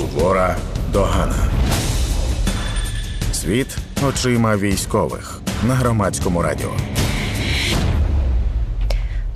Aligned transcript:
Сувора 0.00 0.56
догана. 0.92 1.36
Світ 3.32 3.76
очима 4.08 4.56
військових 4.56 5.40
на 5.68 5.74
громадському 5.74 6.42
радіо. 6.42 6.70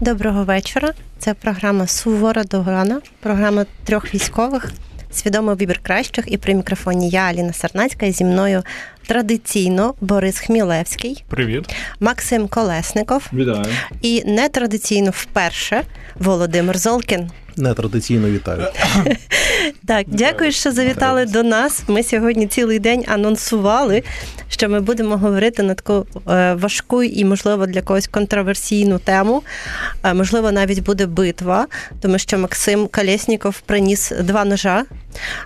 Доброго 0.00 0.45
вечора. 0.45 0.92
Це 1.19 1.35
програма 1.35 1.87
Сувора 1.87 2.45
догана, 2.45 3.00
програма 3.21 3.66
трьох 3.84 4.14
військових. 4.14 4.72
Свідомий 5.11 5.56
вибір 5.56 5.80
кращих 5.82 6.24
і 6.29 6.36
при 6.36 6.54
мікрофоні 6.54 7.08
я 7.08 7.20
Аліна 7.20 7.52
Сарнацька 7.52 8.06
і 8.06 8.12
зі 8.12 8.24
мною 8.24 8.62
традиційно 9.06 9.94
Борис 10.00 10.38
Хмілевський, 10.38 11.24
Привіт, 11.28 11.74
Максим 12.00 12.48
Колесников 12.48 13.26
вітаю. 13.32 13.66
і 14.02 14.22
нетрадиційно 14.26 15.10
вперше 15.10 15.82
Володимир 16.18 16.78
Золкін. 16.78 17.30
Нетрадиційно 17.57 18.30
вітаю. 18.30 18.66
Так, 19.87 20.06
дякую, 20.09 20.52
що 20.52 20.73
завітали 20.73 21.27
до 21.27 21.42
нас. 21.42 21.83
Ми 21.88 22.02
сьогодні 22.02 22.47
цілий 22.47 22.78
день 22.78 23.05
анонсували, 23.09 24.02
що 24.48 24.69
ми 24.69 24.80
будемо 24.80 25.16
говорити 25.16 25.62
на 25.62 25.75
таку 25.75 26.06
е, 26.30 26.55
важку 26.55 27.02
і, 27.02 27.25
можливо, 27.25 27.66
для 27.66 27.83
когось 27.83 28.06
контроверсійну 28.06 28.98
тему. 28.98 29.42
Е, 30.05 30.14
Можливо, 30.14 30.52
навіть 30.52 30.83
буде 30.83 31.06
битва, 31.06 31.66
тому 32.01 32.19
що 32.19 32.38
Максим 32.38 32.88
Колєсніков 32.88 33.61
приніс 33.61 34.12
два 34.20 34.45
ножа. 34.45 34.84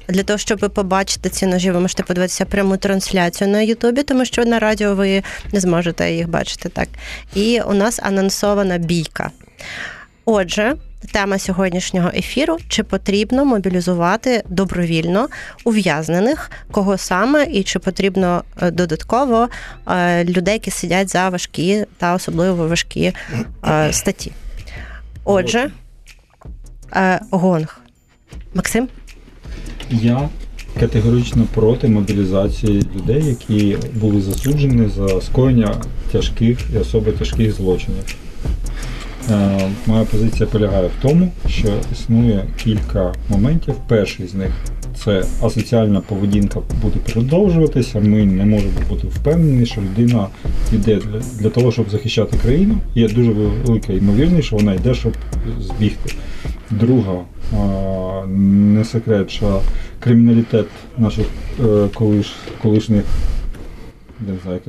Для 0.08 0.22
того, 0.22 0.38
щоб 0.38 0.58
побачити 0.58 1.28
ці 1.28 1.46
ножі, 1.46 1.70
ви 1.70 1.80
можете 1.80 2.02
подивитися 2.02 2.44
пряму 2.44 2.76
трансляцію 2.76 3.50
на 3.50 3.60
Ютубі, 3.60 4.02
тому 4.02 4.24
що 4.24 4.44
на 4.44 4.58
радіо 4.58 4.94
ви 4.94 5.22
не 5.52 5.60
зможете 5.60 6.12
їх 6.12 6.28
бачити 6.28 6.68
так. 6.68 6.88
І 7.34 7.60
у 7.60 7.74
нас 7.74 8.00
анонсована 8.02 8.78
бійка. 8.78 9.30
Отже, 10.24 10.76
тема 11.12 11.38
сьогоднішнього 11.38 12.10
ефіру: 12.14 12.56
чи 12.68 12.82
потрібно 12.82 13.44
мобілізувати 13.44 14.42
добровільно 14.48 15.28
ув'язнених, 15.64 16.50
кого 16.70 16.98
саме, 16.98 17.44
і 17.44 17.62
чи 17.62 17.78
потрібно 17.78 18.44
е, 18.62 18.70
додатково 18.70 19.48
е, 19.88 20.24
людей, 20.24 20.54
які 20.54 20.70
сидять 20.70 21.10
за 21.10 21.28
важкі 21.28 21.84
та 21.96 22.14
особливо 22.14 22.68
важкі 22.68 23.12
е, 23.68 23.92
статті. 23.92 24.32
Отже, 25.24 25.70
гонг. 27.30 27.80
Максим? 28.54 28.88
Я 29.90 30.28
категорично 30.80 31.46
проти 31.54 31.88
мобілізації 31.88 32.82
людей, 32.96 33.24
які 33.24 33.78
були 33.94 34.20
засуджені 34.20 34.90
за 34.96 35.20
скоєння 35.20 35.74
тяжких 36.12 36.58
і 36.74 36.78
особо 36.78 37.12
тяжких 37.12 37.52
злочинів. 37.52 38.04
Е, 39.30 39.70
Моя 39.86 40.04
позиція 40.04 40.48
полягає 40.48 40.86
в 40.86 41.02
тому, 41.02 41.32
що 41.48 41.68
існує 41.92 42.44
кілька 42.64 43.12
моментів. 43.28 43.74
Перший 43.88 44.26
з 44.26 44.34
них 44.34 44.50
це 45.04 45.24
асоціальна 45.42 46.00
поведінка 46.00 46.60
буде 46.82 46.98
продовжуватися. 47.12 48.00
Ми 48.00 48.24
не 48.24 48.44
можемо 48.44 48.72
бути 48.88 49.06
впевнені, 49.06 49.66
що 49.66 49.80
людина 49.80 50.26
йде 50.72 51.00
для, 51.38 51.50
того, 51.50 51.72
щоб 51.72 51.90
захищати 51.90 52.36
країну. 52.36 52.78
Є 52.94 53.08
дуже 53.08 53.30
велика 53.30 53.92
ймовірність, 53.92 54.46
що 54.46 54.56
вона 54.56 54.74
йде, 54.74 54.94
щоб 54.94 55.12
збігти. 55.60 56.14
Друга, 56.70 57.20
не 58.26 58.84
секрет, 58.84 59.30
що 59.30 59.60
криміналітет 60.00 60.66
наших 60.98 61.26
е, 61.64 61.88
колиш, 61.94 62.32
колишніх 62.62 63.04
не 64.26 64.34
знаю, 64.42 64.60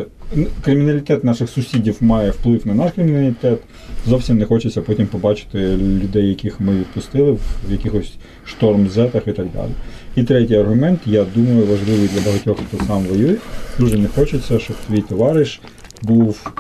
криміналітет 0.62 1.24
наших 1.24 1.50
сусідів 1.50 1.98
має 2.02 2.32
вплив 2.32 2.68
на 2.68 2.74
наш 2.74 2.92
криміналітет. 2.92 3.60
Зовсім 4.08 4.38
не 4.38 4.46
хочеться 4.46 4.82
потім 4.82 5.08
побачити 5.08 5.60
людей, 5.78 6.28
яких 6.28 6.60
ми 6.60 6.76
відпустили 6.80 7.32
в 7.32 7.72
якихось 7.72 8.14
штормзетах 8.46 9.28
і 9.28 9.32
так 9.32 9.48
далі. 9.56 9.72
І 10.16 10.24
третій 10.24 10.56
аргумент, 10.56 11.00
я 11.06 11.26
думаю, 11.36 11.66
важливий 11.66 12.10
для 12.14 12.22
багатьох, 12.26 12.58
хто 12.68 12.86
сам 12.86 13.04
воює. 13.04 13.36
Дуже 13.80 13.98
не 13.98 14.08
хочеться, 14.08 14.60
щоб 14.60 14.76
твій 14.88 15.02
товариш 15.02 15.62
був 16.02 16.52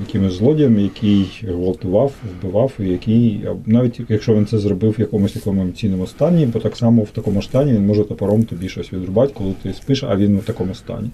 якимось 0.00 0.32
злодієм, 0.32 0.80
який 0.80 1.42
гвалтував, 1.42 2.12
вбивав, 2.40 2.72
і 2.78 2.84
який, 2.84 3.40
навіть 3.66 4.00
якщо 4.08 4.34
він 4.34 4.46
це 4.46 4.58
зробив 4.58 4.94
в 4.98 5.00
якомусь 5.00 5.32
такому 5.32 5.62
емоційному 5.62 6.06
стані, 6.06 6.46
бо 6.46 6.58
так 6.58 6.76
само 6.76 7.02
в 7.02 7.10
такому 7.10 7.42
стані 7.42 7.72
він 7.72 7.86
може 7.86 8.04
топором 8.04 8.44
тобі 8.44 8.68
щось 8.68 8.92
відрубати, 8.92 9.32
коли 9.36 9.54
ти 9.62 9.72
спиш, 9.72 10.02
а 10.02 10.16
він 10.16 10.38
в 10.38 10.44
такому 10.44 10.74
стані. 10.74 11.10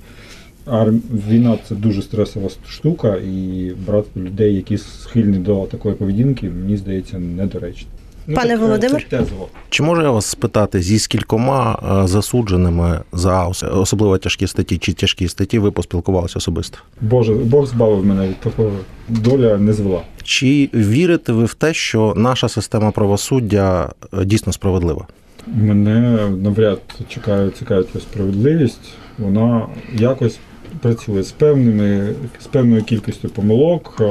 А 0.66 0.84
війна 1.31 1.59
це 1.69 1.75
дуже 1.75 2.03
стресова 2.03 2.49
штука, 2.69 3.16
і 3.16 3.72
брати 3.87 4.09
людей, 4.16 4.54
які 4.54 4.78
схильні 4.78 5.38
до 5.38 5.65
такої 5.66 5.94
поведінки, 5.94 6.50
мені 6.50 6.77
здається, 6.77 7.19
недоречно. 7.19 7.88
Пане 8.34 8.50
так, 8.50 8.60
Володимир? 8.60 9.06
Це 9.10 9.19
тезово. 9.19 9.49
Чи 9.71 9.82
можу 9.82 10.03
я 10.03 10.10
вас 10.10 10.27
спитати, 10.27 10.81
зі 10.82 10.99
скількома 10.99 11.78
е, 12.04 12.06
засудженими 12.09 13.00
за 13.12 13.47
ос- 13.47 13.62
особливо 13.62 14.19
тяжкі 14.19 14.47
статті 14.47 14.78
чи 14.78 14.93
тяжкі 14.93 15.28
статті 15.28 15.59
ви 15.59 15.71
поспілкувалися 15.71 16.34
особисто? 16.37 16.78
Боже, 17.00 17.34
Бог 17.34 17.66
збавив 17.66 18.06
мене 18.06 18.28
від 18.28 18.41
такого 18.41 18.72
доля 19.09 19.56
не 19.59 19.72
звела. 19.72 20.03
Чи 20.22 20.71
вірите 20.75 21.33
ви 21.33 21.44
в 21.44 21.54
те, 21.54 21.75
що 21.75 22.15
наша 22.16 22.48
система 22.48 22.91
правосуддя 22.91 23.93
е, 24.15 24.25
дійсно 24.25 24.53
справедлива? 24.53 25.06
Мене 25.47 26.19
навряд 26.43 26.81
чекає 27.09 27.50
цікавить 27.50 27.88
справедливість. 28.03 28.93
Вона 29.19 29.66
якось 29.98 30.38
працює 30.81 31.22
з 31.22 31.32
певними, 31.32 32.15
з 32.41 32.47
певною 32.47 32.84
кількістю 32.84 33.28
помилок, 33.28 34.03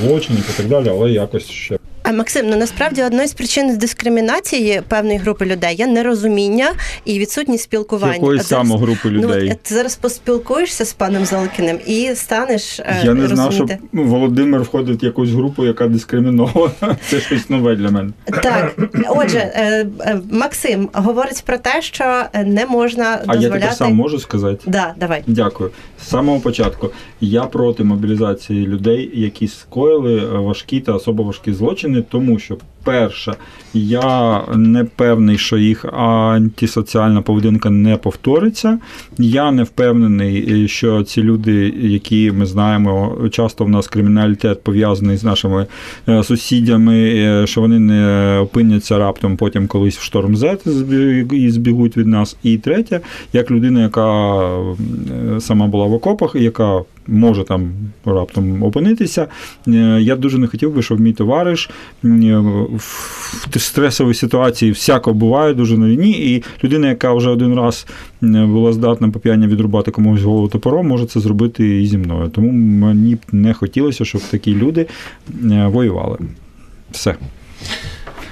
злочинів 0.00 0.50
і 0.54 0.56
так 0.56 0.68
далі, 0.68 0.88
але 0.88 1.10
якось 1.10 1.48
ще. 1.48 1.78
А 2.04 2.12
Максим, 2.12 2.46
ну 2.50 2.56
насправді 2.56 3.02
одною 3.02 3.28
з 3.28 3.32
причин 3.32 3.78
дискримінації 3.78 4.82
певної 4.88 5.18
групи 5.18 5.46
людей 5.46 5.76
є 5.76 5.86
нерозуміння 5.86 6.72
і 7.04 7.18
відсутність 7.18 7.64
спілкування. 7.64 8.14
Якої 8.14 8.38
А 8.40 8.42
зараз- 8.42 8.68
саме 8.68 8.80
групи 8.80 8.98
Ну, 9.04 9.10
людей? 9.10 9.50
от 9.52 9.62
ти 9.62 9.74
зараз 9.74 9.94
поспілкуєшся 9.96 10.84
з 10.84 10.92
паном 10.92 11.24
Золкіним 11.24 11.78
і 11.86 12.10
станеш 12.14 12.80
е, 12.80 13.00
Я 13.04 13.14
не 13.14 13.28
знав, 13.28 13.52
що. 13.52 13.66
Володимир 13.92 14.62
входить 14.62 15.02
в 15.02 15.04
якусь 15.04 15.30
групу, 15.30 15.64
яка 15.66 15.88
дискримінована. 15.88 16.70
Це 17.08 17.20
щось 17.20 17.50
нове 17.50 17.76
для 17.76 17.90
мене. 17.90 18.10
Так, 18.42 18.76
отже, 19.08 19.38
е, 19.38 19.86
Максим 20.30 20.88
говорить 20.92 21.42
про 21.46 21.58
те, 21.58 21.82
що 21.82 22.22
не 22.44 22.66
можна 22.66 23.04
А 23.04 23.34
я 23.34 23.40
дозволяти. 23.40 23.60
тепер 23.60 23.74
сам 23.76 23.94
можу 23.94 24.18
сказати? 24.18 24.58
Да, 24.66 24.94
давай. 25.00 25.22
Дякую. 25.26 25.70
З 26.04 26.08
самого 26.08 26.40
початку 26.40 26.90
я 27.20 27.42
проти 27.42 27.84
мобілізації 27.84 28.66
людей, 28.66 29.10
які 29.14 29.48
скоїли 29.48 30.20
важкі 30.26 30.80
та 30.80 30.92
особо 30.92 31.22
важкі 31.22 31.52
злочини, 31.52 31.91
тому 32.00 32.38
що. 32.38 32.58
Перше, 32.84 33.34
я 33.74 34.40
не 34.56 34.84
певний, 34.84 35.38
що 35.38 35.58
їх 35.58 35.84
антисоціальна 35.92 37.22
поведінка 37.22 37.70
не 37.70 37.96
повториться. 37.96 38.78
Я 39.18 39.52
не 39.52 39.62
впевнений, 39.62 40.64
е, 40.64 40.68
що 40.68 41.02
ці 41.02 41.22
люди, 41.22 41.74
які 41.80 42.32
ми 42.32 42.46
знаємо, 42.46 43.18
часто 43.30 43.64
в 43.64 43.68
нас 43.68 43.88
криміналітет 43.88 44.62
пов'язаний 44.62 45.16
з 45.16 45.24
нашими 45.24 45.66
е, 46.08 46.24
сусідями, 46.24 47.12
е, 47.14 47.46
що 47.46 47.60
вони 47.60 47.78
не 47.78 48.38
опиняться 48.38 48.98
раптом 48.98 49.36
потім 49.36 49.66
колись 49.66 49.98
в 49.98 50.02
шторм 50.02 50.36
Z 50.36 51.34
і 51.34 51.50
збігуть 51.50 51.96
від 51.96 52.06
нас. 52.06 52.36
І 52.42 52.58
третє, 52.58 53.00
як 53.32 53.50
людина, 53.50 53.82
яка 53.82 54.40
сама 55.40 55.66
була 55.66 55.86
в 55.86 55.92
окопах, 55.92 56.34
яка 56.34 56.80
може 57.06 57.44
там 57.44 57.72
раптом 58.04 58.62
опинитися. 58.62 59.26
Я 59.98 60.16
дуже 60.16 60.38
не 60.38 60.46
хотів 60.46 60.74
би, 60.74 60.82
щоб 60.82 61.00
мій 61.00 61.12
товариш 61.12 61.70
в 62.76 63.58
стресовій 63.58 64.14
ситуації 64.14 64.72
всяко 64.72 65.12
буває 65.12 65.54
дуже 65.54 65.78
на 65.78 65.86
війні, 65.86 66.34
і 66.34 66.44
людина, 66.64 66.88
яка 66.88 67.14
вже 67.14 67.30
один 67.30 67.54
раз 67.54 67.86
була 68.22 68.72
здатна 68.72 69.10
по 69.10 69.18
п'яні 69.18 69.46
відрубати 69.46 69.90
комусь 69.90 70.22
голову 70.22 70.48
топором, 70.48 70.88
може 70.88 71.06
це 71.06 71.20
зробити 71.20 71.82
і 71.82 71.86
зі 71.86 71.98
мною. 71.98 72.28
Тому 72.28 72.52
мені 72.52 73.14
б 73.14 73.20
не 73.32 73.54
хотілося, 73.54 74.04
щоб 74.04 74.22
такі 74.22 74.54
люди 74.54 74.86
воювали. 75.66 76.18
Все. 76.90 77.14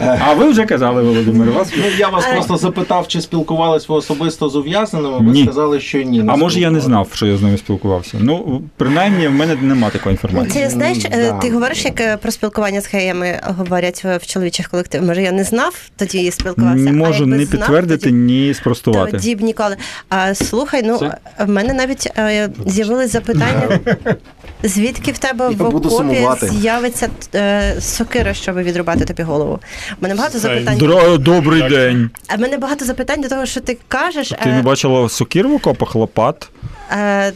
А 0.00 0.34
ви 0.34 0.48
вже 0.50 0.64
казали, 0.64 1.02
Володимир, 1.02 1.50
вас 1.50 1.68
Ну, 1.76 1.84
я 1.98 2.08
вас 2.08 2.26
просто 2.26 2.56
запитав, 2.56 3.08
чи 3.08 3.20
спілкувались 3.20 3.88
ви 3.88 3.94
особисто 3.96 4.48
з 4.48 4.56
ув'язненими. 4.56 5.18
Ви 5.18 5.24
Ні. 5.32 5.42
сказали, 5.42 5.80
що 5.80 5.98
ні. 6.02 6.24
А 6.28 6.36
може 6.36 6.60
я 6.60 6.70
не 6.70 6.80
знав, 6.80 7.08
що 7.14 7.26
я 7.26 7.36
з 7.36 7.42
ними 7.42 7.58
спілкувався. 7.58 8.16
Ну, 8.20 8.62
принаймні, 8.76 9.28
в 9.28 9.32
мене 9.32 9.56
нема 9.62 9.90
такої 9.90 10.12
інформації. 10.12 10.64
Це 10.64 10.70
знаєш, 10.70 10.98
е, 11.04 11.10
Да. 11.32 11.38
ти 11.38 11.50
говориш, 11.50 11.84
як 11.84 12.00
е, 12.00 12.16
про 12.16 12.30
спілкування 12.30 12.80
з 12.80 12.86
геями 12.86 13.40
говорять 13.58 14.04
в 14.04 14.26
чоловічих 14.26 14.68
колективах. 14.68 15.06
Може, 15.08 15.22
я 15.22 15.32
не 15.32 15.44
знав, 15.44 15.74
тоді 15.96 16.30
спілкувався. 16.30 16.76
Не 16.84 16.90
а 16.90 16.92
можу 16.92 17.20
якби 17.24 17.36
ні 17.36 17.44
знав, 17.44 17.58
підтвердити, 17.60 18.02
тоді- 18.04 18.14
ні 18.16 18.54
спростувати. 18.54 19.10
Тоді 19.12 19.34
б 19.36 19.40
ніколи. 19.40 19.76
А 20.08 20.34
слухай, 20.34 20.82
ну 20.84 20.96
Все? 20.96 21.16
в 21.38 21.48
мене 21.48 21.74
навіть 21.74 22.12
е, 22.18 22.48
з'явилось 22.66 23.12
запитання, 23.12 23.78
звідки 24.62 25.12
в 25.12 25.18
тебе 25.18 25.44
Я 25.44 25.50
в 25.50 25.76
окопі 25.76 26.26
з'явиться 26.48 27.08
е, 27.34 27.76
сокира, 27.80 28.34
щоб 28.34 28.56
відрубати 28.56 29.04
тобі 29.04 29.22
голову? 29.22 29.60
У 29.90 30.02
мене 30.02 30.14
багато 30.14 30.38
запитань. 30.38 30.78
Дро- 30.78 31.18
Добрий 31.18 31.68
день. 31.68 32.10
А 32.28 32.36
мене 32.36 32.58
багато 32.58 32.84
запитань 32.84 33.20
до 33.20 33.28
того, 33.28 33.46
що 33.46 33.60
ти 33.60 33.78
кажеш. 33.88 34.28
Ти 34.28 34.36
е, 34.50 34.52
не 34.52 34.62
бачила 34.62 35.08
сокір 35.08 35.48
в 35.48 35.54
окопах, 35.54 35.94
лопат, 35.94 36.50
е, 36.92 37.32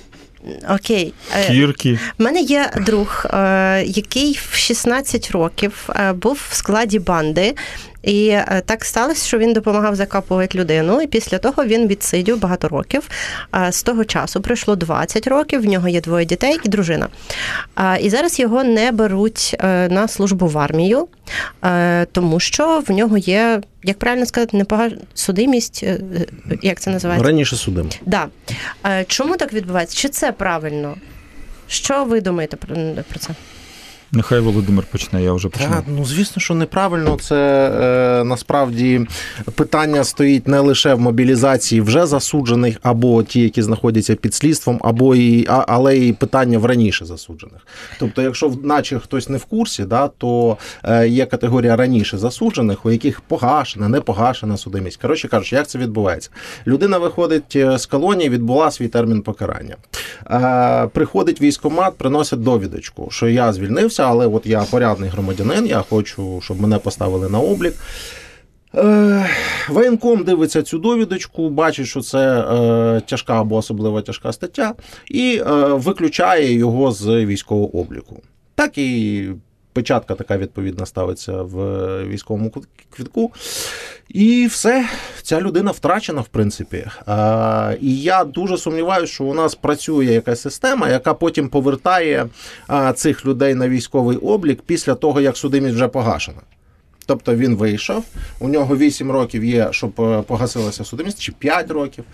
Окей. 0.71 1.15
Е, 1.39 1.47
кірки. 1.49 1.99
У 2.19 2.23
мене 2.23 2.41
є 2.41 2.71
друг, 2.77 3.27
е, 3.35 3.83
який 3.87 4.41
в 4.51 4.55
16 4.55 5.31
років 5.31 5.89
е, 5.97 6.13
був 6.13 6.41
в 6.51 6.55
складі 6.55 6.99
банди. 6.99 7.55
І 8.07 8.29
е, 8.29 8.63
так 8.67 8.85
сталося, 8.85 9.27
що 9.27 9.39
він 9.39 9.53
допомагав 9.53 9.97
закапувати 9.97 10.59
людину. 10.59 11.03
І 11.03 11.07
після 11.07 11.39
того 11.39 11.65
він 11.65 11.87
відсидів 11.87 12.41
багато 12.41 12.69
років. 12.69 13.09
З 13.71 13.83
того 13.83 14.05
часу 14.05 14.41
пройшло 14.41 14.77
20 14.77 15.27
років. 15.27 15.63
В 15.63 15.65
нього 15.65 15.89
є 15.89 16.01
двоє 16.01 16.25
дітей 16.25 16.59
і 16.65 16.69
дружина. 16.69 17.09
І 18.01 18.11
зараз 18.11 18.39
його 18.39 18.65
не 18.65 18.93
беруть 18.93 19.57
е, 19.61 19.89
на 19.89 20.09
службу 20.09 20.47
в 20.47 20.59
армію, 20.59 21.09
е, 21.65 22.07
тому 22.13 22.41
що 22.41 22.83
в 22.87 22.91
нього 22.93 23.19
є, 23.19 23.61
як 23.83 23.99
правильно 23.99 24.27
сказати, 24.27 24.57
непогана 24.57 24.97
судимість. 25.15 25.85
Як 26.63 26.81
це 26.81 26.91
називається? 26.91 27.27
Раніше 27.27 27.57
судимо. 27.57 27.89
Да. 28.07 28.27
Чому 29.07 29.37
так 29.37 29.53
відбувається? 29.53 29.97
Чи 29.97 30.09
це 30.09 30.33
правильно? 30.33 30.97
Що 31.69 32.05
ви 32.05 32.21
думаєте 32.21 32.57
про, 32.57 32.77
про 33.09 33.19
це? 33.19 33.31
Нехай 34.15 34.41
Володимир 34.41 34.85
почне, 34.91 35.23
я 35.23 35.33
вже 35.33 35.49
почну. 35.49 35.69
Так, 35.69 35.85
ну 35.89 36.05
звісно, 36.05 36.43
що 36.43 36.55
неправильно. 36.55 37.17
Це 37.21 37.71
е, 38.21 38.25
насправді 38.25 39.07
питання 39.55 40.05
стоїть 40.05 40.49
не 40.49 40.61
лише 40.61 40.95
в 40.95 41.01
мобілізації 41.01 41.81
вже 41.81 42.07
засуджених, 42.07 42.77
або 42.83 43.23
ті, 43.23 43.41
які 43.41 43.63
знаходяться 43.63 44.15
під 44.15 44.35
слідством, 44.35 44.81
або 44.83 45.15
і 45.15 45.47
а, 45.49 45.65
але 45.69 45.99
і 45.99 46.13
питання 46.13 46.59
в 46.59 46.65
раніше 46.65 47.05
засуджених. 47.05 47.67
Тобто, 47.99 48.23
якщо 48.23 48.53
наче 48.63 48.99
хтось 48.99 49.29
не 49.29 49.39
в 49.39 49.45
курсі, 49.45 49.85
да, 49.85 50.09
то 50.09 50.57
е, 50.85 51.09
є 51.09 51.27
категорія 51.27 51.77
раніше 51.77 52.19
засуджених, 52.19 52.87
у 52.87 52.91
яких 52.91 53.21
погашена, 53.21 53.89
не 53.89 54.01
погашена 54.01 54.57
судимість. 54.57 55.01
Коротше 55.01 55.29
кажучи, 55.29 55.57
як 55.57 55.67
це 55.67 55.79
відбувається? 55.79 56.31
Людина 56.67 56.99
виходить 56.99 57.57
е, 57.57 57.79
з 57.79 57.87
колонії, 57.87 58.29
відбула 58.31 58.71
свій 58.71 58.89
термін 58.89 59.23
покарання. 59.23 59.77
Е, 60.31 60.89
приходить 60.93 61.41
військкомат, 61.41 61.97
приносить 61.97 62.43
довідочку, 62.43 63.09
що 63.11 63.29
я 63.29 63.53
звільнився, 63.53 64.04
але 64.05 64.27
от 64.27 64.47
я 64.47 64.63
порядний 64.63 65.11
громадянин, 65.11 65.67
я 65.67 65.85
хочу, 65.91 66.41
щоб 66.43 66.61
мене 66.61 66.79
поставили 66.79 67.29
на 67.29 67.39
облік. 67.39 67.75
Е, 68.77 69.27
Воєнком 69.69 70.25
дивиться 70.25 70.63
цю 70.63 70.79
довідочку, 70.79 71.51
бачить, 71.51 71.87
що 71.87 72.01
це 72.01 72.41
е, 72.41 73.01
тяжка 73.01 73.41
або 73.41 73.57
особливо 73.57 74.03
тяжка 74.03 74.33
стаття, 74.33 74.75
і 75.11 75.43
е, 75.47 75.53
виключає 75.65 76.53
його 76.53 76.93
з 76.93 77.25
військового 77.25 77.79
обліку. 77.81 78.23
Так 78.55 78.79
і 78.79 79.29
печатка 79.75 80.15
така 80.15 80.37
відповідна 80.37 80.87
ставиться 80.87 81.43
в 81.43 81.57
військовому 82.07 82.53
квітку. 82.91 83.33
І 84.09 84.47
все, 84.47 84.89
ця 85.23 85.41
людина 85.41 85.71
втрачена, 85.71 86.21
в 86.21 86.29
принципі. 86.29 86.87
А, 87.07 87.75
і 87.81 87.97
я 87.97 88.25
дуже 88.25 88.59
сумніваюся, 88.59 89.13
що 89.13 89.25
у 89.25 89.35
нас 89.35 89.55
працює 89.55 90.05
якась 90.05 90.41
система, 90.41 90.89
яка 90.89 91.15
потім 91.15 91.49
повертає 91.49 92.27
а, 92.67 92.93
цих 92.93 93.27
людей 93.27 93.55
на 93.55 93.69
військовий 93.69 94.17
облік 94.17 94.63
після 94.63 94.95
того, 94.95 95.21
як 95.21 95.37
судимість 95.37 95.75
вже 95.75 95.89
погашена. 95.89 96.41
Тобто 97.07 97.35
він 97.35 97.57
вийшов, 97.57 98.05
у 98.41 98.49
нього 98.49 98.77
8 98.77 99.11
років 99.11 99.45
є, 99.45 99.69
щоб 99.71 100.01
е, 100.01 100.23
погасилася 100.23 100.85
судимість, 100.85 101.21
чи 101.21 101.33
5 101.33 101.71
років. 101.71 102.05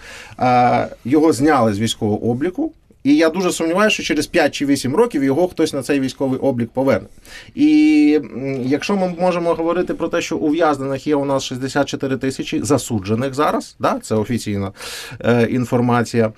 Його 1.05 1.33
зняли 1.33 1.75
з 1.75 1.79
військового 1.79 2.31
обліку. 2.31 2.73
І 3.05 3.17
я 3.17 3.29
дуже 3.29 3.52
сумніваюся, 3.52 3.94
що 3.94 4.02
через 4.02 4.26
5 4.26 4.55
чи 4.55 4.67
8 4.67 4.97
років 4.97 5.25
його 5.25 5.49
хтось 5.49 5.73
на 5.73 5.82
цей 5.82 6.00
військовий 6.00 6.38
облік 6.41 6.70
поверне. 6.70 7.08
І 7.55 8.20
якщо 8.61 8.97
ми 8.97 9.14
можемо 9.19 9.55
говорити 9.55 9.94
про 9.94 10.08
те, 10.08 10.20
що 10.20 10.37
ув'язнених 10.37 11.06
є 11.06 11.17
у 11.17 11.25
нас 11.25 11.44
64 11.44 12.17
тисячі 12.17 12.62
засуджених 12.62 13.35
зараз, 13.35 13.76
да, 13.79 13.99
це 14.02 14.14
офіційна 14.14 14.73
е, 15.20 15.47
інформація. 15.50 16.32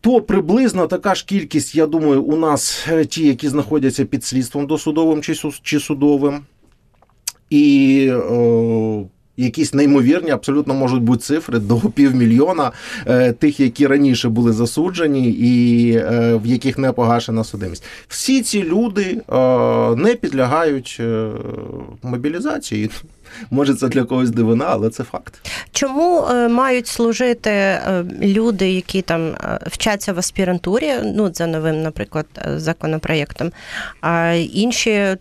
То 0.00 0.20
приблизно 0.20 0.86
така 0.86 1.14
ж 1.14 1.24
кількість, 1.24 1.74
я 1.74 1.86
думаю, 1.86 2.22
у 2.22 2.36
нас 2.36 2.86
е, 2.92 3.04
ті, 3.04 3.26
які 3.26 3.48
знаходяться 3.48 4.04
під 4.04 4.24
слідством 4.24 4.66
досудовим 4.66 5.22
чи, 5.62 5.80
судовим. 5.80 6.40
І 7.50 8.10
о, 8.12 9.04
якісь 9.36 9.74
неймовірні, 9.74 10.30
абсолютно 10.30 10.74
можуть 10.74 11.02
бути 11.02 11.22
цифри 11.22 11.58
до 11.58 11.76
півмільйона 11.94 12.72
е, 13.06 13.32
тих, 13.32 13.60
які 13.60 13.86
раніше 13.86 14.28
були 14.28 14.52
засуджені, 14.52 15.30
і 15.30 15.92
е, 15.96 16.40
в 16.42 16.46
яких 16.46 16.78
не 16.78 16.92
погашена 16.92 17.44
судимість. 17.44 17.84
Всі 18.08 18.42
ці 18.42 18.62
люди 18.62 19.02
е, 19.02 19.36
не 19.96 20.14
підлягають 20.14 20.96
е, 21.00 21.28
мобілізації. 22.02 22.90
Може, 23.50 23.74
це 23.74 23.88
для 23.88 24.04
когось 24.04 24.30
дивина, 24.30 24.64
але 24.68 24.90
це 24.90 25.04
факт. 25.04 25.50
Чому 25.72 26.26
е, 26.30 26.48
мають 26.48 26.86
служити 26.86 27.50
е, 27.50 28.04
люди, 28.22 28.72
які 28.72 29.02
там 29.02 29.34
вчаться 29.66 30.12
в 30.12 30.18
аспірантурі, 30.18 30.92
ну 31.04 31.30
за 31.34 31.46
новим, 31.46 31.82
наприклад, 31.82 32.26
законопроєктом, 32.56 33.52
а 34.00 34.32
інші 34.52 35.16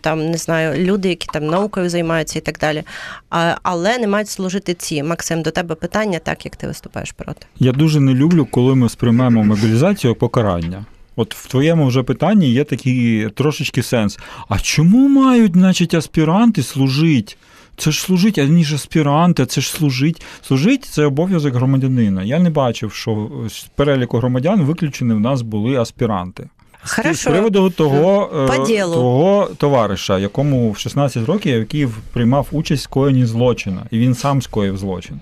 там 0.00 0.30
не 0.30 0.36
знаю, 0.36 0.84
люди, 0.84 1.08
які 1.08 1.28
там 1.32 1.46
наукою 1.46 1.88
займаються 1.88 2.38
і 2.38 2.42
так 2.42 2.58
далі, 2.58 2.82
а, 3.30 3.54
але 3.62 3.98
не 3.98 4.06
мають 4.06 4.28
служити 4.28 4.74
ці. 4.74 5.02
Максим, 5.02 5.42
до 5.42 5.50
тебе 5.50 5.74
питання, 5.74 6.18
так 6.18 6.44
як 6.44 6.56
ти 6.56 6.66
виступаєш 6.66 7.12
проти. 7.12 7.46
Я 7.58 7.72
дуже 7.72 8.00
не 8.00 8.14
люблю, 8.14 8.46
коли 8.50 8.74
ми 8.74 8.88
сприймемо 8.88 9.44
мобілізацію 9.44 10.14
покарання. 10.14 10.84
От 11.16 11.34
в 11.34 11.48
твоєму 11.48 11.86
вже 11.86 12.02
питанні 12.02 12.50
є 12.50 12.64
такий 12.64 13.28
трошечки 13.30 13.82
сенс. 13.82 14.18
А 14.48 14.58
чому 14.58 15.08
мають, 15.08 15.52
значить, 15.52 15.94
аспіранти 15.94 16.62
служити? 16.62 17.36
Це 17.76 17.90
ж 17.90 18.00
служить, 18.00 18.38
а 18.38 18.46
вони 18.46 18.64
ж 18.64 18.74
аспіранти, 18.74 19.46
це 19.46 19.60
ж 19.60 19.70
служить. 19.70 20.22
Служить 20.42 20.84
це 20.84 21.04
обов'язок 21.04 21.54
громадянина. 21.54 22.22
Я 22.22 22.38
не 22.38 22.50
бачив, 22.50 22.92
що 22.92 23.30
з 23.48 23.62
переліку 23.62 24.18
громадян 24.18 24.62
виключені 24.62 25.14
в 25.14 25.20
нас 25.20 25.42
були 25.42 25.76
аспіранти. 25.76 26.48
З 26.84 27.24
приводу 27.30 27.70
того, 27.70 28.30
е, 28.44 28.46
того 28.94 29.48
товариша, 29.58 30.18
якому 30.18 30.70
в 30.70 30.78
16 30.78 31.24
років, 31.24 31.58
який 31.58 31.88
приймав 32.12 32.46
участь 32.52 32.82
в 32.82 32.84
скоєнні 32.84 33.26
злочина, 33.26 33.82
і 33.90 33.98
він 33.98 34.14
сам 34.14 34.42
скоїв 34.42 34.76
злочин. 34.76 35.20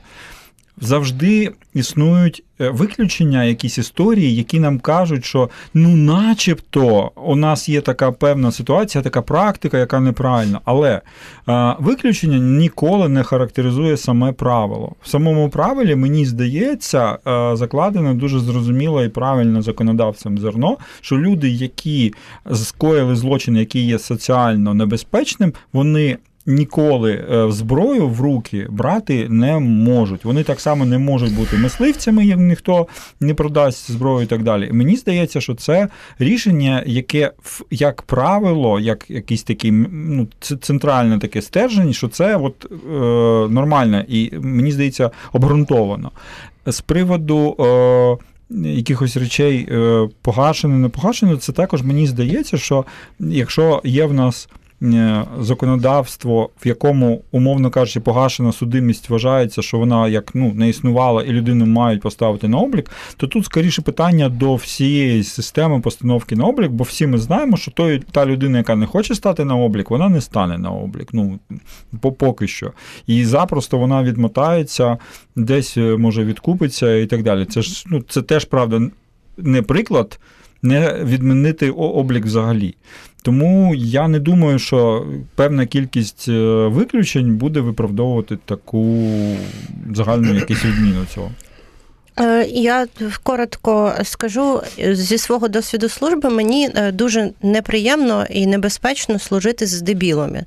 Завжди 0.84 1.52
існують 1.74 2.42
е, 2.60 2.70
виключення, 2.70 3.44
якісь 3.44 3.78
історії, 3.78 4.34
які 4.34 4.60
нам 4.60 4.78
кажуть, 4.78 5.24
що 5.24 5.50
ну, 5.74 5.96
начебто, 5.96 7.10
у 7.16 7.36
нас 7.36 7.68
є 7.68 7.80
така 7.80 8.12
певна 8.12 8.52
ситуація, 8.52 9.02
така 9.02 9.22
практика, 9.22 9.78
яка 9.78 10.00
неправильна. 10.00 10.60
Але 10.64 11.00
е, 11.48 11.74
виключення 11.78 12.38
ніколи 12.38 13.08
не 13.08 13.22
характеризує 13.22 13.96
саме 13.96 14.32
правило. 14.32 14.92
В 15.02 15.08
самому 15.08 15.48
правилі, 15.48 15.96
мені 15.96 16.26
здається, 16.26 17.18
е, 17.26 17.56
закладено 17.56 18.14
дуже 18.14 18.38
зрозуміло 18.38 19.04
і 19.04 19.08
правильно 19.08 19.62
законодавцем 19.62 20.38
зерно, 20.38 20.76
що 21.00 21.18
люди, 21.18 21.50
які 21.50 22.14
скоїли 22.54 23.16
злочин, 23.16 23.56
який 23.56 23.86
є 23.86 23.98
соціально 23.98 24.74
небезпечним, 24.74 25.52
вони 25.72 26.18
ніколи 26.46 27.12
е, 27.12 27.52
зброю 27.52 28.08
в 28.08 28.20
руки 28.20 28.66
брати 28.70 29.28
не 29.28 29.58
можуть. 29.58 30.24
Вони 30.24 30.42
так 30.42 30.60
само 30.60 30.84
не 30.84 30.98
можуть 30.98 31.34
бути 31.34 31.56
мисливцями, 31.56 32.26
як 32.26 32.38
ніхто 32.38 32.86
не 33.20 33.34
продасть 33.34 33.90
зброю 33.90 34.22
і 34.24 34.26
так 34.26 34.42
далі. 34.42 34.72
Мені 34.72 34.96
здається, 34.96 35.40
що 35.40 35.54
це 35.54 35.88
рішення, 36.18 36.82
яке 36.86 37.32
як 37.70 38.02
правило, 38.02 38.80
як 38.80 39.10
якийсь 39.10 39.42
такий 39.42 39.72
ну, 39.92 40.28
центральне 40.60 41.18
таке 41.18 41.42
стержень, 41.42 41.92
що 41.92 42.08
це 42.08 42.36
от, 42.36 42.66
е, 42.70 42.94
нормально 43.52 44.04
і 44.08 44.30
мені 44.40 44.72
здається 44.72 45.10
обґрунтовано. 45.32 46.10
З 46.66 46.80
приводу. 46.80 47.56
Е, 47.60 48.32
Якихось 48.54 49.16
речей 49.16 49.68
е, 49.70 50.08
погашено, 50.22 50.78
не 50.78 50.88
погашено, 50.88 51.36
це 51.36 51.52
також 51.52 51.82
мені 51.82 52.06
здається, 52.06 52.58
що 52.58 52.84
якщо 53.20 53.80
є 53.84 54.06
в 54.06 54.14
нас 54.14 54.48
законодавство, 55.40 56.50
в 56.64 56.66
якому, 56.66 57.22
умовно 57.30 57.70
кажучи, 57.70 58.00
погашена 58.00 58.52
судимість 58.52 59.10
вважається, 59.10 59.62
що 59.62 59.78
вона 59.78 60.08
як 60.08 60.34
ну 60.34 60.52
не 60.54 60.68
існувала 60.68 61.22
і 61.22 61.28
людину 61.28 61.66
мають 61.66 62.02
поставити 62.02 62.48
на 62.48 62.58
облік, 62.58 62.90
то 63.16 63.26
тут 63.26 63.44
скоріше 63.44 63.82
питання 63.82 64.28
до 64.28 64.54
всієї 64.54 65.24
системи 65.24 65.80
постановки 65.80 66.36
на 66.36 66.44
облік, 66.44 66.70
бо 66.70 66.84
всі 66.84 67.06
ми 67.06 67.18
знаємо, 67.18 67.56
що 67.56 67.70
той, 67.70 68.02
та 68.12 68.26
людина, 68.26 68.58
яка 68.58 68.76
не 68.76 68.86
хоче 68.86 69.14
стати 69.14 69.44
на 69.44 69.56
облік, 69.56 69.90
вона 69.90 70.08
не 70.08 70.20
стане 70.20 70.58
на 70.58 70.70
облік. 70.70 71.08
Ну 71.12 71.38
поки 72.18 72.48
що. 72.48 72.72
І 73.06 73.24
запросто 73.24 73.78
вона 73.78 74.02
відмотається, 74.02 74.98
десь 75.36 75.76
е, 75.76 75.96
може 75.96 76.24
відкупиться 76.24 76.96
і 76.96 77.06
так 77.06 77.22
далі. 77.22 77.44
Це 77.44 77.62
ж 77.62 77.84
ну 77.86 78.02
це 78.08 78.22
теж 78.22 78.44
правда 78.44 78.80
не 79.36 79.62
приклад. 79.62 80.18
Не 80.62 81.04
відмінити 81.04 81.70
облік 81.70 82.24
взагалі. 82.24 82.74
Тому 83.22 83.74
я 83.74 84.08
не 84.08 84.18
думаю, 84.18 84.58
що 84.58 85.06
певна 85.34 85.66
кількість 85.66 86.28
е, 86.28 86.66
виключень 86.66 87.36
буде 87.36 87.60
виправдовувати 87.60 88.38
таку 88.44 89.00
загальну 89.94 90.34
якусь 90.34 90.64
відміну 90.64 91.06
цього. 91.14 91.30
Е, 92.20 92.46
Я 92.48 92.86
коротко 93.22 93.92
скажу 94.02 94.62
зі 94.92 95.18
свого 95.18 95.48
досвіду 95.48 95.88
служби. 95.88 96.30
Мені 96.30 96.70
е, 96.74 96.92
дуже 96.92 97.30
неприємно 97.42 98.26
і 98.30 98.46
небезпечно 98.46 99.18
служити 99.18 99.66
з 99.66 99.82
дебілами. 99.82 100.44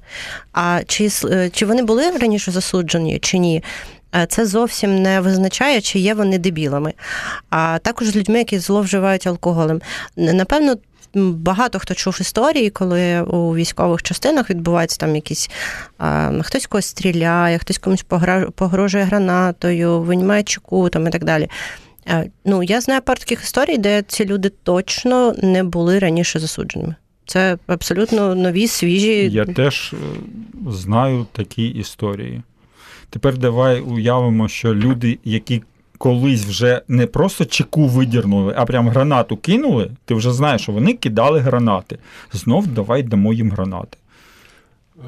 А 0.53 0.81
чи, 0.87 1.09
чи 1.51 1.65
вони 1.65 1.83
були 1.83 2.11
раніше 2.11 2.51
засуджені, 2.51 3.19
чи 3.19 3.37
ні? 3.37 3.63
Е, 4.15 4.25
Це 4.29 4.45
зовсім 4.45 5.01
не 5.01 5.21
визначає, 5.21 5.81
чи 5.81 5.99
є 5.99 6.13
вони 6.13 6.37
дебілами, 6.37 6.93
а 7.49 7.79
також 7.81 8.07
з 8.07 8.15
людьми, 8.15 8.37
які 8.37 8.59
зловживають 8.59 9.27
алкоголем. 9.27 9.81
Напевно, 10.17 10.75
багато 11.15 11.79
хто 11.79 11.93
чув 11.93 12.17
історії, 12.21 12.69
коли 12.69 13.21
у 13.21 13.55
військових 13.55 14.03
частинах 14.03 14.49
відбуваються 14.49 14.97
там 14.97 15.15
якісь 15.15 15.49
а, 15.97 16.31
хтось 16.43 16.65
когось 16.65 16.85
стріляє, 16.85 17.57
хтось 17.57 17.77
комусь 17.77 18.05
погрожує 18.55 19.03
гранатою, 19.03 20.01
винімає 20.01 20.43
чеку 20.43 20.89
там 20.89 21.07
і 21.07 21.09
так 21.09 21.23
далі. 21.23 21.49
Е, 22.07 22.29
Ну, 22.45 22.63
я 22.63 22.81
знаю 22.81 23.01
пару 23.01 23.19
таких 23.19 23.43
історій, 23.43 23.77
де 23.77 24.01
ці 24.07 24.25
люди 24.25 24.49
точно 24.63 25.35
не 25.43 25.63
були 25.63 25.99
раніше 25.99 26.39
засудженими. 26.39 26.95
Це 27.25 27.57
абсолютно 27.67 28.35
нові, 28.35 28.67
свіжі. 28.67 29.29
Я 29.29 29.45
теж 29.45 29.93
е, 29.93 29.97
знаю 30.71 31.25
такі 31.31 31.67
історії. 31.67 32.41
Тепер 33.15 33.37
давай 33.37 33.81
уявимо, 33.81 34.47
що 34.47 34.75
люди, 34.75 35.19
які 35.25 35.63
колись 35.97 36.45
вже 36.45 36.81
не 36.87 37.07
просто 37.07 37.45
чеку 37.45 37.87
видірнули, 37.87 38.53
а 38.57 38.65
прям 38.65 38.89
гранату 38.89 39.37
кинули, 39.37 39.91
ти 40.05 40.13
вже 40.13 40.33
знаєш, 40.33 40.61
що 40.61 40.71
вони 40.71 40.93
кидали 40.93 41.39
гранати. 41.39 41.97
Знов 42.33 42.67
давай 42.67 43.03
дамо 43.03 43.33
їм 43.33 43.51
гранати. 43.51 43.97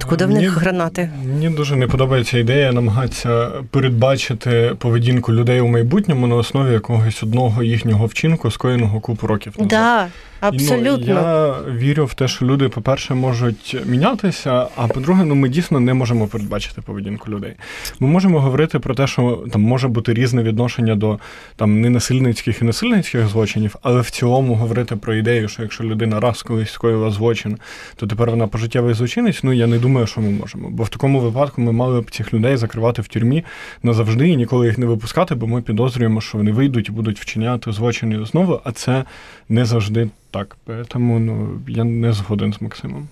Куди 0.09 0.25
в 0.25 0.29
них 0.29 0.57
гранати? 0.57 1.09
Мені 1.25 1.49
дуже 1.49 1.75
не 1.75 1.87
подобається 1.87 2.37
ідея 2.37 2.71
намагатися 2.71 3.51
передбачити 3.71 4.75
поведінку 4.79 5.33
людей 5.33 5.61
у 5.61 5.67
майбутньому 5.67 6.27
на 6.27 6.35
основі 6.35 6.73
якогось 6.73 7.23
одного 7.23 7.63
їхнього 7.63 8.05
вчинку, 8.05 8.51
скоєного 8.51 8.99
купу 8.99 9.27
років 9.27 9.53
назад. 9.57 9.69
Да, 9.69 10.07
І. 10.51 10.69
Ну, 10.71 10.97
я 10.97 11.53
вірю 11.77 12.05
в 12.05 12.13
те, 12.13 12.27
що 12.27 12.45
люди, 12.45 12.69
по-перше, 12.69 13.13
можуть 13.13 13.77
мінятися, 13.85 14.67
а 14.75 14.87
по-друге, 14.87 15.23
ну 15.23 15.35
ми 15.35 15.49
дійсно 15.49 15.79
не 15.79 15.93
можемо 15.93 16.27
передбачити 16.27 16.81
поведінку 16.81 17.31
людей. 17.31 17.53
Ми 17.99 18.07
можемо 18.07 18.39
говорити 18.39 18.79
про 18.79 18.95
те, 18.95 19.07
що 19.07 19.43
там 19.51 19.61
може 19.61 19.87
бути 19.87 20.13
різне 20.13 20.43
відношення 20.43 20.95
до 20.95 21.19
там 21.55 21.81
ненасильницьких 21.81 22.61
і 22.61 22.65
насильницьких 22.65 23.27
злочинів, 23.27 23.75
але 23.81 24.01
в 24.01 24.09
цілому 24.09 24.55
говорити 24.55 24.95
про 24.95 25.15
ідею, 25.15 25.47
що 25.47 25.61
якщо 25.61 25.83
людина 25.83 26.19
раз 26.19 26.43
колись 26.43 26.71
скоїла 26.71 27.11
злочин, 27.11 27.57
то 27.95 28.07
тепер 28.07 28.29
вона 28.29 28.47
пожиттєвий 28.47 28.93
злочинець. 28.93 29.43
Ну 29.43 29.53
я 29.53 29.67
не 29.67 29.76
думаю, 29.79 30.07
що 30.07 30.21
ми 30.21 30.29
можемо. 30.29 30.69
Бо 30.69 30.83
в 30.83 30.89
такому 30.89 31.19
випадку 31.19 31.61
ми 31.61 31.71
мали 31.71 32.01
б 32.01 32.11
цих 32.11 32.33
людей 32.33 32.57
закривати 32.57 33.01
в 33.01 33.07
тюрмі 33.07 33.43
назавжди 33.83 34.29
і 34.29 34.37
ніколи 34.37 34.67
їх 34.67 34.77
не 34.77 34.85
випускати, 34.85 35.35
бо 35.35 35.47
ми 35.47 35.61
підозрюємо, 35.61 36.21
що 36.21 36.37
вони 36.37 36.51
вийдуть 36.51 36.89
і 36.89 36.91
будуть 36.91 37.19
вчиняти 37.19 37.71
злочини 37.71 38.25
знову, 38.25 38.61
а 38.63 38.71
це 38.71 39.03
не 39.49 39.65
завжди 39.65 40.09
так. 40.31 40.57
Тому 40.87 41.19
ну 41.19 41.49
я 41.67 41.83
не 41.83 42.13
згоден 42.13 42.53
з 42.53 42.61
Максимом. 42.61 43.07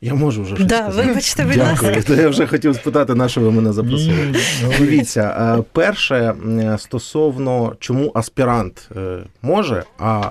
Я 0.00 0.14
можу 0.14 0.42
вже 0.42 0.56
щось 0.56 0.66
Да, 0.66 0.76
сказати. 0.76 1.08
вибачте, 1.08 1.44
будь. 1.44 1.54
Дякую. 1.54 2.02
То 2.02 2.14
я 2.14 2.28
вже 2.28 2.46
хотів 2.46 2.74
спитати, 2.74 3.14
на 3.14 3.28
що 3.28 3.40
ви 3.40 3.50
мене 3.50 3.72
запросили. 3.72 4.34
Дивіться, 4.78 5.56
е, 5.58 5.62
перше 5.72 6.34
е, 6.58 6.78
стосовно 6.78 7.76
чому 7.80 8.12
аспірант 8.14 8.88
е, 8.96 9.18
може, 9.42 9.84
а 9.98 10.30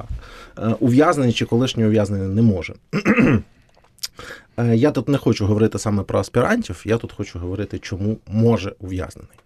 ув'язнений 0.80 1.34
чи 1.34 1.46
колишній 1.46 1.86
ув'язнений 1.86 2.28
не 2.28 2.42
може. 2.42 2.74
Е, 4.58 4.76
Я 4.76 4.92
тут 4.92 5.10
не 5.10 5.18
хочу 5.18 5.46
говорити 5.46 5.80
саме 5.80 6.04
про 6.04 6.20
аспірантів, 6.20 6.84
я 6.86 6.98
тут 6.98 7.12
хочу 7.12 7.40
говорити, 7.40 7.80
чому 7.80 8.18
може 8.28 8.74
ув'язнений. 8.80 9.38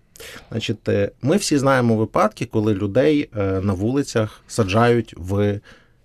Значить, 0.51 0.89
е, 0.89 1.11
ми 1.21 1.37
всі 1.37 1.57
знаємо 1.57 1.95
випадки, 1.95 2.45
коли 2.45 2.73
людей 2.73 3.29
е, 3.37 3.61
на 3.61 3.73
вулицях 3.73 4.41
саджають 4.47 5.13
в 5.17 5.59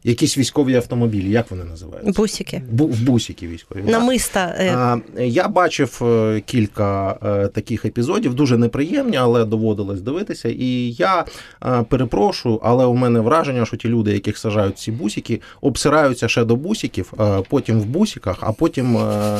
якісь 0.04 0.38
військові 0.38 0.75
автомобілі. 0.76 1.30
Як 1.30 1.50
вони 1.50 1.64
називаються? 1.64 2.12
Бусики. 2.20 2.62
Бу- 2.70 2.87
в 2.87 3.00
бусики 3.02 3.49
військові. 3.49 3.82
Намиста. 3.82 4.54
е, 4.58 4.75
А, 4.76 4.99
Я 5.23 5.49
бачив 5.49 6.00
е, 6.02 6.42
кілька 6.46 7.18
е, 7.25 7.49
таких 7.49 7.84
епізодів, 7.84 8.34
дуже 8.34 8.58
неприємні, 8.58 9.16
але 9.16 9.44
доводилось 9.44 10.00
дивитися. 10.00 10.49
І 10.49 10.90
я 10.90 11.25
е, 11.66 11.82
перепрошую, 11.88 12.61
але 12.62 12.84
у 12.84 12.94
мене 12.94 13.20
враження, 13.20 13.66
що 13.66 13.76
ті 13.76 13.88
люди, 13.88 14.12
яких 14.12 14.38
сажають 14.38 14.78
ці 14.78 14.92
бусики, 14.92 15.40
обсираються 15.61 16.28
ще 16.28 16.44
до 16.44 16.56
бусиків, 16.56 17.12
е, 17.20 17.42
потім 17.49 17.80
в 17.80 17.84
бусиках, 17.87 18.37
а 18.40 18.52
потім 18.52 18.96
е, 18.96 19.38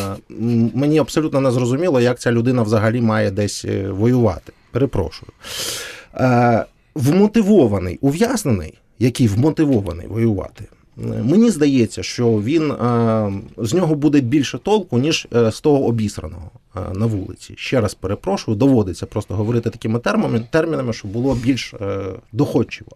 мені 0.75 0.99
абсолютно 0.99 1.41
не 1.41 1.51
зрозуміло, 1.51 2.01
як 2.01 2.19
ця 2.21 2.33
людина 2.33 2.63
взагалі 2.63 3.01
має 3.01 3.31
десь 3.31 3.65
е, 3.65 3.89
воювати. 3.89 4.53
Перепрошую. 4.71 5.33
Е, 6.15 6.65
Вмотивований, 6.95 7.99
ув'язнений, 8.01 8.75
який 8.99 9.29
вмотивований 9.29 10.07
воювати. 10.07 10.65
Мені 10.97 11.51
здається, 11.51 12.03
що 12.03 12.31
він 12.31 12.71
е, 12.71 13.33
з 13.59 13.75
нього 13.75 13.95
буде 13.95 14.21
більше 14.21 14.59
толку, 14.59 14.99
ніж 14.99 15.27
е, 15.35 15.53
з 15.53 15.61
того 15.61 15.85
обісраного 15.85 16.51
е, 16.77 16.81
на 16.95 17.07
вулиці. 17.07 17.55
Ще 17.57 17.81
раз 17.81 17.95
перепрошую, 17.95 18.57
доводиться 18.57 19.07
просто 19.07 19.35
говорити 19.35 19.71
такими 19.71 19.99
термінами, 19.99 20.47
термінами, 20.51 20.93
щоб 20.93 21.11
було 21.11 21.35
більш 21.35 21.75
доходчиво. 22.33 22.91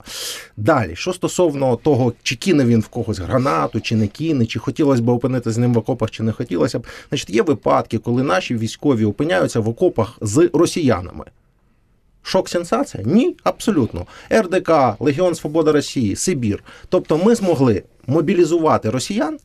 Далі, 0.56 0.96
що 0.96 1.12
стосовно 1.12 1.76
того, 1.76 2.12
чи 2.22 2.36
кине 2.36 2.64
він 2.64 2.80
в 2.80 2.88
когось 2.88 3.18
гранату, 3.18 3.80
чи 3.80 3.96
не 3.96 4.06
кине, 4.08 4.46
чи 4.46 4.58
хотілося 4.58 5.02
б 5.02 5.08
опинитися 5.08 5.52
з 5.52 5.58
ним 5.58 5.74
в 5.74 5.78
окопах, 5.78 6.10
чи 6.10 6.22
не 6.22 6.32
хотілося 6.32 6.78
б. 6.78 6.86
Значить, 7.08 7.30
є 7.30 7.42
випадки, 7.42 7.98
коли 7.98 8.22
наші 8.22 8.56
військові 8.56 9.04
опиняються 9.04 9.60
в 9.60 9.68
окопах 9.68 10.18
з 10.20 10.50
росіянами. 10.52 11.24
Шок 12.28 12.48
сенсація? 12.48 13.04
Ні, 13.06 13.36
абсолютно. 13.44 14.06
РДК, 14.32 14.70
Легіон 14.98 15.34
Свобода 15.34 15.72
Росії, 15.72 16.16
Сибір. 16.16 16.64
Тобто 16.88 17.18
ми 17.18 17.34
змогли 17.34 17.82
мобілізувати 18.06 18.90
росіян, 18.90 19.38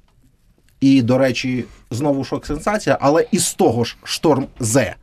і, 0.82 1.02
до 1.02 1.18
речі, 1.18 1.66
знову 1.92 2.24
шок 2.24 2.46
сенсація, 2.46 2.98
але 3.02 3.26
із 3.32 3.54
того 3.54 3.84
ж 3.84 3.98
шторм 4.04 4.48
З, 4.60 4.94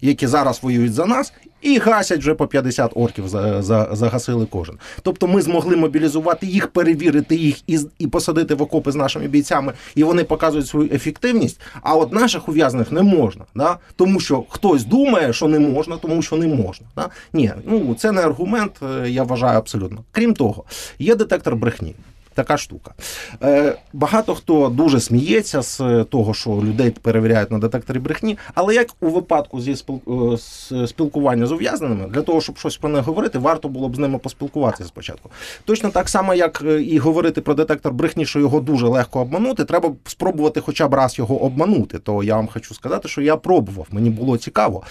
які 0.00 0.26
зараз 0.26 0.62
воюють 0.62 0.94
за 0.94 1.06
нас, 1.06 1.32
і 1.62 1.78
гасять 1.78 2.18
вже 2.18 2.34
по 2.34 2.46
50 2.46 2.92
орків 2.94 3.28
за, 3.28 3.62
за, 3.62 3.88
загасили 3.92 4.46
кожен. 4.50 4.78
Тобто 5.02 5.26
ми 5.26 5.42
змогли 5.42 5.76
мобілізувати 5.76 6.46
їх, 6.46 6.68
перевірити 6.68 7.36
їх 7.36 7.56
і, 7.66 7.78
і 7.98 8.06
посадити 8.06 8.54
в 8.54 8.62
окопи 8.62 8.92
з 8.92 8.94
нашими 8.94 9.28
бійцями, 9.28 9.72
і 9.94 10.04
вони 10.04 10.24
показують 10.24 10.66
свою 10.66 10.88
ефективність. 10.92 11.60
А 11.82 11.94
от 11.94 12.12
наших 12.12 12.48
ув'язнених 12.48 12.92
не 12.92 13.02
можна, 13.02 13.44
да? 13.54 13.78
тому 13.96 14.20
що 14.20 14.44
хтось 14.48 14.84
думає, 14.84 15.32
що 15.32 15.48
не 15.48 15.58
можна, 15.58 15.96
тому 15.96 16.22
що 16.22 16.36
не 16.36 16.46
можна. 16.46 16.86
Да? 16.96 17.08
Ні, 17.32 17.52
ну 17.66 17.94
це 17.94 18.12
не 18.12 18.20
аргумент, 18.20 18.72
е, 18.82 19.10
я 19.10 19.22
вважаю 19.22 19.58
абсолютно. 19.58 20.04
Крім 20.12 20.34
того, 20.34 20.64
є 20.98 21.14
детектор 21.14 21.56
брехні. 21.56 21.94
Така 22.40 22.56
штука. 22.56 22.94
Е, 23.42 23.74
багато 23.92 24.34
хто 24.34 24.68
дуже 24.68 25.00
сміється 25.00 25.62
з 25.62 25.80
е, 25.80 26.04
того, 26.04 26.34
що 26.34 26.50
людей 26.50 26.90
перевіряють 26.90 27.50
на 27.50 27.58
детекторі 27.58 27.98
брехні, 27.98 28.38
але 28.54 28.74
як 28.74 28.86
у 29.00 29.08
випадку 29.08 29.60
зі 29.60 29.72
е, 29.72 30.36
з 30.36 30.72
спілкування 30.86 31.46
з 31.46 31.52
ув'язненими, 31.52 32.06
для 32.06 32.22
того, 32.22 32.40
щоб 32.40 32.58
щось 32.58 32.76
про 32.76 32.88
них 32.88 33.04
говорити, 33.04 33.38
варто 33.38 33.68
було 33.68 33.88
б 33.88 33.96
з 33.96 33.98
ними 33.98 34.18
поспілкуватися 34.18 34.84
спочатку. 34.84 35.30
Точно 35.64 35.90
так 35.90 36.08
само, 36.08 36.34
як 36.34 36.62
е, 36.66 36.82
і 36.82 36.98
говорити 36.98 37.40
про 37.40 37.54
детектор 37.54 37.92
брехні, 37.92 38.26
що 38.26 38.40
його 38.40 38.60
дуже 38.60 38.86
легко 38.86 39.20
обманути, 39.20 39.64
треба 39.64 39.92
спробувати 40.06 40.60
хоча 40.60 40.88
б 40.88 40.94
раз 40.94 41.18
його 41.18 41.42
обманути. 41.42 41.98
То 41.98 42.22
я 42.22 42.36
вам 42.36 42.48
хочу 42.52 42.74
сказати, 42.74 43.08
що 43.08 43.22
я 43.22 43.36
пробував, 43.36 43.86
мені 43.90 44.10
було 44.10 44.38
цікаво. 44.38 44.82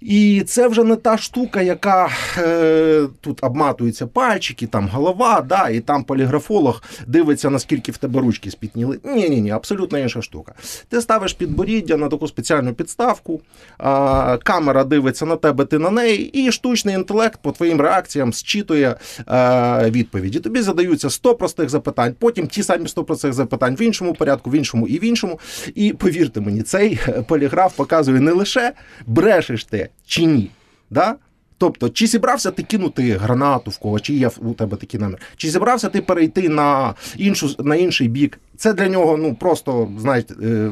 І 0.00 0.42
це 0.46 0.68
вже 0.68 0.84
не 0.84 0.96
та 0.96 1.18
штука, 1.18 1.62
яка 1.62 2.10
е, 2.38 3.06
тут 3.20 3.44
обматуються 3.44 4.06
пальчики, 4.06 4.66
там 4.66 4.88
голова, 4.88 5.40
да, 5.40 5.68
і 5.68 5.80
там 5.80 6.04
поліграфолог 6.04 6.82
дивиться, 7.06 7.50
наскільки 7.50 7.92
в 7.92 7.96
тебе 7.96 8.20
ручки 8.20 8.50
спітніли. 8.50 8.98
Ні, 9.04 9.28
ні, 9.28 9.40
ні, 9.40 9.50
абсолютно 9.50 9.98
інша 9.98 10.22
штука. 10.22 10.52
Ти 10.88 11.00
ставиш 11.00 11.32
підборіддя 11.32 11.96
на 11.96 12.08
таку 12.08 12.28
спеціальну 12.28 12.74
підставку, 12.74 13.40
а, 13.78 14.38
камера 14.42 14.84
дивиться 14.84 15.26
на 15.26 15.36
тебе, 15.36 15.64
ти 15.64 15.78
на 15.78 15.90
неї, 15.90 16.46
і 16.46 16.52
штучний 16.52 16.94
інтелект 16.94 17.40
по 17.42 17.52
твоїм 17.52 17.80
реакціям 17.80 18.32
зчитує 18.32 18.96
е, 19.28 19.90
відповіді. 19.90 20.40
Тобі 20.40 20.62
задаються 20.62 21.10
100 21.10 21.34
простих 21.34 21.68
запитань, 21.68 22.14
потім 22.18 22.46
ті 22.46 22.62
самі 22.62 22.88
100 22.88 23.04
простих 23.04 23.32
запитань 23.32 23.76
в 23.76 23.82
іншому 23.82 24.14
порядку, 24.14 24.50
в 24.50 24.54
іншому 24.54 24.88
і 24.88 24.98
в 24.98 25.04
іншому. 25.04 25.40
І 25.74 25.92
повірте 25.92 26.40
мені, 26.40 26.62
цей 26.62 27.00
поліграф 27.26 27.76
показує 27.76 28.20
не 28.20 28.32
лише 28.32 28.72
брешеш 29.06 29.64
ти 29.64 29.87
чи 30.06 30.24
ні. 30.24 30.50
Да? 30.90 31.16
Тобто, 31.58 31.88
чи 31.88 32.06
зібрався 32.06 32.50
ти 32.50 32.62
кинути 32.62 33.12
гранату 33.12 33.70
в 33.70 33.78
кого, 33.78 34.00
чи 34.00 34.14
є 34.14 34.30
у 34.38 34.52
тебе 34.52 34.76
такий 34.76 35.00
намір, 35.00 35.18
чи 35.36 35.50
зібрався 35.50 35.88
ти 35.88 36.00
перейти 36.00 36.48
на 36.48 36.94
іншу 37.16 37.50
на 37.58 37.76
інший 37.76 38.08
бік. 38.08 38.40
Це 38.56 38.72
для 38.72 38.88
нього 38.88 39.16
ну 39.16 39.34
просто 39.34 39.88
знаєте, 39.98 40.34
е, 40.42 40.46
е, 40.46 40.70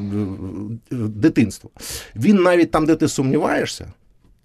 дитинство. 0.91 1.71
Він 2.17 2.37
навіть 2.37 2.71
там, 2.71 2.87
де 2.87 2.97
ти 2.97 3.09
сумніваєшся, 3.09 3.93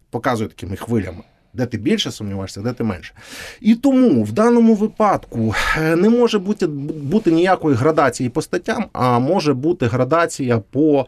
показує 0.10 0.50
такими 0.50 0.76
хвилями. 0.76 1.24
Де 1.54 1.66
ти 1.66 1.78
більше 1.78 2.12
сумніваєшся, 2.12 2.62
де 2.62 2.74
ти 2.74 2.84
менше. 2.84 3.14
І 3.62 3.76
тому 3.76 4.24
в 4.24 4.32
даному 4.32 4.76
випадку 4.76 5.56
е, 5.78 5.96
не 5.96 6.10
може 6.10 6.40
бути, 6.40 6.68
бути 6.68 7.32
ніякої 7.32 7.76
градації 7.76 8.30
по 8.30 8.42
статтям, 8.42 8.86
а 8.94 9.20
може 9.20 9.54
бути 9.54 9.86
градація 9.86 10.60
по 10.60 11.00
е, 11.00 11.06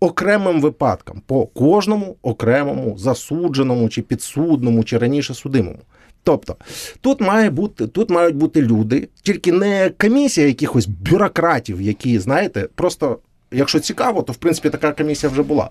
окремим 0.00 0.60
випадкам, 0.60 1.22
по 1.26 1.46
кожному 1.46 2.16
окремому 2.22 2.98
засудженому 2.98 3.88
чи 3.88 4.02
підсудному, 4.02 4.84
чи 4.84 4.98
раніше 4.98 5.34
судимому. 5.34 5.78
Тобто 6.22 6.56
тут 7.00 7.20
має 7.20 7.50
бути, 7.50 7.86
тут 7.86 8.10
мають 8.10 8.36
бути 8.36 8.62
люди, 8.62 9.08
тільки 9.22 9.52
не 9.52 9.90
комісія 9.98 10.46
якихось 10.46 10.86
бюрократів, 10.86 11.82
які, 11.82 12.18
знаєте, 12.18 12.68
просто, 12.74 13.18
якщо 13.52 13.80
цікаво, 13.80 14.22
то 14.22 14.32
в 14.32 14.36
принципі 14.36 14.70
така 14.70 14.92
комісія 14.92 15.32
вже 15.32 15.42
була. 15.42 15.70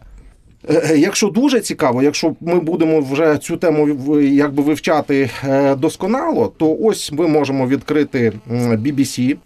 Е, 0.70 0.98
Якщо 0.98 1.28
дуже 1.28 1.60
цікаво, 1.60 2.04
якщо 2.04 2.36
ми 2.42 2.60
будемо 2.60 3.00
вже 3.00 3.38
цю 3.38 3.58
тему 3.58 4.20
якби 4.20 4.64
вивчати 4.64 5.30
е, 5.44 5.76
досконало, 5.76 6.54
то 6.58 6.78
ось 6.82 7.12
ми 7.12 7.28
можемо 7.28 7.68
відкрити 7.68 8.34
BBC. 8.52 9.38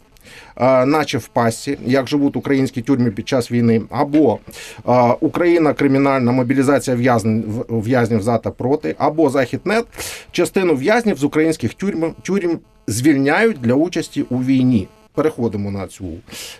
Е, 0.59 0.85
Наче 0.85 1.17
в 1.17 1.27
пасті, 1.27 1.77
як 1.85 2.07
живуть 2.07 2.35
українські 2.35 2.81
тюрми 2.81 3.11
під 3.11 3.27
час 3.27 3.51
війни, 3.51 3.81
або 3.89 4.39
е, 4.87 5.15
Україна 5.19 5.73
кримінальна 5.73 6.31
мобілізація 6.31 6.95
в'язнів 6.95 7.65
в'язнів 7.69 8.21
за 8.21 8.37
та 8.37 8.51
проти, 8.51 8.95
або 8.97 9.29
Західнет 9.29 9.85
частину 10.31 10.75
в'язнів 10.75 11.17
з 11.17 11.23
українських 11.23 11.73
тюрм, 11.73 12.13
тюрм 12.21 12.59
звільняють 12.87 13.61
для 13.61 13.73
участі 13.73 14.21
у 14.29 14.37
війні. 14.37 14.87
Переходимо 15.13 15.71
на 15.71 15.87
цю 15.87 16.05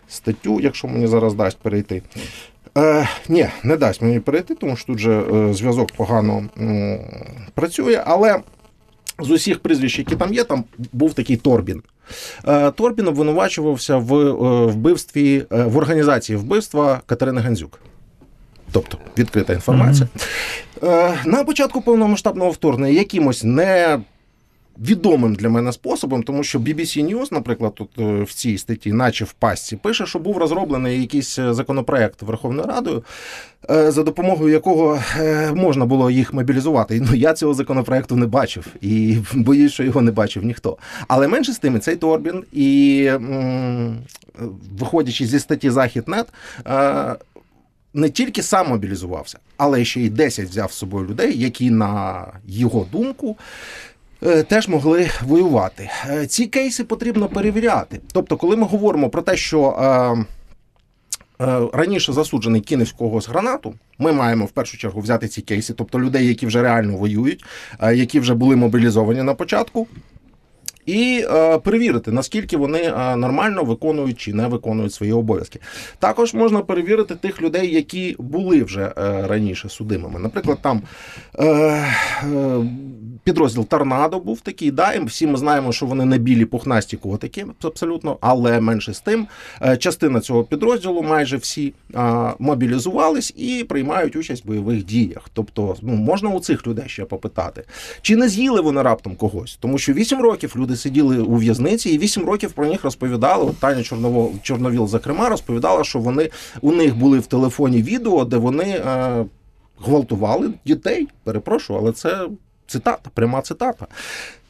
статтю, 0.08 0.60
якщо 0.60 0.88
мені 0.88 1.08
зараз 1.08 1.34
дасть 1.34 1.58
перейти. 1.58 2.02
Е, 2.78 3.08
ні, 3.30 3.48
не 3.64 3.78
дасть 3.78 4.02
мені 4.02 4.20
перейти, 4.20 4.56
тому 4.56 4.76
що 4.76 4.86
тут 4.86 5.00
же 5.00 5.12
е, 5.12 5.54
зв'язок 5.54 5.92
погано 5.92 6.44
м, 6.60 7.00
працює. 7.54 8.04
Але 8.06 8.40
з 9.20 9.32
усіх 9.32 9.60
прізвищ, 9.60 10.00
які 10.00 10.16
там 10.16 10.34
є, 10.34 10.44
там 10.44 10.64
був 10.94 11.14
такий 11.14 11.38
Торбін. 11.38 11.82
Е, 12.48 12.72
Торбін 12.72 13.08
обвинувачувався 13.08 13.98
в 13.98 14.14
е, 14.14 14.32
вбивстві 14.66 15.46
е, 15.52 15.64
в 15.64 15.78
організації 15.78 16.38
вбивства 16.38 17.02
Катерини 17.06 17.42
Гандзюк. 17.42 17.80
Тобто 18.72 18.98
відкрита 19.18 19.54
інформація. 19.54 20.08
Е, 20.84 21.14
на 21.26 21.44
початку 21.44 21.82
повномасштабного 21.82 22.52
вторгнення 22.52 22.94
якимось 22.94 23.44
не. 23.44 24.00
Відомим 24.82 25.36
для 25.36 25.50
мене 25.50 25.72
способом, 25.72 26.24
тому 26.24 26.44
що 26.44 26.60
BBC 26.60 27.16
News, 27.16 27.28
наприклад, 27.32 27.76
тут 27.76 27.90
е, 28.00 28.24
в 28.24 28.34
цій 28.34 28.58
статті, 28.58 28.94
наче 28.94 29.26
в 29.26 29.34
пастці, 29.34 29.76
пише, 29.76 30.06
що 30.06 30.20
був 30.20 30.38
розроблений 30.38 31.02
якийсь 31.02 31.40
е, 31.40 31.54
законопроект 31.54 32.22
Верховною 32.22 32.68
Радою, 32.68 33.04
е, 33.70 33.92
за 33.92 34.04
допомогою 34.04 34.54
якого 34.54 35.00
можна 35.54 35.86
було 35.86 36.12
їх 36.12 36.34
мобілізувати. 36.34 37.02
Ну 37.10 37.16
я 37.16 37.34
цього 37.34 37.54
законопроекту 37.54 38.16
не 38.16 38.26
бачив 38.26 38.68
і 38.82 39.18
боюсь, 39.34 39.74
що 39.74 39.84
його 39.84 40.02
не 40.02 40.12
бачив 40.12 40.44
ніхто. 40.44 40.78
Але 41.08 41.28
менше 41.28 41.54
з 41.54 41.60
тим, 41.60 41.80
цей 41.80 41.96
Торбін 41.96 42.44
і 42.54 43.12
виходячи 44.80 45.26
зі 45.26 45.40
статті 45.40 45.70
Західнет. 45.70 46.28
Не 47.94 48.10
тільки 48.10 48.44
сам 48.44 48.70
мобілізувався, 48.70 49.40
але 49.58 49.86
ще 49.86 50.02
й 50.02 50.10
10 50.10 50.50
взяв 50.50 50.72
з 50.72 50.76
собою 50.76 51.08
людей, 51.08 51.40
які, 51.40 51.72
на 51.72 52.26
його 52.48 52.88
думку, 52.92 53.38
теж 54.44 54.68
могли 54.68 55.10
воювати. 55.22 55.90
Е, 56.10 56.28
Ці 56.28 56.46
кейси 56.46 56.84
потрібно 56.84 57.28
перевіряти. 57.28 58.00
Тобто, 58.12 58.38
коли 58.38 58.56
ми 58.56 58.68
говоримо 58.68 59.10
про 59.10 59.22
те, 59.22 59.38
що 59.38 59.70
е, 59.70 61.46
е, 61.46 61.62
раніше 61.74 62.14
засуджений 62.14 62.62
в 62.90 62.94
когось 62.94 63.30
гранату, 63.30 63.74
ми 63.98 64.12
маємо 64.12 64.46
в 64.46 64.52
першу 64.52 64.78
чергу 64.78 65.02
взяти 65.02 65.28
ці 65.28 65.42
кейси, 65.42 65.74
тобто 65.74 66.00
людей, 66.00 66.28
які 66.28 66.46
вже 66.46 66.62
реально 66.62 66.98
воюють, 66.98 67.46
е, 67.80 67.96
які 67.96 68.20
вже 68.20 68.34
були 68.34 68.56
мобілізовані 68.56 69.24
на 69.24 69.34
початку. 69.34 69.88
І 70.86 71.26
е, 71.32 71.58
перевірити, 71.58 72.12
наскільки 72.12 72.58
вони 72.58 72.80
е, 72.80 73.16
нормально 73.16 73.64
виконують 73.64 74.20
чи 74.20 74.34
не 74.34 74.48
виконують 74.48 74.94
свої 74.94 75.12
обов'язки. 75.12 75.60
Також 76.00 76.34
можна 76.34 76.62
перевірити 76.62 77.16
тих 77.16 77.42
людей, 77.42 77.74
які 77.74 78.16
були 78.20 78.64
вже 78.64 78.94
е, 78.98 79.28
раніше 79.28 79.70
судимими. 79.70 80.20
Наприклад, 80.20 80.58
там 80.62 80.82
е, 81.40 81.46
е, 81.46 81.86
підрозділ 83.24 83.66
Торнадо 83.66 84.20
був 84.20 84.42
такий. 84.42 84.72
Да, 84.72 84.94
і 84.94 85.06
всі 85.06 85.28
ми 85.28 85.38
знаємо, 85.38 85.72
що 85.72 85.86
вони 85.86 86.06
не 86.06 86.18
білі 86.18 86.46
пухнасті 86.46 86.98
котики, 86.98 87.46
абсолютно, 87.64 88.18
але 88.22 88.62
менше 88.62 88.94
з 88.94 89.02
тим, 89.02 89.28
е, 89.62 89.78
частина 89.78 90.20
цього 90.20 90.44
підрозділу, 90.44 91.02
майже 91.02 91.38
всі 91.38 91.74
е, 91.96 92.34
мобілізувались 92.40 93.34
і 93.38 93.64
приймають 93.64 94.16
участь 94.16 94.46
в 94.46 94.48
бойових 94.48 94.86
діях. 94.86 95.30
Тобто, 95.34 95.76
ну 95.82 95.94
можна 95.94 96.30
у 96.30 96.40
цих 96.40 96.68
людей 96.68 96.86
ще 96.88 97.06
попитати, 97.06 97.64
чи 98.02 98.16
не 98.16 98.30
з'їли 98.30 98.62
вони 98.62 98.82
раптом 98.82 99.16
когось, 99.16 99.58
тому 99.62 99.78
що 99.78 99.94
8 99.94 100.22
років 100.22 100.54
люди 100.58 100.76
сиділи 100.80 101.20
у 101.20 101.36
в'язниці, 101.36 101.90
і 101.90 101.98
8 101.98 102.26
років 102.26 102.52
про 102.52 102.66
них 102.66 102.84
розповідали. 102.84 103.46
От 103.46 103.58
Таня 103.58 103.84
Чорново, 103.84 104.32
Чорновіл, 104.42 104.88
зокрема, 104.88 105.30
розповідала, 105.30 105.84
що 105.84 106.00
вони 106.00 106.30
у 106.62 106.72
них 106.72 106.96
були 106.96 107.20
в 107.20 107.26
телефоні 107.26 107.82
відео, 107.82 108.26
де 108.26 108.38
вони 108.38 108.64
е, 108.64 109.26
гвалтували 109.82 110.54
дітей. 110.66 111.08
Перепрошую, 111.24 111.80
але 111.80 111.92
це 111.92 112.28
цитата, 112.68 113.10
пряма 113.14 113.42
цитата. 113.42 113.88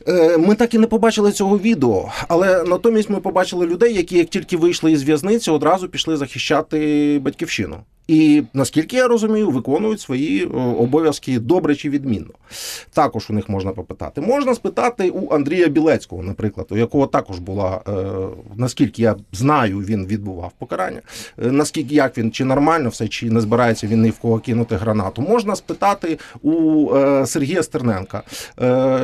Е, 0.08 0.38
Ми 0.38 0.56
так 0.56 0.74
і 0.74 0.78
не 0.78 0.88
побачили 0.88 1.32
цього 1.32 1.60
відео, 1.60 2.12
але 2.28 2.64
натомість 2.64 3.10
ми 3.10 3.20
побачили 3.20 3.66
людей, 3.66 3.94
які 3.94 4.18
як 4.18 4.28
тільки 4.28 4.58
вийшли 4.58 4.92
із 4.92 5.04
в'язниці, 5.04 5.52
одразу 5.52 5.90
пішли 5.90 6.18
захищати 6.18 7.20
батьківщину. 7.24 7.78
І 8.10 8.44
наскільки 8.54 8.96
я 8.96 9.08
розумію, 9.08 9.50
виконують 9.50 10.02
свої 10.02 10.44
е, 10.44 10.48
обов'язки 10.58 11.40
добре 11.40 11.76
чи 11.76 11.90
відмінно. 11.90 12.34
Також 12.94 13.30
у 13.30 13.34
них 13.34 13.50
можна 13.50 13.72
попитати. 13.72 14.22
Можна 14.22 14.56
спитати 14.56 15.10
у 15.10 15.34
Андрія 15.34 15.68
Білецького, 15.68 16.24
наприклад, 16.24 16.68
у 16.70 16.78
якого 16.78 17.08
також 17.08 17.40
була, 17.40 17.82
е, 17.88 17.92
наскільки 18.56 19.02
я 19.02 19.16
знаю, 19.32 19.80
він 19.80 20.06
відбував 20.06 20.52
покарання. 20.58 21.02
Наскільки 21.38 21.96
як 21.96 22.18
він 22.18 22.32
чи 22.32 22.46
нормально 22.46 22.90
все, 22.90 23.08
чи 23.08 23.30
не 23.32 23.42
збирається 23.42 23.88
він 23.88 24.02
ні 24.02 24.10
в 24.10 24.18
кого 24.18 24.40
кинути 24.40 24.76
гранату. 24.76 25.22
Можна 25.22 25.56
спитати 25.56 26.18
у 26.42 26.88
Сергія 27.26 27.64
Стерненка, 27.64 28.24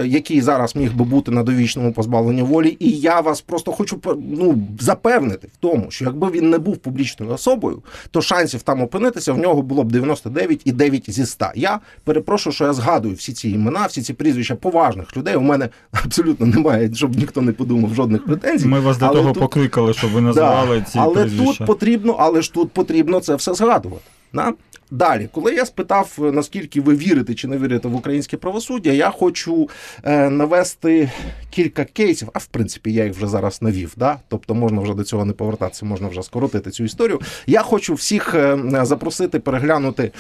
який 0.06 0.42
зараз 0.42 0.76
міг 0.86 0.94
би 0.96 1.06
бути 1.06 1.32
на 1.32 1.44
довічному 1.44 1.94
позбавленні 1.94 2.42
волі. 2.42 2.78
І 2.80 2.90
я 2.90 3.20
вас 3.20 3.42
просто 3.42 3.72
хочу 3.72 4.00
ну, 4.30 4.68
запевнити 4.80 5.48
в 5.48 5.58
тому, 5.60 5.86
що 5.90 6.06
якби 6.06 6.32
він 6.32 6.50
не 6.50 6.58
був 6.58 6.78
публічною 6.78 7.32
особою, 7.32 7.84
то 8.12 8.22
шансів 8.22 8.62
там 8.62 8.82
опинитися 8.82 9.34
в 9.34 9.38
нього 9.38 9.62
було 9.62 9.84
б 9.84 9.92
99,9 9.92 11.12
зі 11.12 11.26
100. 11.26 11.46
Я 11.56 11.80
перепрошую, 12.04 12.54
що 12.54 12.66
я 12.66 12.74
згадую 12.74 13.16
всі 13.16 13.34
ці 13.34 13.50
імена, 13.50 13.86
всі 13.86 14.02
ці 14.02 14.14
прізвища 14.14 14.56
поважних 14.56 15.18
людей. 15.18 15.36
У 15.36 15.42
мене 15.42 15.70
абсолютно 15.92 16.46
немає, 16.46 16.94
щоб 16.94 17.16
ніхто 17.16 17.42
не 17.42 17.52
подумав 17.52 17.94
жодних 17.94 18.26
претензій. 18.26 18.68
Ми 18.68 18.80
вас 18.80 18.98
до 18.98 19.08
того 19.08 19.32
тут- 19.32 19.40
покликали, 19.44 19.94
щоб 19.94 20.12
ви 20.12 20.22
називали 20.22 20.80
Да, 20.80 20.86
ці 20.86 21.00
але 21.00 21.22
прізвища. 21.22 21.58
тут 21.58 21.68
потрібно, 21.68 22.16
але 22.20 22.42
ж 22.42 22.54
тут 22.54 22.72
потрібно 22.72 23.20
це 23.20 23.36
все 23.36 23.54
згадувати. 23.54 24.04
Да? 24.34 24.54
Далі, 24.96 25.30
коли 25.32 25.54
я 25.54 25.66
спитав, 25.66 26.18
е, 26.20 26.22
наскільки 26.22 26.82
ви 26.82 26.96
вірите 26.96 27.34
чи 27.34 27.48
не 27.48 27.58
вірите 27.58 27.88
в 27.88 27.96
українське 27.96 28.38
правосуддя, 28.38 28.92
я 28.92 29.10
хочу 29.10 29.70
е, 30.04 30.30
навести 30.30 31.12
кілька 31.50 31.86
кейсів, 31.86 32.30
а 32.34 32.40
в 32.40 32.46
принципі 32.46 32.94
я 32.94 33.04
їх 33.04 33.14
вже 33.14 33.28
зараз 33.28 33.62
навів. 33.62 33.94
Да? 33.98 34.18
Тобто 34.28 34.56
можна 34.56 34.82
вже 34.82 34.94
до 34.94 35.04
цього 35.04 35.26
не 35.26 35.34
повертатися, 35.34 35.86
можна 35.86 36.08
вже 36.08 36.24
скоротити 36.24 36.72
цю 36.72 36.84
історію. 36.84 37.20
Я 37.48 37.62
хочу 37.62 37.94
всіх 37.94 38.36
е, 38.36 38.60
запросити 38.82 39.40
переглянути 39.40 40.12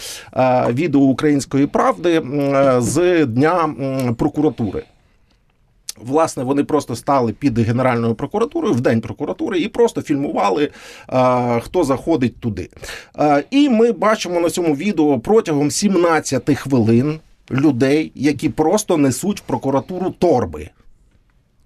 відео 0.70 1.02
української 1.02 1.68
правди 1.68 2.22
з 2.80 3.26
дня 3.26 3.76
прокуратури. 4.18 4.84
Власне, 5.98 6.44
вони 6.44 6.64
просто 6.64 6.96
стали 6.96 7.34
під 7.34 7.60
Генеральною 7.60 8.16
прокуратурою 8.16 8.74
в 8.74 8.82
день 8.82 9.02
прокуратури 9.02 9.60
і 9.60 9.68
просто 9.68 10.02
фільмували, 10.02 10.70
хто 11.62 11.84
заходить 11.84 12.40
туди. 12.40 12.70
І 13.52 13.70
ми 13.70 13.92
бачимо 13.92 14.40
на 14.40 14.50
цьому 14.50 14.76
відео 14.76 15.20
протягом 15.20 15.72
17 15.72 16.58
хвилин 16.58 17.20
людей, 17.52 18.12
які 18.16 18.50
просто 18.50 18.98
несуть 18.98 19.40
в 19.40 19.44
прокуратуру 19.44 20.12
торби. 20.20 20.70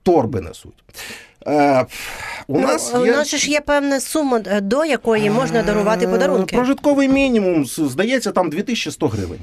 Торби 0.04 0.42
несуть. 0.42 0.84
Е, 1.48 1.86
у 2.48 2.60
нас 2.60 2.92
ну, 2.94 3.06
є... 3.06 3.14
у 3.14 3.16
нас 3.16 3.36
ж 3.36 3.52
є 3.52 3.62
певна 3.62 4.00
сума, 4.00 4.42
е, 4.48 4.62
до 4.62 4.86
якої 4.86 5.30
можна 5.30 5.64
дарувати 5.64 6.06
Е, 6.06 6.08
подарунки. 6.08 6.56
Прожитковий 6.56 7.08
мінімум, 7.08 7.66
здається, 7.66 8.32
там 8.32 8.50
2100 8.50 9.08
гривень. 9.08 9.40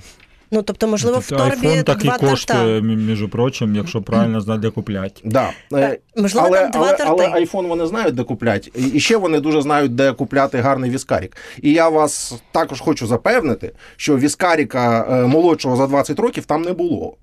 Ну 0.51 0.63
тобто, 0.63 0.89
можливо, 0.89 1.19
в 1.19 1.29
торбі 1.29 1.67
iPhone 1.67 1.83
так 1.83 2.05
і 2.05 2.09
два 2.09 2.19
коштує, 2.19 2.83
між 2.83 3.25
прочим, 3.31 3.75
якщо 3.75 4.03
правильно 4.03 4.41
знати, 4.41 4.61
де 4.61 4.71
купляти. 4.71 5.21
Да. 5.25 5.51
Е, 5.73 5.99
можливо, 6.17 6.47
але, 6.47 6.61
там 6.61 6.71
два 6.71 6.81
але, 6.81 6.97
торти. 6.97 7.05
але 7.33 7.45
iPhone 7.45 7.69
вони 7.69 7.87
знають, 7.87 8.15
де 8.15 8.23
куплять. 8.25 8.71
І- 8.75 8.87
І 8.89 9.01
ще 9.01 9.17
вони 9.17 9.41
дуже 9.41 9.63
знають, 9.63 9.95
де 9.95 10.13
купляти 10.13 10.59
гарний 10.59 10.91
віскарік. 10.91 11.37
І 11.63 11.73
я 11.73 11.89
вас 11.89 12.35
також 12.53 12.81
хочу 12.81 13.07
запевнити, 13.07 13.73
що 13.97 14.17
віскаріка 14.19 15.07
е, 15.11 15.27
молодшого 15.27 15.77
за 15.77 15.87
20 15.87 16.19
років 16.19 16.45
там 16.45 16.63
не 16.63 16.73
було. 16.73 17.17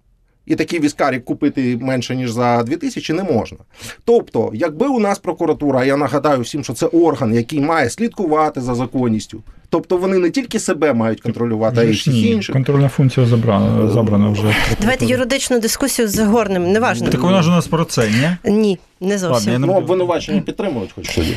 І 0.46 0.56
такий 0.56 0.80
віскарік 0.80 1.26
купити 1.26 1.78
менше 1.82 2.16
ніж 2.16 2.32
за 2.32 2.64
2000 2.64 3.14
не 3.14 3.24
можна. 3.24 3.58
Тобто, 4.06 4.52
якби 4.54 4.88
у 4.88 5.00
нас 5.00 5.20
прокуратура, 5.20 5.86
я 5.86 5.98
нагадаю 5.98 6.42
всім, 6.42 6.64
що 6.64 6.74
це 6.74 6.86
орган, 6.86 7.34
який 7.34 7.60
має 7.62 7.90
слідкувати 7.90 8.62
за 8.62 8.76
законністю. 8.76 9.44
Тобто 9.74 9.98
вони 9.98 10.18
не 10.18 10.30
тільки 10.30 10.60
себе 10.60 10.94
мають 10.94 11.22
контролювати, 11.22 11.82
а 11.82 11.84
й 11.84 11.92
всіх 11.92 12.16
інших. 12.16 12.54
Контрольна 12.54 12.90
функція 12.90 13.26
забрана, 13.26 13.90
забрана 13.90 14.30
вже. 14.30 14.56
Давайте 14.82 15.06
юридичну 15.06 15.60
дискусію 15.60 16.08
з 16.08 16.20
Горним, 16.20 16.72
неважно. 16.72 17.10
Так 17.10 17.22
вона 17.22 17.42
ж 17.42 17.50
у 17.50 17.52
нас 17.52 17.68
про 17.68 17.86
це, 17.86 18.10
ні? 18.10 18.52
Ні, 18.54 18.80
не 19.04 19.18
зовсім. 19.18 19.52
Ладно, 19.52 19.68
Ну, 19.68 19.74
обвинувачення 19.74 20.42
підтримують 20.42 20.92
хоч 20.92 21.16
тоді. 21.16 21.36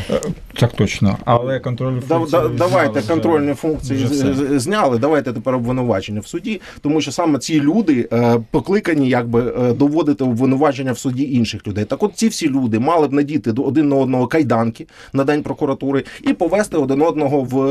Так 0.61 0.73
точно. 0.73 1.19
Але 1.25 1.61
контрольну 1.61 2.03
Да, 2.09 2.21
да, 2.31 2.49
давайте 2.49 2.99
вже. 3.01 3.09
контрольні 3.09 3.55
функції 3.55 4.05
вже 4.05 4.15
з- 4.15 4.23
все. 4.23 4.59
зняли. 4.59 4.99
Давайте 4.99 5.33
тепер 5.33 5.55
обвинувачення 5.55 6.21
в 6.21 6.27
суді, 6.27 6.61
тому 6.81 7.01
що 7.01 7.13
саме 7.13 7.39
ці 7.39 7.61
люди 7.61 8.09
е, 8.13 8.41
покликані 8.51 9.09
якби 9.09 9.55
е, 9.61 9.73
доводити 9.73 10.25
обвинувачення 10.25 10.93
в 10.93 10.99
суді 10.99 11.33
інших 11.33 11.67
людей. 11.67 11.85
Так, 11.85 12.03
от 12.03 12.13
ці 12.15 12.29
всі 12.29 12.49
люди 12.49 12.79
мали 12.79 13.09
б 13.09 13.13
надіти 13.13 13.53
до 13.53 13.63
один 13.63 13.89
на 13.89 13.97
одного 13.97 14.27
кайданки 14.27 14.87
на 15.13 15.25
день 15.25 15.43
прокуратури 15.43 16.05
і 16.23 16.33
повести 16.33 16.77
один 16.77 17.03
одного 17.03 17.41
в 17.43 17.67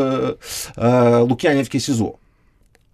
е, 0.78 1.18
Лук'янівське 1.20 1.80
СІЗО. 1.80 2.14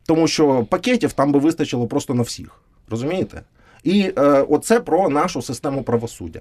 Тому 0.05 0.27
що 0.27 0.65
пакетів 0.69 1.13
там 1.13 1.31
би 1.31 1.39
вистачило 1.39 1.87
просто 1.87 2.13
на 2.13 2.21
всіх. 2.23 2.61
Розумієте? 2.89 3.41
І 3.83 4.01
е, 4.17 4.21
оце 4.49 4.79
про 4.79 5.09
нашу 5.09 5.41
систему 5.41 5.83
правосуддя. 5.83 6.39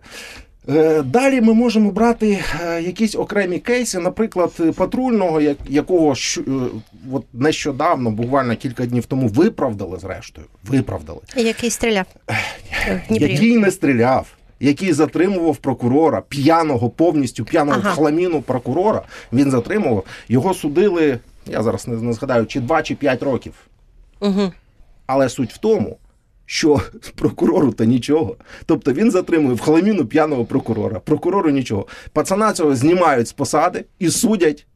Е, 0.70 1.02
Далі 1.02 1.40
ми 1.40 1.54
можемо 1.54 1.90
брати 1.90 2.44
е, 2.64 2.82
якісь 2.82 3.14
окремі 3.14 3.58
кейси, 3.58 3.98
наприклад, 3.98 4.52
патрульного, 4.76 5.40
якого 5.68 6.12
е, 6.12 6.40
от 7.12 7.24
нещодавно, 7.32 8.10
буквально 8.10 8.56
кілька 8.56 8.86
днів 8.86 9.06
тому, 9.06 9.28
виправдали 9.28 9.98
зрештою. 9.98 10.46
Виправдали. 10.64 11.20
Який 11.36 11.70
стріляв. 11.70 12.06
Який 13.10 13.58
не 13.58 13.70
стріляв, 13.70 14.26
який 14.60 14.92
затримував 14.92 15.56
прокурора, 15.56 16.22
п'яного, 16.28 16.90
повністю 16.90 17.44
п'яного 17.44 17.80
Ага. 17.80 17.90
хламіну 17.90 18.42
прокурора. 18.42 19.02
Він 19.32 19.50
затримував. 19.50 20.04
Його 20.28 20.54
судили, 20.54 21.18
я 21.46 21.62
зараз 21.62 21.88
не, 21.88 22.12
згадаю, 22.12 22.46
чи 22.46 22.60
2 22.60 22.82
чи 22.82 22.94
5 22.94 23.22
років. 23.22 23.52
Угу. 24.20 24.52
Але 25.06 25.28
суть 25.28 25.52
в 25.52 25.58
тому, 25.58 25.96
що 26.50 26.80
прокурору 27.14 27.72
то 27.72 27.84
нічого. 27.84 28.36
Тобто 28.66 28.92
він 28.92 29.10
затримує 29.10 29.54
в 29.54 29.60
хламіну 29.60 30.06
п'яного 30.06 30.44
прокурора. 30.44 31.00
Прокурору 31.00 31.50
нічого. 31.50 31.86
Пацана 32.12 32.52
цього 32.52 32.74
знімають 32.74 33.28
з 33.28 33.32
посади 33.32 33.84
і 33.98 34.10
судять, 34.10 34.66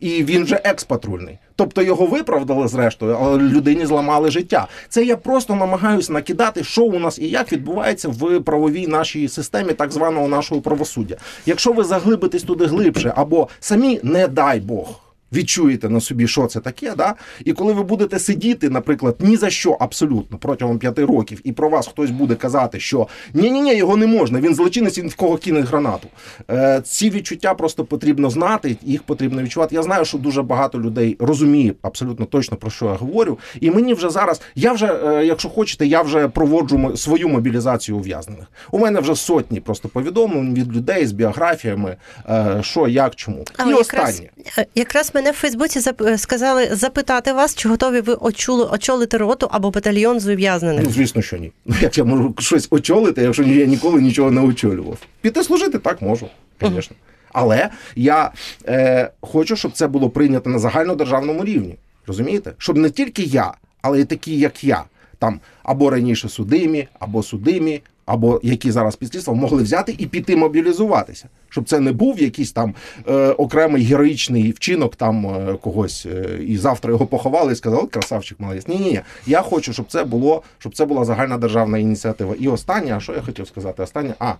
і 0.00 0.24
він 0.24 0.44
вже 0.44 0.60
експатрульний. 0.64 1.38
Тобто 1.56 1.82
його 1.82 2.06
виправдали 2.06 2.68
зрештою, 2.68 3.18
але 3.20 3.38
людині 3.38 3.86
зламали 3.86 4.30
життя. 4.30 4.68
Це 4.88 5.04
я 5.04 5.16
просто 5.16 5.54
намагаюся 5.54 6.12
накидати, 6.12 6.64
що 6.64 6.84
у 6.84 6.98
нас 6.98 7.18
і 7.18 7.28
як 7.28 7.52
відбувається 7.52 8.08
в 8.08 8.40
правовій 8.40 8.86
нашій 8.86 9.28
системі 9.28 9.72
так 9.72 9.92
званого 9.92 10.28
нашого 10.28 10.60
правосуддя. 10.60 11.16
Якщо 11.46 11.72
ви 11.72 11.84
заглибитесь 11.84 12.42
туди 12.42 12.66
глибше, 12.66 13.12
або 13.16 13.48
самі 13.60 14.00
не 14.02 14.28
дай 14.28 14.60
Бог 14.60 15.00
відчуєте 15.34 15.88
на 15.88 16.00
собі, 16.00 16.28
що 16.28 16.46
це 16.46 16.60
таке, 16.60 16.92
да? 16.96 17.14
і 17.44 17.52
коли 17.52 17.72
ви 17.72 17.82
будете 17.82 18.18
сидіти, 18.18 18.70
наприклад, 18.70 19.16
ні 19.18 19.36
за 19.36 19.50
що 19.50 19.70
абсолютно 19.70 20.38
протягом 20.38 20.78
п'яти 20.78 21.04
років, 21.04 21.40
і 21.44 21.52
про 21.52 21.68
вас 21.68 21.86
хтось 21.86 22.10
буде 22.10 22.34
казати, 22.34 22.80
що 22.80 23.08
ні, 23.34 23.50
ні, 23.50 23.76
його 23.76 23.96
не 23.96 24.06
можна, 24.06 24.40
він 24.40 24.54
злочинець, 24.54 24.98
він 24.98 25.08
в 25.08 25.14
кого 25.14 25.36
кине 25.36 25.60
гранату. 25.60 26.08
Е, 26.50 26.80
ці 26.84 27.10
відчуття 27.10 27.54
просто 27.54 27.84
потрібно 27.84 28.30
знати, 28.30 28.76
їх 28.82 29.02
потрібно 29.02 29.42
відчувати. 29.42 29.74
Я 29.74 29.82
знаю, 29.82 30.04
що 30.04 30.18
дуже 30.18 30.42
багато 30.42 30.80
людей 30.80 31.16
розуміє 31.20 31.74
абсолютно 31.82 32.26
точно 32.26 32.56
про 32.56 32.70
що 32.70 32.84
я 32.86 32.92
говорю. 32.92 33.38
І 33.60 33.70
мені 33.70 33.94
вже 33.94 34.10
зараз, 34.10 34.40
я 34.54 34.72
вже, 34.72 34.86
е, 34.86 35.26
якщо 35.26 35.48
хочете, 35.48 35.86
я 35.86 36.02
вже 36.02 36.28
проводжу 36.28 36.96
свою 36.96 37.28
мобілізацію 37.28 37.98
ув'язнених. 37.98 38.46
У 38.70 38.78
мене 38.78 39.00
вже 39.00 39.14
сотні 39.16 39.60
просто 39.60 39.88
повідомлень 39.88 40.54
від 40.54 40.76
людей 40.76 41.06
з 41.06 41.12
біографіями, 41.12 41.96
е, 42.28 42.58
що, 42.62 42.88
як, 42.88 43.14
чому. 43.14 43.44
І 43.68 43.72
останнє. 43.72 44.30
е, 44.58 44.66
якраз 44.74 45.10
мене 45.14 45.23
в 45.30 45.34
Фейсбуці 45.34 45.78
зап- 45.80 46.18
сказали 46.18 46.68
запитати 46.74 47.32
вас, 47.32 47.54
чи 47.54 47.68
готові 47.68 48.00
ви 48.00 48.14
очули, 48.14 48.64
очолити 48.64 49.16
роту 49.16 49.48
або 49.50 49.70
батальйон 49.70 50.20
з 50.20 50.26
ув'язнених. 50.28 50.84
Ну, 50.84 50.90
звісно, 50.90 51.22
що 51.22 51.36
ні. 51.36 51.52
Ну, 51.66 51.74
як 51.80 51.98
я 51.98 52.04
можу 52.04 52.34
щось 52.38 52.68
очолити, 52.70 53.22
якщо 53.22 53.42
я 53.42 53.66
ніколи 53.66 54.00
нічого 54.02 54.30
не 54.30 54.40
очолював. 54.40 54.98
Піти 55.20 55.42
служити 55.42 55.78
так 55.78 56.02
можу, 56.02 56.28
звісно. 56.62 56.96
Але 57.32 57.70
я 57.96 58.30
е, 58.66 59.10
хочу, 59.20 59.56
щоб 59.56 59.72
це 59.72 59.86
було 59.86 60.10
прийнято 60.10 60.50
на 60.50 60.58
загальнодержавному 60.58 61.44
рівні. 61.44 61.76
Розумієте? 62.06 62.52
Щоб 62.58 62.76
не 62.76 62.90
тільки 62.90 63.22
я, 63.22 63.54
але 63.82 64.00
й 64.00 64.04
такі, 64.04 64.38
як 64.38 64.64
я, 64.64 64.84
там 65.18 65.40
або 65.62 65.90
раніше 65.90 66.28
судимі, 66.28 66.88
або 66.98 67.22
судимі, 67.22 67.82
або 68.06 68.40
які 68.42 68.70
зараз 68.70 68.96
під 68.96 69.12
слідством, 69.12 69.38
могли 69.38 69.62
взяти 69.62 69.94
і 69.98 70.06
піти 70.06 70.36
мобілізуватися. 70.36 71.28
Щоб 71.48 71.68
це 71.68 71.80
не 71.80 71.92
був 71.92 72.22
якийсь 72.22 72.52
там 72.52 72.74
е, 73.08 73.28
окремий 73.28 73.84
героїчний 73.84 74.52
вчинок 74.52 74.96
там 74.96 75.26
е, 75.26 75.58
когось, 75.60 76.06
е, 76.06 76.38
і 76.46 76.56
завтра 76.56 76.92
його 76.92 77.06
поховали 77.06 77.52
і 77.52 77.56
сказали, 77.56 77.82
«От 77.82 77.90
красавчик 77.90 78.40
молодець. 78.40 78.68
Ні, 78.68 78.76
ні, 78.76 78.90
ні. 78.90 79.00
Я 79.26 79.42
хочу, 79.42 79.72
щоб 79.72 79.86
це 79.88 80.04
було, 80.04 80.42
щоб 80.58 80.74
це 80.74 80.84
була 80.84 81.04
загальна 81.04 81.38
державна 81.38 81.78
ініціатива. 81.78 82.34
І 82.40 82.48
останнє, 82.48 82.96
а 82.96 83.00
що 83.00 83.12
я 83.12 83.20
хотів 83.20 83.46
сказати? 83.46 83.82
Останнє, 83.82 84.14
а 84.18 84.34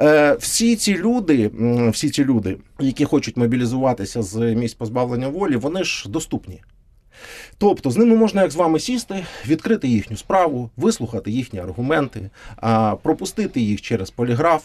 е, 0.00 0.36
всі 0.40 0.76
ці 0.76 0.96
люди, 0.96 1.50
всі 1.92 2.10
ці 2.10 2.24
люди, 2.24 2.56
які 2.80 3.04
хочуть 3.04 3.36
мобілізуватися 3.36 4.22
з 4.22 4.54
місць 4.54 4.74
позбавлення 4.74 5.28
волі, 5.28 5.56
вони 5.56 5.84
ж 5.84 6.08
доступні. 6.08 6.60
Тобто 7.60 7.90
з 7.90 7.96
ними 7.96 8.16
можна 8.16 8.42
як 8.42 8.50
з 8.50 8.56
вами 8.56 8.80
сісти, 8.80 9.24
відкрити 9.46 9.88
їхню 9.88 10.16
справу, 10.16 10.70
вислухати 10.76 11.30
їхні 11.30 11.60
аргументи, 11.60 12.30
пропустити 13.02 13.60
їх 13.60 13.82
через 13.82 14.10
поліграф. 14.10 14.62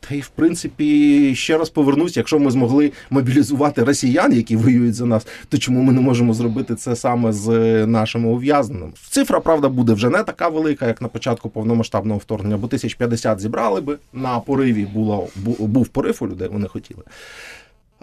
Та 0.00 0.14
й 0.14 0.20
в 0.20 0.28
принципі 0.28 1.34
ще 1.34 1.58
раз 1.58 1.70
повернусь, 1.70 2.16
якщо 2.16 2.38
ми 2.38 2.50
змогли 2.50 2.92
мобілізувати 3.10 3.84
росіян, 3.84 4.32
які 4.32 4.56
воюють 4.56 4.94
за 4.94 5.06
нас, 5.06 5.26
то 5.48 5.58
чому 5.58 5.82
ми 5.82 5.92
не 5.92 6.00
можемо 6.00 6.34
зробити 6.34 6.74
це 6.74 6.96
саме 6.96 7.32
з 7.32 7.48
е, 7.48 7.86
нашими 7.86 8.28
ув'язненими? 8.28 8.92
Цифра, 9.10 9.40
правда, 9.40 9.68
буде 9.68 9.92
вже 9.92 10.10
не 10.10 10.22
така 10.22 10.48
велика, 10.48 10.86
як 10.86 11.02
на 11.02 11.08
початку 11.08 11.48
повномасштабного 11.48 12.18
вторгнення, 12.18 12.56
бо 12.56 12.66
1050 12.66 13.40
зібрали 13.40 13.80
би 13.80 13.98
на 14.12 14.40
пориві 14.40 14.86
було 14.94 15.28
був 15.58 15.88
порив 15.88 16.18
у 16.20 16.26
людей, 16.26 16.48
вони 16.52 16.68
хотіли. 16.68 17.02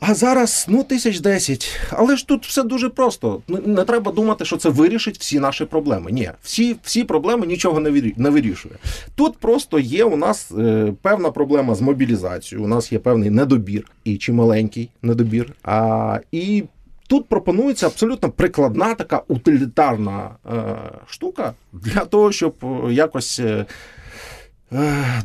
А 0.03 0.13
зараз 0.13 0.65
ну 0.69 0.83
тисяч 0.83 1.19
десять. 1.19 1.79
Але 1.91 2.15
ж 2.15 2.27
тут 2.27 2.45
все 2.45 2.63
дуже 2.63 2.89
просто. 2.89 3.41
Не, 3.47 3.83
треба 3.83 4.11
думати, 4.11 4.45
що 4.45 4.57
це 4.57 4.69
вирішить 4.69 5.17
всі 5.17 5.39
наші 5.39 5.65
проблеми. 5.65 6.11
Ні, 6.11 6.31
всі, 6.41 6.75
всі 6.83 7.03
проблеми 7.03 7.47
нічого 7.47 7.79
не 8.17 8.29
вирішує. 8.29 8.75
Тут 9.15 9.37
просто 9.37 9.79
є 9.79 10.03
у 10.03 10.17
нас 10.17 10.51
е, 10.59 10.93
певна 11.01 11.31
проблема 11.31 11.75
з 11.75 11.81
мобілізацією. 11.81 12.65
У 12.65 12.67
нас 12.67 12.91
є 12.91 12.99
певний 12.99 13.29
недобір 13.29 13.83
і 14.03 14.17
чималенький 14.17 14.89
недобір. 15.01 15.53
А, 15.63 16.19
і 16.31 16.63
тут 17.07 17.27
пропонується 17.27 17.87
абсолютно 17.87 18.29
прикладна 18.29 18.95
така 18.95 19.21
утилітарна 19.27 20.29
е, 20.51 20.63
штука 21.07 21.53
для 21.73 22.05
того, 22.05 22.31
щоб 22.31 22.55
е, 22.63 22.93
якось. 22.93 23.39
Е, 23.39 23.65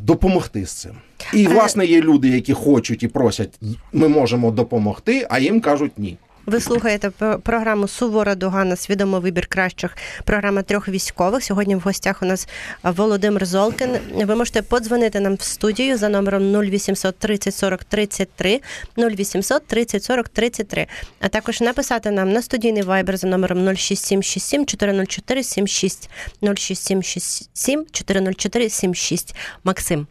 Допомогти 0.01 0.67
з 0.67 0.73
цим. 0.73 0.93
І, 1.33 1.47
власне, 1.47 1.87
є 1.87 2.01
люди, 2.01 2.29
які 2.29 2.53
хочуть 2.53 3.03
і 3.03 3.09
просять, 3.09 3.61
ми 3.93 4.09
можемо 4.09 4.51
допомогти, 4.51 5.27
а 5.31 5.39
їм 5.39 5.61
кажуть 5.61 5.93
ні. 5.99 6.19
Ви 6.47 6.61
слухаєте 6.61 7.11
програму 7.43 7.89
Сувора 7.89 8.35
Дугана 8.35 8.77
Свідомий 8.77 9.21
вибір 9.21 9.47
кращих. 9.47 9.97
Програма 10.25 10.63
трьох 10.63 10.89
військових. 10.89 11.45
Сьогодні 11.45 11.77
в 11.77 11.81
гостях 11.81 12.23
у 12.23 12.27
нас 12.27 12.49
Володимир 12.83 13.47
Золкін. 13.47 13.91
Ви 14.15 14.35
можете 14.35 14.63
подзвонити 14.63 15.21
нам 15.21 15.35
в 15.35 15.43
студію 15.43 15.99
за 15.99 16.09
номером 16.09 16.63
0800 16.63 17.19
30 17.19 17.55
40 17.55 17.85
33 17.85 18.61
0800 18.99 19.67
30 19.67 20.05
40 20.05 20.29
33. 20.29 20.87
А 21.21 21.29
також 21.29 21.61
написати 21.61 22.11
нам 22.11 22.33
на 22.33 22.43
студійний 22.43 22.83
вайбер 22.83 23.17
за 23.17 23.27
номером 23.27 23.75
0677 23.77 24.67
404 24.67 25.43
76 25.43 26.11
0677 26.43 27.87
404 27.93 28.71
76. 28.71 29.35
Максим. 29.65 30.07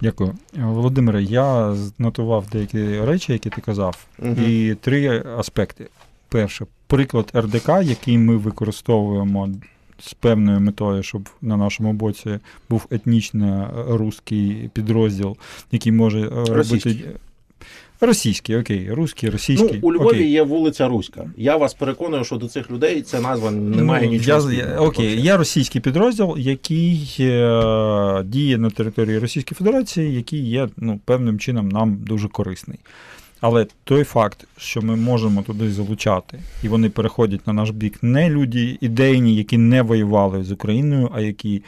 Дякую. 0.00 0.34
Володимире, 0.54 1.22
я 1.22 1.74
знотував 1.74 2.46
деякі 2.52 3.00
речі, 3.00 3.32
які 3.32 3.50
ти 3.50 3.60
казав, 3.60 4.06
угу. 4.18 4.42
і 4.42 4.74
три 4.74 5.22
аспекти. 5.38 5.88
Перше, 6.28 6.66
приклад 6.86 7.32
РДК, 7.36 7.68
який 7.68 8.18
ми 8.18 8.36
використовуємо 8.36 9.48
з 9.98 10.14
певною 10.14 10.60
метою, 10.60 11.02
щоб 11.02 11.28
на 11.42 11.56
нашому 11.56 11.92
боці 11.92 12.38
був 12.70 12.86
етнічно 12.90 13.70
русський 13.88 14.70
підрозділ, 14.72 15.36
який 15.72 15.92
може 15.92 16.20
е, 16.20 16.44
Російський. 16.54 16.92
робити. 16.92 17.18
Російський, 18.06 18.56
окей, 18.56 18.88
русський, 18.90 19.30
російський. 19.30 19.80
Ну, 19.82 19.88
у 19.88 19.92
Львові 19.92 20.06
окей. 20.16 20.30
є 20.30 20.42
вулиця 20.42 20.88
Руська. 20.88 21.30
Я 21.36 21.56
вас 21.56 21.74
переконую, 21.74 22.24
що 22.24 22.36
до 22.36 22.48
цих 22.48 22.70
людей 22.70 23.02
ця 23.02 23.20
назва 23.20 23.50
не 23.50 23.82
має 23.82 24.06
Ну, 24.06 24.12
нічого. 24.12 24.52
я, 24.52 24.76
окей, 24.78 25.20
є 25.20 25.36
російський 25.36 25.80
підрозділ, 25.80 26.38
який 26.38 27.16
е, 27.20 28.22
діє 28.24 28.58
на 28.58 28.70
території 28.70 29.18
Російської 29.18 29.56
Федерації, 29.56 30.14
який 30.14 30.50
є 30.50 30.68
ну, 30.76 31.00
певним 31.04 31.38
чином 31.38 31.68
нам 31.68 31.98
дуже 32.06 32.28
корисний. 32.28 32.78
Але 33.40 33.66
той 33.84 34.04
факт, 34.04 34.46
що 34.56 34.82
ми 34.82 34.96
можемо 34.96 35.42
туди 35.42 35.70
залучати, 35.70 36.38
і 36.62 36.68
вони 36.68 36.90
переходять 36.90 37.46
на 37.46 37.52
наш 37.52 37.70
бік, 37.70 38.02
не 38.02 38.30
люди 38.30 38.78
ідейні, 38.80 39.36
які 39.36 39.58
не 39.58 39.82
воювали 39.82 40.44
з 40.44 40.52
Україною, 40.52 41.10
а 41.14 41.20
які 41.20 41.62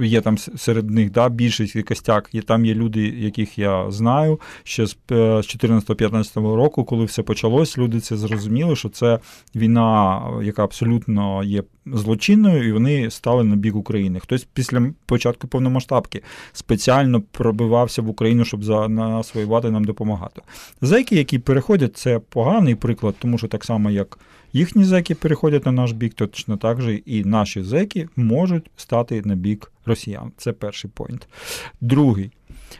є 0.00 0.20
там 0.20 0.38
серед 0.38 0.90
них 0.90 1.10
да, 1.10 1.28
більшість 1.28 1.76
і 1.76 1.82
костяк. 1.82 2.28
Є 2.32 2.42
там 2.42 2.64
є 2.64 2.74
люди, 2.74 3.00
яких 3.02 3.58
я 3.58 3.90
знаю 3.90 4.40
ще 4.64 4.86
з 4.86 4.96
е, 5.10 5.42
з 5.42 5.56
14-15 5.56 6.54
року, 6.56 6.84
коли 6.84 7.04
все 7.04 7.22
почалось. 7.22 7.78
Люди 7.78 8.00
це 8.00 8.16
зрозуміли, 8.16 8.76
що 8.76 8.88
це 8.88 9.18
війна, 9.56 10.22
яка 10.42 10.64
абсолютно 10.64 11.44
є 11.44 11.62
злочинною, 11.94 12.68
і 12.68 12.72
вони 12.72 13.10
стали 13.10 13.44
на 13.44 13.56
бік 13.56 13.76
України. 13.76 14.20
Хтось 14.20 14.44
після 14.52 14.82
початку 15.06 15.48
повномасштабки 15.48 16.22
спеціально 16.52 17.20
пробивався 17.20 18.02
в 18.02 18.08
Україну, 18.08 18.44
щоб 18.44 18.64
за 18.64 18.88
нас 18.88 19.34
воювати, 19.34 19.70
нам 19.70 19.84
допомагати. 19.84 20.42
Зеки, 20.80 21.16
які 21.16 21.38
переходять, 21.38 21.96
це 21.96 22.18
поганий 22.18 22.74
приклад, 22.74 23.14
тому 23.18 23.38
що 23.38 23.48
так 23.48 23.64
само, 23.64 23.90
як 23.90 24.18
їхні 24.52 24.84
зеки 24.84 25.14
переходять 25.14 25.66
на 25.66 25.72
наш 25.72 25.92
бік, 25.92 26.14
точно 26.14 26.56
так 26.56 26.80
же 26.80 26.94
і 26.94 27.24
наші 27.24 27.62
зеки 27.62 28.08
можуть 28.16 28.70
стати 28.76 29.22
на 29.24 29.34
бік 29.34 29.72
росіян. 29.86 30.32
Це 30.36 30.52
перший 30.52 30.90
поінт. 30.94 31.28
Другий. 31.80 32.30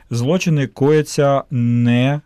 Злочини 0.09 0.67
кояться 0.67 1.43
не 1.51 2.21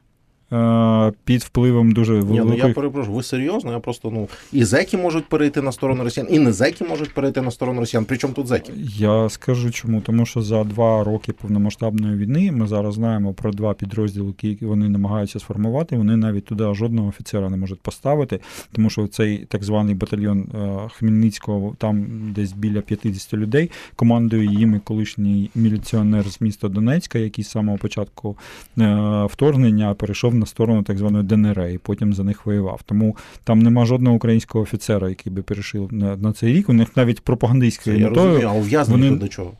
під 1.24 1.42
впливом 1.42 1.92
дуже 1.92 2.14
Ні, 2.14 2.42
ну 2.46 2.54
я 2.54 2.70
перепрошую, 2.70 3.16
ви 3.16 3.24
серйозно? 3.24 3.72
Я 3.72 3.80
просто 3.80 4.12
ну 4.12 4.28
і 4.52 4.64
зеки 4.64 4.98
можуть 4.98 5.26
перейти 5.26 5.62
на 5.62 5.72
сторону 5.72 6.04
росіян, 6.04 6.28
і 6.32 6.40
не 6.40 6.54
зеки 6.54 6.86
можуть 6.86 7.14
перейти 7.14 7.42
на 7.42 7.52
сторону 7.52 7.80
росіян. 7.80 8.06
Причому 8.06 8.34
тут 8.34 8.48
зеки? 8.48 8.74
Я 8.98 9.30
скажу 9.30 9.72
чому, 9.72 10.02
тому 10.02 10.26
що 10.26 10.42
за 10.42 10.64
два 10.64 11.04
роки 11.04 11.34
повномасштабної 11.34 12.18
війни 12.18 12.52
ми 12.52 12.68
зараз 12.68 12.94
знаємо 12.94 13.34
про 13.34 13.52
два 13.52 13.74
підрозділи, 13.74 14.34
які 14.42 14.66
вони 14.66 14.90
намагаються 14.90 15.40
сформувати. 15.40 15.98
Вони 15.98 16.18
навіть 16.18 16.46
туди 16.46 16.74
жодного 16.74 17.08
офіцера 17.08 17.50
не 17.50 17.58
можуть 17.58 17.82
поставити, 17.82 18.40
тому 18.72 18.90
що 18.90 19.08
цей 19.08 19.38
так 19.38 19.64
званий 19.64 19.96
батальйон 19.96 20.40
е, 20.56 20.90
Хмельницького, 20.94 21.76
там 21.78 22.08
десь 22.36 22.54
біля 22.54 22.82
50 22.82 23.34
людей. 23.34 23.72
Командує 23.96 24.46
їм 24.46 24.76
і 24.76 24.80
колишній 24.80 25.50
міліціонер 25.56 26.30
з 26.30 26.42
міста 26.42 26.70
Донецька, 26.70 27.20
який 27.20 27.44
з 27.44 27.50
самого 27.50 27.78
початку 27.78 28.38
е, 28.78 29.28
вторгнення 29.30 29.94
перейшов 29.94 30.36
на 30.36 30.43
сторону 30.46 30.84
так 30.84 30.98
званої 30.98 31.24
ДНР 31.24 31.62
і 31.74 31.78
потім 31.78 32.14
за 32.14 32.24
них 32.24 32.46
воював. 32.46 32.82
Тому 32.86 33.18
там 33.44 33.60
нема 33.60 33.86
жодного 33.86 34.16
українського 34.16 34.64
офіцера, 34.64 35.10
який 35.10 35.34
би 35.34 35.42
перейшов 35.42 35.94
на, 35.94 36.18
на 36.18 36.34
цей 36.34 36.54
рік. 36.54 36.70
У 36.70 36.74
них 36.74 36.98
навіть 36.98 37.22
пропагандистською 37.22 38.00
Я 38.00 38.08
метою. 38.10 38.26
розумію, 38.28 38.50
а 38.50 38.54
ув'язнені 38.54 39.04
вони- 39.10 39.18
до 39.20 39.28
чого? 39.28 39.52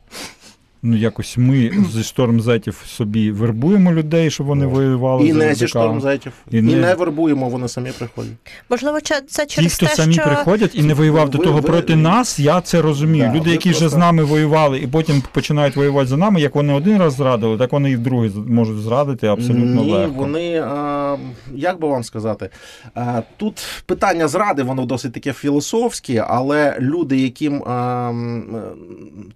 Ну, 0.86 0.96
якось 0.96 1.36
ми 1.38 1.70
зі 1.92 2.02
штормзетів 2.02 2.82
собі 2.86 3.30
вербуємо 3.30 3.92
людей, 3.92 4.30
щоб 4.30 4.46
вони 4.46 4.64
Ну, 4.64 4.70
воювали 4.70 5.26
І 5.28 5.32
за 5.32 5.38
не 5.38 5.54
зі 5.54 5.68
штормзетів, 5.68 6.32
І 6.50 6.58
і, 6.58 6.62
не- 6.62 6.76
не 6.76 6.94
вербуємо, 6.94 7.48
вони 7.48 7.68
самі 7.68 7.90
приходять. 7.98 8.32
Можливо, 8.70 8.98
це 9.00 9.46
Ті, 9.46 9.54
через 9.54 9.74
хто 9.74 9.86
те, 9.86 9.94
самі 9.94 10.14
що 10.14 10.22
приходять 10.24 10.74
і 10.74 10.82
не 10.82 10.94
воював 10.94 11.30
до 11.30 11.38
того 11.38 11.56
ви- 11.60 11.62
проти 11.62 11.96
нас, 11.96 12.38
я 12.38 12.60
це 12.60 12.82
розумію. 12.82 13.24
Да, 13.24 13.30
Люди, 13.38 13.44
ви 13.44 13.50
які 13.50 13.70
вже 13.70 13.88
з 13.88 13.96
нами 13.96 14.24
воювали 14.24 14.78
і 14.78 14.86
потім 14.86 15.22
починають 15.32 15.76
воювати 15.76 16.06
за 16.08 16.16
нами, 16.16 16.40
як 16.40 16.54
вони 16.54 16.72
один 16.72 16.98
раз 16.98 17.14
зрадили, 17.14 17.58
так 17.58 17.72
вони 17.72 17.90
і 17.90 17.96
вдруге 17.96 18.28
з- 18.28 18.36
можуть 18.36 18.78
зрадити 18.80 19.26
абсолютно 19.26 19.82
Ні, 19.82 19.92
легко. 19.92 20.14
вони, 20.14 20.60
а, 20.66 21.16
як 21.54 21.80
би 21.80 21.88
вам 21.88 22.04
сказати, 22.04 22.48
а, 22.94 23.22
тут 23.36 23.66
питання 23.86 24.28
зради, 24.28 24.62
воно 24.62 24.86
досить 24.86 25.12
таке 25.12 25.32
філософське, 25.32 26.24
але 26.28 26.76
люди, 26.80 27.20
яким 27.20 27.62
а, 27.62 28.12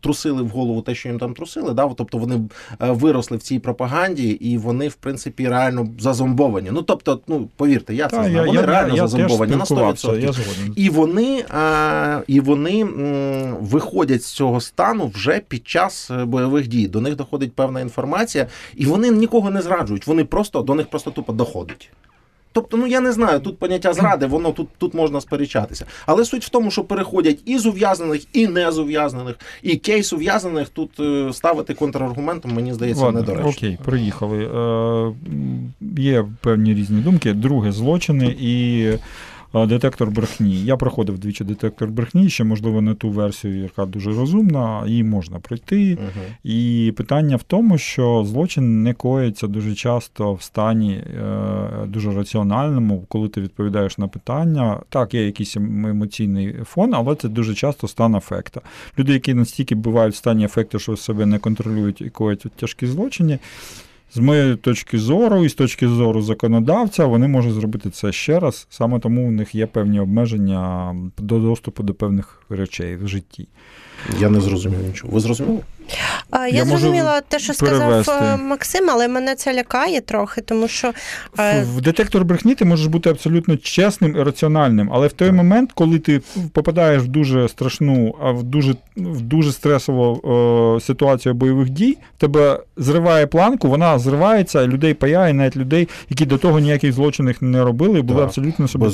трусили 0.01 0.43
в 0.43 0.49
голову 0.49 0.83
те, 0.83 0.95
що 0.95 1.09
їм 1.09 1.19
там 1.19 1.35
трусили, 1.39 1.75
да, 1.75 1.89
тобто 1.97 2.19
вони 2.19 2.41
е, 2.83 2.91
виросли 2.91 3.37
в 3.37 3.43
цій 3.43 3.59
пропаганді, 3.59 4.29
і 4.29 4.59
вони, 4.59 4.89
в 4.89 4.95
принципі, 4.95 5.49
реально 5.49 5.89
зазомбовані. 5.99 6.69
Ну, 6.73 6.83
тобто, 6.83 7.21
ну, 7.29 7.49
повірте, 7.57 7.95
я 7.95 8.09
це 8.09 8.17
Та, 8.17 8.23
знаю, 8.23 8.37
я, 8.37 8.43
вони 8.43 8.61
я, 8.61 8.67
реально 8.67 8.95
я 8.97 9.09
зазомбовані 9.09 9.57
на 9.57 9.65
спілкувався, 9.65 10.09
100%. 10.09 10.21
я 10.21 10.33
згоден. 10.33 10.73
І 10.77 10.91
вони, 10.91 11.45
а, 11.51 12.21
і 12.27 12.41
вони 12.41 12.81
м, 12.81 13.57
виходять 13.61 14.23
з 14.23 14.33
цього 14.33 14.61
стану 14.61 15.07
вже 15.15 15.41
під 15.49 15.69
час 15.69 16.11
е, 16.11 16.25
бойових 16.25 16.69
дій. 16.69 16.89
До 16.89 17.01
них 17.01 17.17
доходить 17.17 17.53
певна 17.53 17.81
інформація, 17.81 18.47
і 18.77 18.87
вони 18.87 19.11
нікого 19.11 19.51
не 19.51 19.63
зраджують. 19.63 20.07
Вони 20.07 20.25
просто 20.25 20.63
до 20.63 20.75
них 20.75 20.91
просто 20.91 21.11
тупо 21.11 21.33
доходить. 21.33 21.91
Тобто, 22.59 22.77
ну 22.77 22.87
я 22.87 23.01
не 23.01 23.13
знаю, 23.13 23.41
тут 23.41 23.59
поняття 23.59 23.93
зради, 23.93 24.27
воно 24.27 24.53
тут, 24.53 24.69
тут 24.79 24.95
можна 24.95 25.21
сперечатися. 25.21 25.87
Але 26.07 26.25
суть 26.25 26.45
в 26.45 26.49
тому, 26.49 26.71
що 26.71 26.85
переходять 26.85 27.39
і 27.45 27.59
з 27.59 27.67
ув'язнених, 27.67 28.27
і 28.33 28.47
не 28.47 28.73
з 28.73 28.79
ув'язнених, 28.79 29.35
і 29.63 29.77
кейс 29.77 30.13
ув'язнених 30.13 30.69
тут 30.69 31.01
е, 31.01 31.33
ставити 31.33 31.75
контраргументом, 31.75 32.53
мені 32.55 32.75
здається, 32.75 33.05
Ладно, 33.05 33.21
недоречно. 33.21 33.51
окей, 33.51 33.79
проїхали. 33.85 34.45
Е, 34.45 35.13
є 36.01 36.25
певні 36.41 36.75
різні 36.75 37.01
думки. 37.01 37.33
Друге, 37.33 37.73
злочини 37.73 38.37
і 38.41 38.89
детектор 39.55 40.11
брехні. 40.11 40.65
Я 40.65 40.77
проходив 40.77 41.19
двічі 41.19 41.45
детектор 41.45 41.89
брехні, 41.89 42.31
ще, 42.31 42.45
можливо, 42.45 42.81
не 42.81 42.95
ту 42.95 43.11
версію, 43.11 43.63
яка 43.63 43.87
дуже 43.87 44.13
розумна, 44.13 44.87
її 44.87 45.05
можна 45.05 45.39
пройти. 45.39 45.99
Мгм. 46.01 46.25
І 46.45 46.93
питання 46.97 47.37
в 47.37 47.43
тому, 47.43 47.79
що 47.79 48.25
злочин 48.27 48.83
не 48.83 48.95
коїться 48.95 49.47
дуже 49.47 49.75
часто 49.75 50.35
в 50.35 50.43
стані 50.43 50.93
е, 50.93 51.87
дуже 51.87 52.13
раціональному, 52.13 53.05
коли 53.09 53.29
ти 53.29 53.41
відповідаєш 53.41 53.99
на 53.99 54.09
питання. 54.09 54.81
Так, 54.89 55.15
є 55.15 55.27
якийсь 55.27 55.57
ем- 55.57 55.91
емоційний 55.91 56.55
фон, 56.65 56.95
але 56.95 57.15
це 57.15 57.29
дуже 57.29 57.55
часто 57.55 57.89
стан 57.89 58.15
афекта. 58.15 58.61
Люди, 58.99 59.13
які 59.13 59.35
настільки 59.35 59.75
бувають 59.75 60.15
в 60.15 60.19
стані 60.19 60.45
афекту, 60.45 60.79
що 60.79 60.97
себе 60.97 61.27
не 61.27 61.39
контролюють 61.39 62.01
і 62.01 62.11
коять 62.11 62.47
тяжкі 62.57 62.87
злочини. 62.87 63.39
З 64.15 64.19
моєї 64.19 64.57
точки 64.57 64.99
зору, 64.99 65.45
і 65.45 65.49
з 65.49 65.55
точки 65.55 65.89
зору 65.89 66.23
законодавця, 66.23 67.07
вони 67.07 67.29
можуть 67.29 67.53
зробити 67.53 67.91
це 67.91 68.13
ще 68.13 68.41
раз. 68.41 68.67
Саме 68.71 68.99
тому 68.99 69.29
у 69.29 69.31
них 69.31 69.55
є 69.55 69.67
певні 69.67 70.01
обмеження 70.01 70.95
до 71.19 71.39
доступу 71.39 71.83
до 71.83 71.95
певних 71.95 72.43
речей 72.49 72.97
в 72.97 73.09
житті. 73.09 73.49
Я 74.21 74.29
не 74.31 74.41
зрозумів 74.41 74.79
нічого. 74.87 75.13
Ви 75.13 75.21
зрозуміли? 75.21 75.59
Я, 76.33 76.47
Я 76.49 76.65
зрозуміла 76.65 77.21
те, 77.21 77.39
що 77.39 77.53
перевести. 77.55 78.13
е, 78.13 78.37
Максим, 78.37 78.91
але 78.91 79.09
мене 79.09 79.35
це 79.35 79.55
лякає 79.55 80.01
трохи, 80.01 80.41
тому 80.41 80.69
що 80.69 80.93
е, 81.39 81.63
В 81.63 81.81
детектор 81.81 82.25
брехні 82.25 82.55
ти 82.55 82.65
можеш 82.65 82.87
бути 82.87 83.11
абсолютно 83.11 83.57
чесним 83.57 84.17
і 84.17 84.23
раціональним, 84.23 84.91
але 84.93 85.07
в 85.07 85.13
той 85.13 85.33
момент, 85.33 85.71
коли 85.75 85.99
ти 85.99 86.21
попадаєш 86.53 87.03
в 87.03 87.07
дуже 87.07 87.49
страшну, 87.49 88.15
а 88.23 88.31
в 88.31 88.43
дуже 88.43 88.75
в 88.97 89.21
дуже 89.21 89.53
стресову 89.53 90.21
е, 90.77 90.81
ситуацію 90.81 91.35
бойових 91.35 91.71
дій, 91.71 91.99
тебе 92.19 92.61
зриває 92.77 93.27
планку, 93.27 93.69
вона 93.69 93.99
зривається, 93.99 94.67
людей 94.67 94.95
паяє, 94.95 95.35
навіть 95.35 95.57
людей, 95.57 95.89
які 96.11 96.27
до 96.27 96.39
того 96.39 96.59
ніяких 96.61 96.93
злочинів 96.93 97.37
не 97.41 97.65
робили, 97.65 98.03
були 98.03 98.21
Да. 98.21 98.25
абсолютно 98.27 98.69
собі 98.69 98.85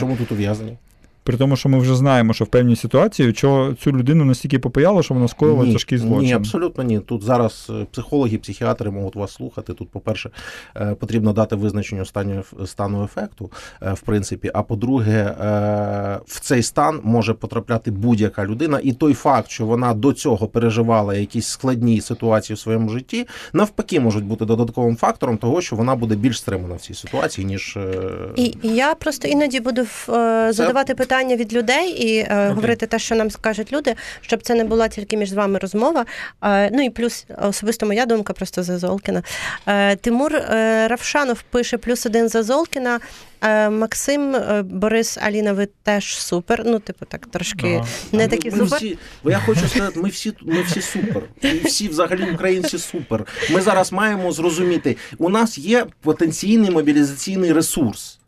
чому 0.00 0.16
тут 0.16 0.32
ув'язнені? 0.32 0.76
При 1.24 1.36
тому, 1.36 1.56
що 1.56 1.68
ми 1.68 1.78
вже 1.78 1.96
знаємо, 1.96 2.32
що 2.32 2.44
в 2.44 2.48
певній 2.48 2.76
ситуації 2.76 3.34
що 3.34 3.74
цю 3.80 3.92
людину 3.92 4.24
настільки 4.24 4.58
попаяло, 4.58 5.02
що 5.02 5.14
вона 5.14 5.28
скоїла 5.28 5.72
тяжкий 5.72 5.98
злочин. 5.98 6.26
Ні, 6.26 6.32
абсолютно 6.32 6.84
ні. 6.84 7.00
Тут 7.00 7.22
зараз 7.22 7.66
е, 7.70 7.86
психологи, 7.92 8.38
психіатри 8.38 8.90
можуть 8.90 9.16
вас 9.16 9.32
слухати. 9.32 9.72
Тут, 9.72 9.88
по-перше, 9.88 10.30
е, 10.76 10.94
потрібно 10.94 11.32
дати 11.32 11.56
визначенню 11.56 12.04
стану, 12.04 12.44
стану 12.66 13.04
ефекту, 13.04 13.50
е, 13.82 13.92
в 13.92 14.00
принципі. 14.00 14.50
А 14.54 14.62
по-друге, 14.62 15.34
в 16.26 16.40
цей 16.40 16.62
стан 16.62 17.00
може 17.02 17.34
потрапляти 17.34 17.90
будь-яка 17.90 18.44
людина, 18.44 18.80
і 18.82 18.92
той 18.92 19.14
факт, 19.14 19.50
що 19.50 19.66
вона 19.66 19.94
до 19.94 20.12
цього 20.12 20.48
переживала 20.48 21.14
якісь 21.14 21.46
складні 21.46 22.00
ситуації 22.00 22.54
в 22.54 22.58
своєму 22.58 22.88
житті, 22.88 23.26
навпаки, 23.52 24.00
можуть 24.00 24.24
бути 24.24 24.44
додатковим 24.44 24.96
фактором 24.96 25.38
того, 25.38 25.60
що 25.60 25.76
вона 25.76 25.94
буде 25.94 26.14
більш 26.14 26.38
стримана 26.38 26.74
в 26.74 26.80
цій 26.80 26.94
ситуації, 26.94 27.44
ніж 27.44 27.78
І 28.36 28.54
я 28.62 28.94
просто 28.94 29.28
іноді 29.28 29.60
буду 29.60 29.86
задавати 30.50 30.94
питання 30.94 31.13
від 31.22 31.52
людей 31.52 31.90
і 31.90 32.16
е, 32.18 32.48
говорити 32.48 32.86
те, 32.86 32.98
що 32.98 33.14
нам 33.14 33.30
скажуть 33.30 33.72
люди, 33.72 33.94
щоб 34.20 34.42
це 34.42 34.54
не 34.54 34.64
була 34.64 34.88
тільки 34.88 35.16
між 35.16 35.32
вами 35.32 35.58
розмова. 35.58 36.06
Е, 36.42 36.70
ну 36.70 36.84
і 36.84 36.90
плюс 36.90 37.26
особисто 37.42 37.86
моя 37.86 38.06
думка 38.06 38.32
просто 38.32 38.62
за 38.62 38.78
Золкіна. 38.78 39.22
Е, 39.66 39.96
Тимур 39.96 40.36
е, 40.36 40.88
Равшанов 40.88 41.42
пише 41.42 41.78
плюс 41.78 42.06
один 42.06 42.28
за 42.28 42.42
Золкіна. 42.42 43.00
Е, 43.44 43.70
Максим, 43.70 44.34
е, 44.34 44.62
Борис, 44.62 45.18
Аліна, 45.18 45.52
ви 45.52 45.68
теж 45.82 46.18
супер. 46.18 46.62
Ну, 46.66 46.78
типу, 46.78 47.06
так 47.06 47.26
трошки 47.26 47.82
не 48.12 48.28
такі 48.28 48.50
ми 48.50 48.58
супер. 48.58 48.78
всі, 48.78 48.98
бо 49.24 49.30
я 49.30 49.38
хочу 49.38 49.68
сказати, 49.68 50.00
ми 50.00 50.08
всі, 50.08 50.32
ми 50.42 50.62
всі 50.62 50.82
супер. 50.82 51.22
І 51.42 51.48
всі 51.48 51.88
взагалі 51.88 52.30
українці 52.34 52.78
супер. 52.78 53.26
Ми 53.50 53.60
зараз 53.60 53.92
маємо 53.92 54.32
зрозуміти, 54.32 54.96
у 55.18 55.28
нас 55.28 55.58
є 55.58 55.86
потенційний 56.00 56.70
мобілізаційний 56.70 57.52
ресурс. 57.52 58.18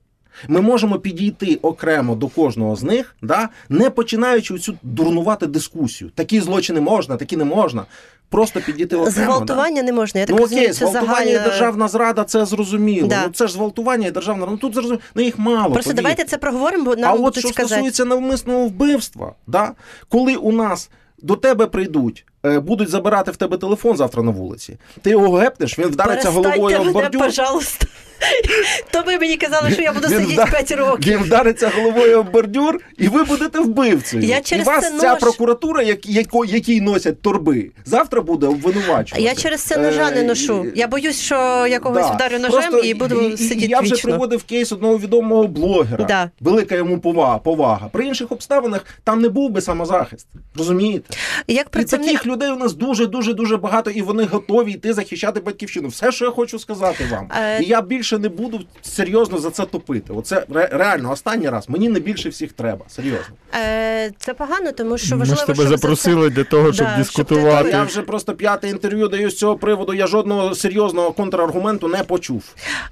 Ми 0.49 0.61
можемо 0.61 0.99
підійти 0.99 1.59
окремо 1.63 2.15
до 2.15 2.29
кожного 2.29 2.77
з 2.77 2.83
них, 2.83 3.17
да, 3.23 3.49
не 3.69 3.91
починаючи 3.91 4.59
цю 4.59 4.75
дурнувати 4.83 5.47
дискусію. 5.47 6.11
Такі 6.15 6.41
злочини 6.41 6.81
можна, 6.81 7.17
такі 7.17 7.37
не 7.37 7.45
можна. 7.45 7.85
Просто 8.29 8.61
підійти 8.61 8.97
окремо. 8.97 9.11
Зґвалтування 9.11 9.83
не 9.83 9.93
можна. 9.93 10.21
Я 10.21 10.27
так 10.27 10.37
ну 10.37 10.43
розумію, 10.43 10.65
окей, 10.65 10.75
це 10.75 10.87
зґвалтування 10.87 11.25
загальна... 11.25 11.41
і 11.41 11.45
державна 11.45 11.89
зрада, 11.89 12.25
це 12.25 12.45
зрозуміло. 12.45 13.09
Да. 13.09 13.23
Ну 13.27 13.33
це 13.33 13.47
ж 13.47 13.53
зґвалтування 13.53 14.07
і 14.07 14.11
державна 14.11 14.47
Ну 14.51 14.57
тут 14.57 14.75
зрозуміло. 14.75 15.01
Ну 15.15 15.23
їх 15.23 15.39
мало. 15.39 15.73
Просто 15.73 15.91
повірте. 15.91 16.03
давайте 16.03 16.25
це 16.25 16.39
проговоримо, 16.39 16.85
бо 16.85 16.97
нам 16.97 17.13
а 17.13 17.27
от 17.27 17.39
що 17.39 17.49
сказати. 17.49 17.69
стосується 17.69 18.05
навмисного 18.05 18.67
вбивства, 18.67 19.35
да? 19.47 19.73
коли 20.09 20.37
у 20.37 20.53
нас 20.53 20.91
до 21.23 21.37
тебе 21.37 21.67
прийдуть, 21.67 22.27
будуть 22.61 22.89
забирати 22.89 23.31
в 23.31 23.37
тебе 23.37 23.57
телефон 23.57 23.97
завтра 23.97 24.23
на 24.23 24.31
вулиці, 24.31 24.77
ти 25.03 25.11
його 25.11 25.37
гепнеш, 25.37 25.79
він 25.79 25.87
вдариться 25.89 26.31
головою 26.31 26.81
об 26.81 26.93
бордюр. 26.93 27.23
пожалуйста. 27.23 27.87
То 28.93 29.03
ви 29.07 29.19
мені 29.19 29.37
казали, 29.37 29.71
що 29.71 29.83
я 29.83 29.93
буду 29.93 30.09
Він 30.09 30.21
сидіти 30.21 30.45
5 30.51 30.73
років. 30.73 31.13
Він 31.19 31.23
вдариться 31.25 31.73
головою 31.77 32.19
об 32.21 32.31
бордюр, 32.33 32.79
і 32.99 33.09
ви 33.09 33.25
будете 33.25 33.61
вбивцею. 33.61 34.23
Я 34.23 34.37
і 34.53 34.63
вас 34.63 34.91
це 34.93 34.99
ця 34.99 35.11
нож- 35.13 35.21
прокуратура, 35.21 35.83
як, 35.83 36.07
яко, 36.07 36.45
якій 36.45 36.81
носять 36.81 37.23
торби, 37.23 37.71
завтра 37.85 38.21
буде 38.21 38.47
обвинувачувати. 38.47 39.23
Я 39.25 39.35
через 39.35 39.63
це 39.63 39.77
ножа 39.77 40.11
не 40.11 40.21
Е, 40.21 40.25
ношу. 40.25 40.67
Я 40.75 40.89
боюсь, 40.89 41.21
що 41.21 41.67
я 41.71 41.79
когось 41.79 42.07
Да. 42.07 42.13
вдарю 42.15 42.39
ножем 42.39 42.51
Просто 42.71 42.79
і 42.79 42.95
буду 42.95 43.21
і- 43.21 43.37
сидіти 43.37 43.67
Я 43.67 43.81
вже 43.81 43.95
вічно. 43.95 44.11
приводив 44.11 44.43
кейс 44.45 44.73
одного 44.73 44.99
відомого 44.99 45.47
блогера. 45.47 46.05
Да. 46.05 46.31
Велика 46.41 46.75
йому 46.75 46.99
повага, 47.01 47.39
повага. 47.39 47.89
При 47.93 48.07
інших 48.07 48.33
обставинах 48.33 48.85
там 49.05 49.21
не 49.23 49.29
був 49.29 49.51
би 49.51 49.61
самозахист. 49.61 50.27
Розумієте? 50.57 51.15
Як 51.49 51.67
І 51.67 51.71
працівник 51.71 52.27
людей 52.37 52.51
у 52.51 52.57
нас 52.57 52.75
дуже, 52.75 53.07
дуже, 53.07 53.35
дуже 53.35 53.57
багато, 53.57 53.91
і 53.91 54.03
вони 54.03 54.25
готові 54.25 54.73
йти 54.73 54.93
захищати 54.93 55.41
батьківщину. 55.41 55.89
Все, 55.89 56.13
що 56.13 56.25
я 56.25 56.31
хочу 56.31 56.59
сказати 56.59 57.05
вам. 57.11 57.29
Е, 57.39 57.63
І 57.63 57.67
я 57.67 57.83
більше 57.83 58.19
не 58.19 58.29
буду 58.29 58.61
серйозно 58.83 59.39
за 59.39 59.51
це 59.51 59.65
топити. 59.65 60.13
Оце 60.13 60.47
реально 60.51 61.11
останній 61.13 61.49
раз. 61.49 61.69
Мені 61.69 61.89
не 61.89 62.01
більше 62.01 62.29
всіх 62.29 62.53
треба. 62.53 62.85
Серйозно. 62.89 63.35
Е, 63.55 64.13
Це 64.19 64.35
погано, 64.35 64.73
тому 64.73 64.99
що 64.99 65.17
Ми 65.17 65.25
ж 65.25 65.31
тебе 65.31 65.45
щоб 65.45 65.57
за 65.57 65.69
запросили 65.69 66.31
для 66.31 66.45
того, 66.45 66.73
щоб 66.73 66.87
Да, 66.87 66.93
щоб 66.93 66.97
ти 66.97 67.03
дискутувати. 67.03 67.69
Я 67.71 67.83
вже 67.83 68.03
просто 68.03 68.35
п'яте 68.35 68.69
інтерв'ю 68.69 69.09
даю 69.09 69.31
з 69.31 69.39
цього 69.39 69.57
приводу. 69.57 69.95
Я 69.95 70.07
жодного 70.07 70.55
серйозного 70.55 71.13
контраргументу 71.13 71.89
не 71.89 72.03
почув. 72.03 72.45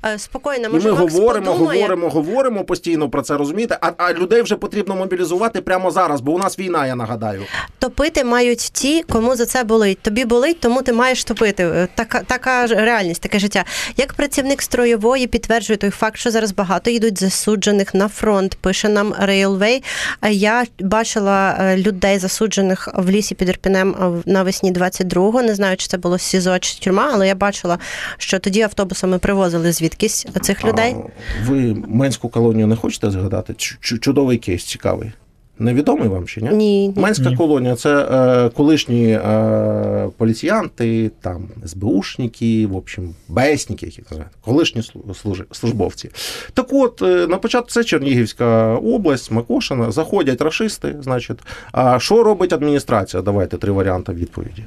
Е, 0.07 0.19
Спокійно, 0.19 0.69
І 0.69 0.85
ми 0.85 0.91
говоримо, 0.91 1.53
подумає. 1.53 1.81
говоримо, 1.81 2.09
говоримо 2.09 2.65
постійно 2.65 3.11
про 3.11 3.23
це, 3.23 3.37
розумієте? 3.37 3.79
А, 3.81 3.93
а 3.97 4.13
людей 4.13 4.43
вже 4.43 4.57
потрібно 4.57 4.97
мобілізувати 4.97 5.61
прямо 5.61 5.91
зараз, 5.91 6.21
бо 6.21 6.33
у 6.33 6.39
нас 6.39 6.59
війна, 6.59 6.87
я 6.87 6.95
нагадаю. 6.95 7.43
Топити 7.79 8.25
мають 8.25 8.59
ті, 8.59 9.03
кому 9.03 9.24
за 9.37 9.47
це 9.47 9.65
болить. 9.65 9.99
Тобі 10.03 10.25
болить, 10.25 10.61
тому 10.61 10.83
ти 10.83 10.93
маєш 10.93 11.25
топити. 11.25 11.65
Е, 11.65 11.89
Така, 11.95 12.21
така 12.21 12.67
реальність, 12.67 13.23
таке 13.23 13.39
життя. 13.39 13.65
Як 13.97 14.15
працівник 14.15 14.63
строєвої 14.63 15.27
підтверджує 15.27 15.77
той 15.77 15.91
факт, 15.91 16.17
що 16.17 16.31
зараз 16.31 16.53
багато 16.53 16.91
йдуть 16.91 17.21
засуджених 17.21 17.95
на 17.95 18.09
фронт, 18.09 18.55
пише 18.61 18.89
нам 18.89 19.13
Railway. 19.13 19.83
Е, 20.23 20.33
Я 20.33 20.65
бачила 20.81 21.57
е, 21.61 21.77
людей 21.77 22.19
засуджених 22.19 22.89
в 22.97 23.11
лісі 23.11 23.35
під 23.35 23.49
Ірпінем 23.49 24.23
навесні 24.27 24.73
22-го. 24.73 25.43
Не 25.43 25.55
знаю, 25.55 25.77
чи 25.77 25.87
це 25.87 25.99
було 25.99 26.19
СІЗО 26.19 26.59
чи 26.59 26.79
тюрма, 26.81 27.11
але 27.15 27.29
я 27.29 27.35
бачила, 27.35 27.79
що 28.19 28.39
тоді 28.39 28.63
автобусами 28.63 29.19
привозили 29.19 29.73
звідкись 29.73 30.27
цих 30.43 30.65
людей. 30.65 30.97
А 30.99 31.51
ви 31.51 31.77
Менську 31.89 32.29
колонію 32.29 32.67
не 32.67 32.77
хочете 32.77 33.11
згадати? 33.11 33.53
Чу- 33.53 33.77
чу- 33.81 33.99
Чудовий 33.99 34.39
кейс, 34.39 34.65
цікавий. 34.65 35.13
Невідомий 35.59 36.09
вам 36.09 36.29
ще, 36.29 36.41
ні? 36.41 36.49
Ні, 36.49 36.89
ні. 36.89 36.95
Менська 36.97 37.31
Ні. 37.31 37.37
колонія 37.37 37.77
це 37.77 38.09
е, 38.11 38.49
колишні 38.49 39.11
е, 39.11 40.09
поліціянти, 40.17 41.11
там 41.21 41.49
СБУшники, 41.67 42.67
в 42.67 42.77
общем, 42.77 43.15
БСники, 43.29 43.87
які 43.87 44.03
називають, 44.03 44.33
колишні 44.41 44.81
слу- 44.83 45.45
службовці. 45.55 46.11
Так 46.55 46.67
от, 46.73 47.03
е, 47.03 47.27
на 47.27 47.37
початку 47.37 47.71
це 47.71 47.85
Чернігівська 47.85 48.75
область, 48.75 49.31
Макошина, 49.31 49.91
заходять 49.93 50.41
рашисти, 50.41 50.97
значить. 51.01 51.39
А 51.73 51.99
що 52.01 52.23
робить 52.23 52.53
адміністрація? 52.53 53.23
Давайте 53.23 53.57
три 53.57 53.73
варіанти 53.73 54.13
відповіді. 54.13 54.65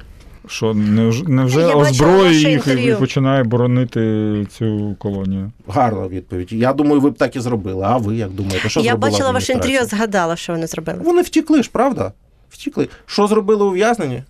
Що 0.48 0.66
невж- 0.72 1.28
невже 1.28 1.60
Я 1.60 1.74
озброює 1.74 2.32
їх 2.34 2.66
і 2.66 2.94
починає 2.94 3.44
боронити 3.44 4.46
цю 4.58 4.96
колонію? 4.98 5.52
Гарна 5.68 6.08
відповідь. 6.08 6.52
Я 6.52 6.72
думаю, 6.72 7.00
ви 7.00 7.10
б 7.10 7.14
так 7.18 7.36
і 7.36 7.40
зробили. 7.40 7.82
А 7.86 7.96
ви 7.96 8.16
як 8.16 8.30
думаєте? 8.30 8.68
Що 8.68 8.80
я 8.80 8.96
бачила 8.96 9.30
ваше 9.30 9.52
інтерв'ю, 9.52 9.84
згадала, 9.84 10.36
що 10.36 10.52
вони 10.52 10.66
зробили. 10.66 10.98
Вони 11.04 11.22
втікли 11.22 11.62
ж, 11.62 11.70
правда? 11.72 12.12
Втікли. 12.50 12.88
Що 13.06 13.26
зробили 13.26 13.64
ув'язнені? 13.64 14.22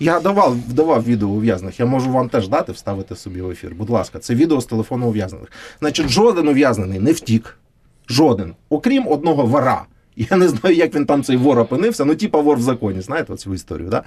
Я 0.00 0.20
давав, 0.20 0.56
давав 0.68 1.04
відео 1.04 1.28
ув'язнених. 1.28 1.80
Я 1.80 1.86
можу 1.86 2.10
вам 2.10 2.28
теж 2.28 2.48
дати, 2.48 2.72
вставити 2.72 3.16
собі 3.16 3.40
в 3.40 3.50
ефір. 3.50 3.74
Будь 3.74 3.90
ласка, 3.90 4.18
це 4.18 4.34
відео 4.34 4.60
з 4.60 4.66
телефону 4.66 5.06
ув'язнених. 5.08 5.48
Значить, 5.80 6.08
жоден 6.08 6.48
ув'язнений 6.48 6.98
не 7.00 7.12
втік. 7.12 7.58
Жоден. 8.08 8.54
Окрім 8.68 9.08
одного 9.08 9.46
вора. 9.46 9.82
Я 10.16 10.36
не 10.36 10.48
знаю, 10.48 10.76
як 10.76 10.94
він 10.94 11.06
там 11.06 11.22
цей 11.22 11.36
вор 11.36 11.58
опинився. 11.58 12.04
Ну, 12.04 12.14
типа 12.14 12.40
вор 12.40 12.58
в 12.58 12.62
законі, 12.62 13.00
знаєте 13.00 13.36
цю 13.36 13.54
історію. 13.54 13.88
Да? 13.88 14.02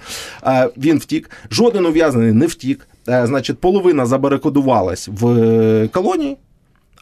Е, 0.46 0.70
він 0.76 0.98
втік. 0.98 1.30
Жоден 1.50 1.86
ув'язнений 1.86 2.32
не 2.32 2.46
втік. 2.46 2.88
Е, 3.08 3.26
значить, 3.26 3.58
половина 3.58 4.06
забарикодувалась 4.06 5.08
в 5.12 5.26
е, 5.28 5.88
колонії. 5.88 6.36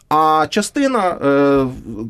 А 0.09 0.47
частина 0.49 1.09
е, 1.09 1.17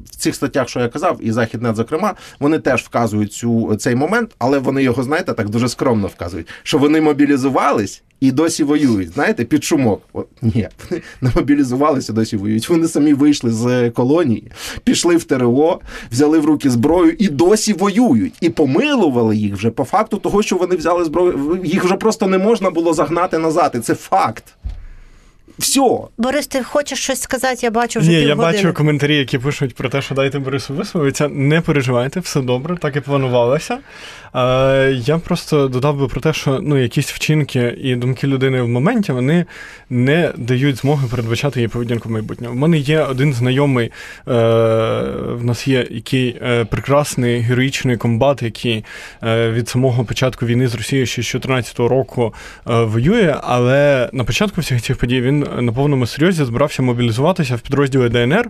в 0.05 0.15
цих 0.17 0.35
статтях, 0.35 0.69
що 0.69 0.79
я 0.79 0.87
казав, 0.87 1.17
і 1.21 1.31
Західнет, 1.31 1.75
зокрема, 1.75 2.13
вони 2.39 2.59
теж 2.59 2.81
вказують 2.81 3.33
цю, 3.33 3.75
цей 3.75 3.95
момент, 3.95 4.31
але 4.37 4.59
вони 4.59 4.83
його, 4.83 5.03
знаєте, 5.03 5.33
так 5.33 5.49
дуже 5.49 5.69
скромно 5.69 6.07
вказують, 6.07 6.47
що 6.63 6.77
вони 6.77 7.01
мобілізувались 7.01 8.03
і 8.19 8.31
досі 8.31 8.63
воюють. 8.63 9.13
Знаєте, 9.13 9.45
під 9.45 9.63
шумок. 9.63 10.01
От, 10.13 10.27
ні, 10.41 10.67
вони 10.89 11.01
не 11.21 11.31
мобілізувалися, 11.35 12.13
досі 12.13 12.37
воюють. 12.37 12.69
Вони 12.69 12.87
самі 12.87 13.13
вийшли 13.13 13.51
з 13.51 13.89
колонії, 13.89 14.51
пішли 14.83 15.17
в 15.17 15.23
ТРО, 15.23 15.79
взяли 16.11 16.39
в 16.39 16.45
руки 16.45 16.69
зброю 16.69 17.15
і 17.19 17.27
досі 17.27 17.73
воюють. 17.73 18.33
І 18.41 18.49
помилували 18.49 19.35
їх 19.35 19.55
вже 19.55 19.69
по 19.69 19.83
факту 19.83 20.17
того, 20.17 20.41
що 20.41 20.55
вони 20.55 20.75
взяли 20.75 21.05
зброю. 21.05 21.61
Їх 21.63 21.83
вже 21.83 21.95
просто 21.95 22.27
не 22.27 22.37
можна 22.37 22.71
було 22.71 22.93
загнати 22.93 23.37
назад. 23.37 23.71
І 23.75 23.79
це 23.79 23.95
факт. 23.95 24.43
Все. 25.59 25.97
Борис, 26.17 26.47
ти 26.47 26.63
хочеш 26.63 26.99
щось 26.99 27.21
сказати? 27.21 27.59
Я 27.61 27.71
бачу 27.71 27.99
вже 27.99 28.09
Ні, 28.09 28.15
я 28.21 28.35
бачу 28.35 28.73
коментарі, 28.73 29.17
які 29.17 29.37
пишуть 29.37 29.75
про 29.75 29.89
те, 29.89 30.01
що 30.01 30.15
дайте 30.15 30.39
Борису 30.39 30.73
висловитися. 30.73 31.27
Не 31.27 31.61
переживайте, 31.61 32.19
все 32.19 32.41
добре, 32.41 32.77
так 32.77 32.95
і 32.95 33.01
планувалося. 33.01 33.77
Я 34.33 35.21
просто 35.25 35.67
додав 35.67 35.97
би 35.97 36.07
про 36.07 36.21
те, 36.21 36.33
що 36.33 36.59
ну, 36.63 36.77
якісь 36.77 37.11
вчинки 37.11 37.77
і 37.81 37.95
думки 37.95 38.27
людини 38.27 38.61
в 38.61 38.67
моменті 38.67 39.11
вони 39.11 39.45
не 39.89 40.33
дають 40.37 40.75
змоги 40.75 41.07
передбачати 41.11 41.59
її 41.59 41.67
поведінку 41.67 42.09
в 42.09 42.11
майбутньому. 42.11 42.55
В 42.55 42.57
мене 42.57 42.77
є 42.77 43.01
один 43.01 43.33
знайомий, 43.33 43.85
е, 43.85 43.91
в 45.27 45.45
нас 45.45 45.67
є 45.67 45.87
який 45.89 46.37
е, 46.41 46.65
прекрасний 46.65 47.39
героїчний 47.39 47.97
комбат, 47.97 48.41
який 48.41 48.85
е, 49.23 49.51
від 49.51 49.69
самого 49.69 50.05
початку 50.05 50.45
війни 50.45 50.67
з 50.67 50.75
Росією 50.75 51.05
ще 51.05 51.21
з 51.21 51.25
2014 51.25 51.79
року 51.79 52.33
воює, 52.65 53.35
але 53.43 54.09
на 54.13 54.23
початку 54.23 54.61
всіх 54.61 54.81
цих 54.81 54.97
подій 54.97 55.21
він 55.21 55.47
на 55.59 55.71
повному 55.71 56.05
серйозі 56.05 56.43
збирався 56.43 56.81
мобілізуватися 56.81 57.55
в 57.55 57.61
підрозділи 57.61 58.09
ДНР 58.09 58.49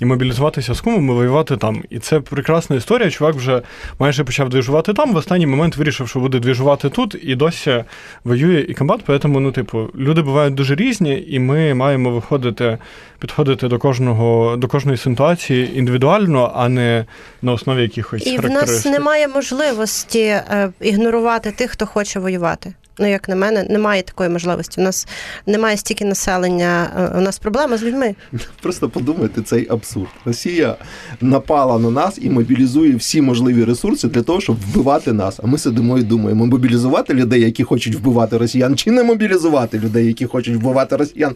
і 0.00 0.04
мобілізуватися 0.04 0.74
з 0.74 0.80
кумом 0.80 1.08
і 1.08 1.12
воювати 1.12 1.56
там. 1.56 1.82
І 1.90 1.98
це 1.98 2.20
прекрасна 2.20 2.76
історія. 2.76 3.10
Чувак 3.10 3.34
вже 3.34 3.62
майже 3.98 4.24
почав 4.24 4.48
двіжувати 4.48 4.92
там. 4.92 5.15
В 5.16 5.18
останній 5.18 5.46
момент 5.46 5.76
вирішив, 5.76 6.08
що 6.08 6.20
буде 6.20 6.38
двіжувати 6.38 6.88
тут, 6.88 7.16
і 7.22 7.34
досі 7.34 7.84
воює 8.24 8.66
і 8.68 8.74
комбат. 8.74 9.00
Поэтому, 9.06 9.40
ну, 9.40 9.52
типу, 9.52 9.88
люди 9.98 10.22
бувають 10.22 10.54
дуже 10.54 10.74
різні, 10.74 11.24
і 11.28 11.38
ми 11.38 11.74
маємо 11.74 12.10
виходити, 12.10 12.78
підходити 13.18 13.68
до 13.68 13.78
кожного 13.78 14.56
до 14.56 14.68
кожної 14.68 14.98
ситуації 14.98 15.78
індивідуально, 15.78 16.52
а 16.54 16.68
не 16.68 17.04
на 17.42 17.52
основі 17.52 17.82
якихось 17.82 18.26
І 18.26 18.38
в 18.38 18.50
нас 18.50 18.84
немає 18.84 19.28
можливості 19.28 20.20
е, 20.20 20.70
ігнорувати 20.80 21.52
тих, 21.52 21.70
хто 21.70 21.86
хоче 21.86 22.20
воювати. 22.20 22.74
Ну, 22.98 23.06
як 23.06 23.28
на 23.28 23.36
мене, 23.36 23.66
немає 23.70 24.02
такої 24.02 24.30
можливості. 24.30 24.80
У 24.80 24.84
нас 24.84 25.08
немає 25.46 25.76
стільки 25.76 26.04
населення, 26.04 26.90
е, 27.14 27.18
у 27.18 27.20
нас 27.20 27.38
проблема 27.38 27.76
з 27.76 27.82
людьми. 27.82 28.14
Просто 28.62 28.88
подумайте 28.88 29.42
цей 29.42 29.66
абсурд. 29.70 30.08
Росія 30.24 30.76
напала 31.20 31.78
на 31.78 31.90
нас 31.90 32.18
і 32.22 32.30
мобілізує 32.30 32.96
всі 32.96 33.22
можливі 33.22 33.64
ресурси 33.64 34.08
для 34.08 34.22
того, 34.22 34.40
щоб 34.40 34.56
вбивати 34.56 35.12
нас. 35.12 35.40
А 35.42 35.46
ми 35.46 35.58
сидимо 35.58 35.98
і 35.98 36.02
думаємо, 36.02 36.46
мобілізувати 36.46 37.14
людей, 37.14 37.40
які 37.40 37.64
хочуть 37.64 37.94
вбивати 37.94 38.38
росіян, 38.38 38.76
чи 38.76 38.90
не 38.90 39.02
мобілізувати 39.02 39.78
людей, 39.78 40.06
які 40.06 40.26
хочуть 40.26 40.56
вбивати 40.56 40.96
росіян. 40.96 41.34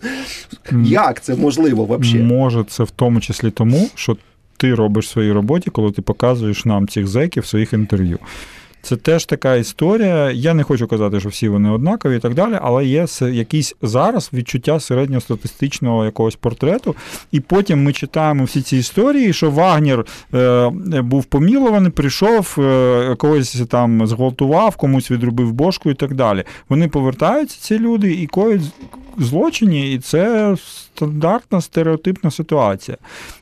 Як 0.84 1.20
це 1.20 1.36
можливо 1.36 1.84
взагалі? 1.84 2.22
Може, 2.22 2.64
це 2.68 2.84
в 2.84 2.90
тому 2.90 3.20
числі 3.20 3.50
тому, 3.50 3.88
що 3.94 4.16
ти 4.56 4.74
робиш 4.74 5.06
в 5.06 5.10
своїй 5.10 5.32
роботі, 5.32 5.70
коли 5.70 5.92
ти 5.92 6.02
показуєш 6.02 6.64
нам 6.64 6.88
цих 6.88 7.06
зеків 7.06 7.42
в 7.42 7.46
своїх 7.46 7.72
інтерв'ю. 7.72 8.18
Це 8.82 8.96
теж 8.96 9.24
така 9.24 9.54
історія. 9.54 10.30
Я 10.30 10.54
не 10.54 10.62
хочу 10.62 10.86
казати, 10.86 11.20
що 11.20 11.28
всі 11.28 11.48
вони 11.48 11.70
однакові 11.70 12.16
і 12.16 12.18
так 12.18 12.34
далі, 12.34 12.58
але 12.62 12.84
є 12.84 13.06
якийсь 13.20 13.74
зараз 13.82 14.30
відчуття 14.32 14.80
середньостатистичного 14.80 16.04
якогось 16.04 16.36
портрету. 16.36 16.96
І 17.32 17.40
потім 17.40 17.82
ми 17.82 17.92
читаємо 17.92 18.44
всі 18.44 18.62
ці 18.62 18.76
історії, 18.76 19.32
що 19.32 19.50
Вагнер 19.50 20.06
е, 20.34 20.70
був 21.02 21.24
помілований, 21.24 21.90
прийшов, 21.90 22.56
е, 22.58 23.14
когось 23.18 23.62
там 23.68 24.06
зґвалтував, 24.06 24.76
комусь 24.76 25.10
відробив 25.10 25.52
бошку 25.52 25.90
і 25.90 25.94
так 25.94 26.14
далі. 26.14 26.44
Вони 26.68 26.88
повертаються, 26.88 27.58
ці 27.60 27.78
люди, 27.78 28.12
і 28.12 28.26
коють 28.26 28.62
злочині, 29.18 29.92
і 29.94 29.98
це 29.98 30.56
стандартна 31.00 31.60
стереотипна 31.60 32.30
ситуація, 32.30 32.96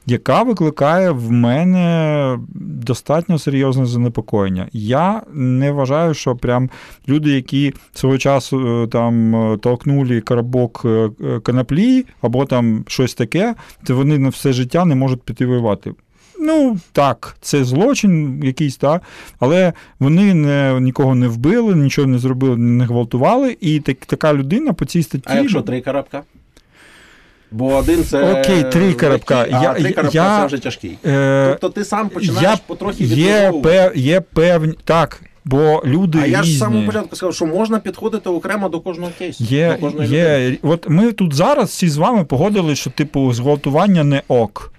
яка 0.06 0.42
викликає 0.42 1.10
в 1.10 1.30
мене 1.30 2.38
достатньо 2.54 3.38
серйозне 3.38 3.86
занепокоєння. 3.86 4.68
Я 4.72 5.22
не 5.32 5.72
вважаю, 5.72 6.14
що 6.14 6.36
прям 6.36 6.70
люди, 7.08 7.30
які 7.30 7.74
свого 7.94 8.18
часу 8.18 8.82
е, 8.82 8.86
там 8.86 9.36
е, 9.36 9.56
толкнули 9.56 10.20
коробок 10.20 10.82
е, 10.84 11.10
коноплі 11.42 12.06
або 12.22 12.44
там 12.44 12.84
щось 12.88 13.14
таке, 13.14 13.54
то 13.84 13.96
вони 13.96 14.18
на 14.18 14.28
все 14.28 14.52
життя 14.52 14.84
не 14.84 14.94
можуть 14.94 15.22
піти 15.22 15.46
воювати. 15.46 15.92
Ну, 16.40 16.78
так, 16.92 17.36
це 17.40 17.64
злочин 17.64 18.42
якийсь, 18.44 18.76
так, 18.76 19.02
але 19.38 19.72
вони 19.98 20.34
не, 20.34 20.80
нікого 20.80 21.14
не 21.14 21.28
вбили, 21.28 21.76
нічого 21.76 22.08
не 22.08 22.18
зробили, 22.18 22.56
не 22.56 22.84
гвалтували, 22.84 23.56
і 23.60 23.80
так, 23.80 23.96
така 23.96 24.34
людина 24.34 24.72
по 24.72 24.84
цій 24.84 25.02
статті. 25.02 25.24
А 25.26 25.34
якщо 25.34 25.62
три 25.62 25.80
карабка? 25.80 26.22
Бо 27.50 27.74
один 27.76 28.04
це. 28.04 28.40
Окей, 28.40 28.64
три 28.72 28.92
карабка. 28.94 29.36
легкий, 29.36 29.54
а 29.54 29.62
Я- 29.62 29.74
три 29.74 29.92
карабка 29.92 30.18
я- 30.18 30.40
це 30.40 30.46
вже 30.46 30.58
тяжкий. 30.58 30.98
Е, 31.06 31.46
Тобто 31.50 31.68
ти 31.68 31.84
сам 31.84 32.08
починаєш 32.08 32.42
я, 32.42 32.56
потрохи 32.66 33.04
є, 33.04 33.52
пев, 33.62 33.96
є 33.96 34.20
певні. 34.20 34.74
Так, 34.84 35.22
бо 35.44 35.82
люди 35.86 36.18
А 36.22 36.26
я 36.26 36.42
ж 36.42 36.52
з 36.52 36.58
самого 36.58 36.86
початку 36.86 37.16
сказав, 37.16 37.34
що 37.34 37.46
можна 37.46 37.78
підходити 37.78 38.30
окремо 38.30 38.68
до 38.68 38.80
кожного 38.80 39.12
кейсу. 39.18 39.44
Є, 39.44 39.72
до 39.72 39.78
кожної 39.86 40.08
людини. 40.08 40.58
от 40.62 40.88
ми 40.88 41.12
тут 41.12 41.34
зараз 41.34 41.68
всі 41.68 41.88
з 41.88 41.96
вами 41.96 42.24
погодили, 42.24 42.74
що 42.76 42.90
типу 42.90 43.32
зґвалтування 43.32 44.04
не 44.04 44.22
ок. 44.28 44.72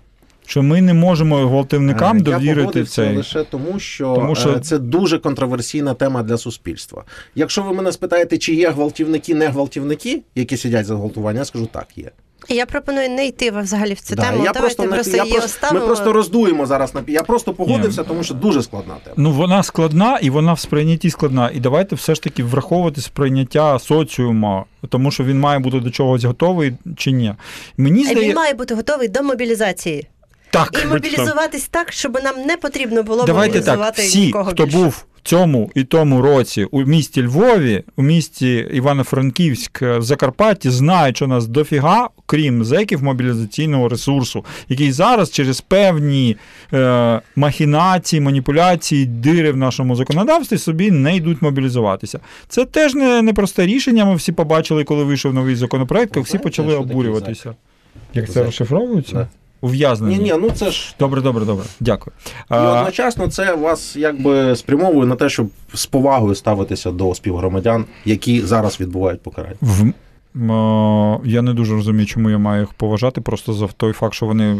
Що 0.46 0.64
ми 0.64 0.82
не 0.82 0.94
можемо 0.94 1.36
гвалтівникам 1.48 2.18
Е, 2.18 2.22
довірити 2.22 2.48
Я 2.50 2.56
погодився 2.56 2.96
цей. 2.96 3.18
лише 3.18 3.44
тому 3.44 3.80
що, 3.80 4.14
Тому 4.16 4.36
що- 4.36 4.50
е, 4.50 4.60
це 4.60 4.80
дуже 4.80 5.18
контроверсійна 5.20 5.94
тема 5.94 6.24
для 6.24 6.38
суспільства. 6.38 7.04
Якщо 7.36 7.64
ви 7.64 7.74
мене 7.74 7.92
спитаєте, 7.92 8.38
чи 8.38 8.54
є 8.56 8.70
гвалтівники, 8.70 9.36
не 9.36 9.48
гвалтівники, 9.48 10.22
які 10.36 10.58
сидять 10.58 10.86
за 10.86 10.96
гвалтування, 10.96 11.40
я 11.40 11.46
скажу 11.46 11.66
так, 11.66 11.88
є. 11.96 12.12
Я 12.50 12.66
пропоную 12.66 13.10
не 13.10 13.28
йти 13.28 13.52
взагалі 13.52 13.94
в 13.94 14.00
цю 14.02 14.16
Да, 14.16 14.22
тему. 14.22 14.44
я 14.44 14.52
Давайте 14.52 14.60
просто, 14.60 14.84
просто 14.94 15.18
я 15.18 15.24
її 15.24 15.36
просто, 15.36 15.50
оставимо. 15.56 15.80
ми 15.80 15.86
просто 15.88 16.14
роздуємо 16.14 16.66
зараз 16.66 16.96
на 16.96 17.02
пі- 17.02 17.10
Я 17.12 17.24
просто 17.24 17.54
погодився, 17.54 18.04
тому 18.04 18.24
що 18.24 18.34
дуже 18.34 18.64
складна 18.64 18.96
тема. 19.04 19.16
Ну, 19.18 19.32
вона 19.32 19.64
складна 19.64 20.18
і 20.22 20.30
вона 20.30 20.54
в 20.54 20.60
сприйнятті 20.60 21.10
складна. 21.10 21.52
І 21.54 21.60
давайте 21.60 21.96
все 21.96 22.16
ж 22.16 22.22
таки 22.24 22.44
враховувати 22.44 23.02
сприйняття 23.02 23.80
соціума, 23.80 24.66
тому 24.90 25.12
що 25.12 25.24
він 25.24 25.40
має 25.40 25.60
бути 25.60 25.80
до 25.80 25.90
чогось 25.92 26.24
готовий 26.24 26.74
чи 26.98 27.12
ні. 27.12 27.34
Мені 27.78 28.04
Він 28.16 28.36
має 28.36 28.54
бути 28.54 28.76
готовий 28.76 29.08
до 29.08 29.24
мобілізації. 29.24 30.08
так. 30.52 30.80
І 30.84 30.88
мобілізуватись 30.88 31.68
так, 31.68 31.92
щоб 31.92 32.20
нам 32.24 32.42
не 32.46 32.58
потрібно 32.58 33.04
було 33.04 33.24
Давайте 33.26 33.58
мобілізувати 33.60 33.98
так, 34.02 34.06
всі, 34.06 34.20
нікого 34.26 34.46
хто 34.52 34.66
більше. 34.66 34.78
був 34.78 35.06
в 35.24 35.28
цьому 35.30 35.72
і 35.76 35.84
тому 35.84 36.22
році 36.22 36.68
у 36.72 36.84
місті 36.84 37.24
Львові, 37.24 37.84
у 37.96 38.04
місті 38.04 38.68
Івано-Франківськ, 38.74 39.82
в 39.82 40.02
Закарпатті, 40.02 40.70
знають, 40.70 41.16
що 41.16 41.28
нас 41.28 41.48
дофіга, 41.48 42.10
крім 42.26 42.64
зеків 42.64 43.04
мобілізаційного 43.04 43.90
ресурсу, 43.90 44.46
який 44.70 44.92
зараз 44.92 45.32
через 45.32 45.62
певні 45.62 46.38
е, 46.74 47.22
махінації, 47.36 48.22
маніпуляції, 48.22 49.06
дири 49.06 49.52
в 49.52 49.58
нашому 49.58 49.96
законодавстві 49.96 50.58
собі 50.58 50.92
не 50.92 51.16
йдуть 51.16 51.42
мобілізуватися. 51.42 52.20
Це 52.48 52.66
теж 52.66 52.96
не, 52.96 53.22
не 53.22 53.34
просте 53.34 53.66
рішення. 53.66 54.06
Ми 54.06 54.16
всі 54.16 54.32
побачили, 54.32 54.84
коли 54.84 55.04
вийшов 55.04 55.34
новий 55.34 55.56
законопроект, 55.56 56.16
як 56.16 56.26
всі 56.26 56.38
почали 56.38 56.76
обурюватися. 56.76 57.56
Як 58.14 58.30
це 58.32 58.44
розшифровується? 58.44 59.28
Да. 59.62 59.68
Ув'язнення. 59.68 60.18
Ні, 60.18 60.24
ні, 60.24 60.34
ну 60.42 60.50
це 60.52 60.72
ж 60.72 60.96
Добре, 61.00 61.22
добре, 61.22 61.46
добре. 61.46 61.66
Дякую. 61.80 62.14
і 62.52 62.54
одночасно 62.54 63.28
це 63.28 63.56
вас 63.56 63.96
якби 63.96 64.56
спрямовує 64.56 65.06
на 65.08 65.16
те, 65.16 65.30
щоб 65.30 65.48
з 65.74 65.86
повагою 65.86 66.36
ставитися 66.36 66.92
до 66.92 67.16
співгромадян, 67.16 67.86
які 68.06 68.42
зараз 68.42 68.80
відбувають 68.80 69.22
покарання. 69.22 69.56
В... 69.62 69.92
Я 71.26 71.42
не 71.42 71.54
дуже 71.54 71.74
розумію, 71.74 72.06
чому 72.06 72.30
я 72.30 72.38
маю 72.38 72.62
їх 72.62 72.74
поважати, 72.74 73.22
просто 73.22 73.54
за 73.54 73.68
той 73.68 73.94
факт, 73.94 74.14
що 74.14 74.26
вони 74.26 74.60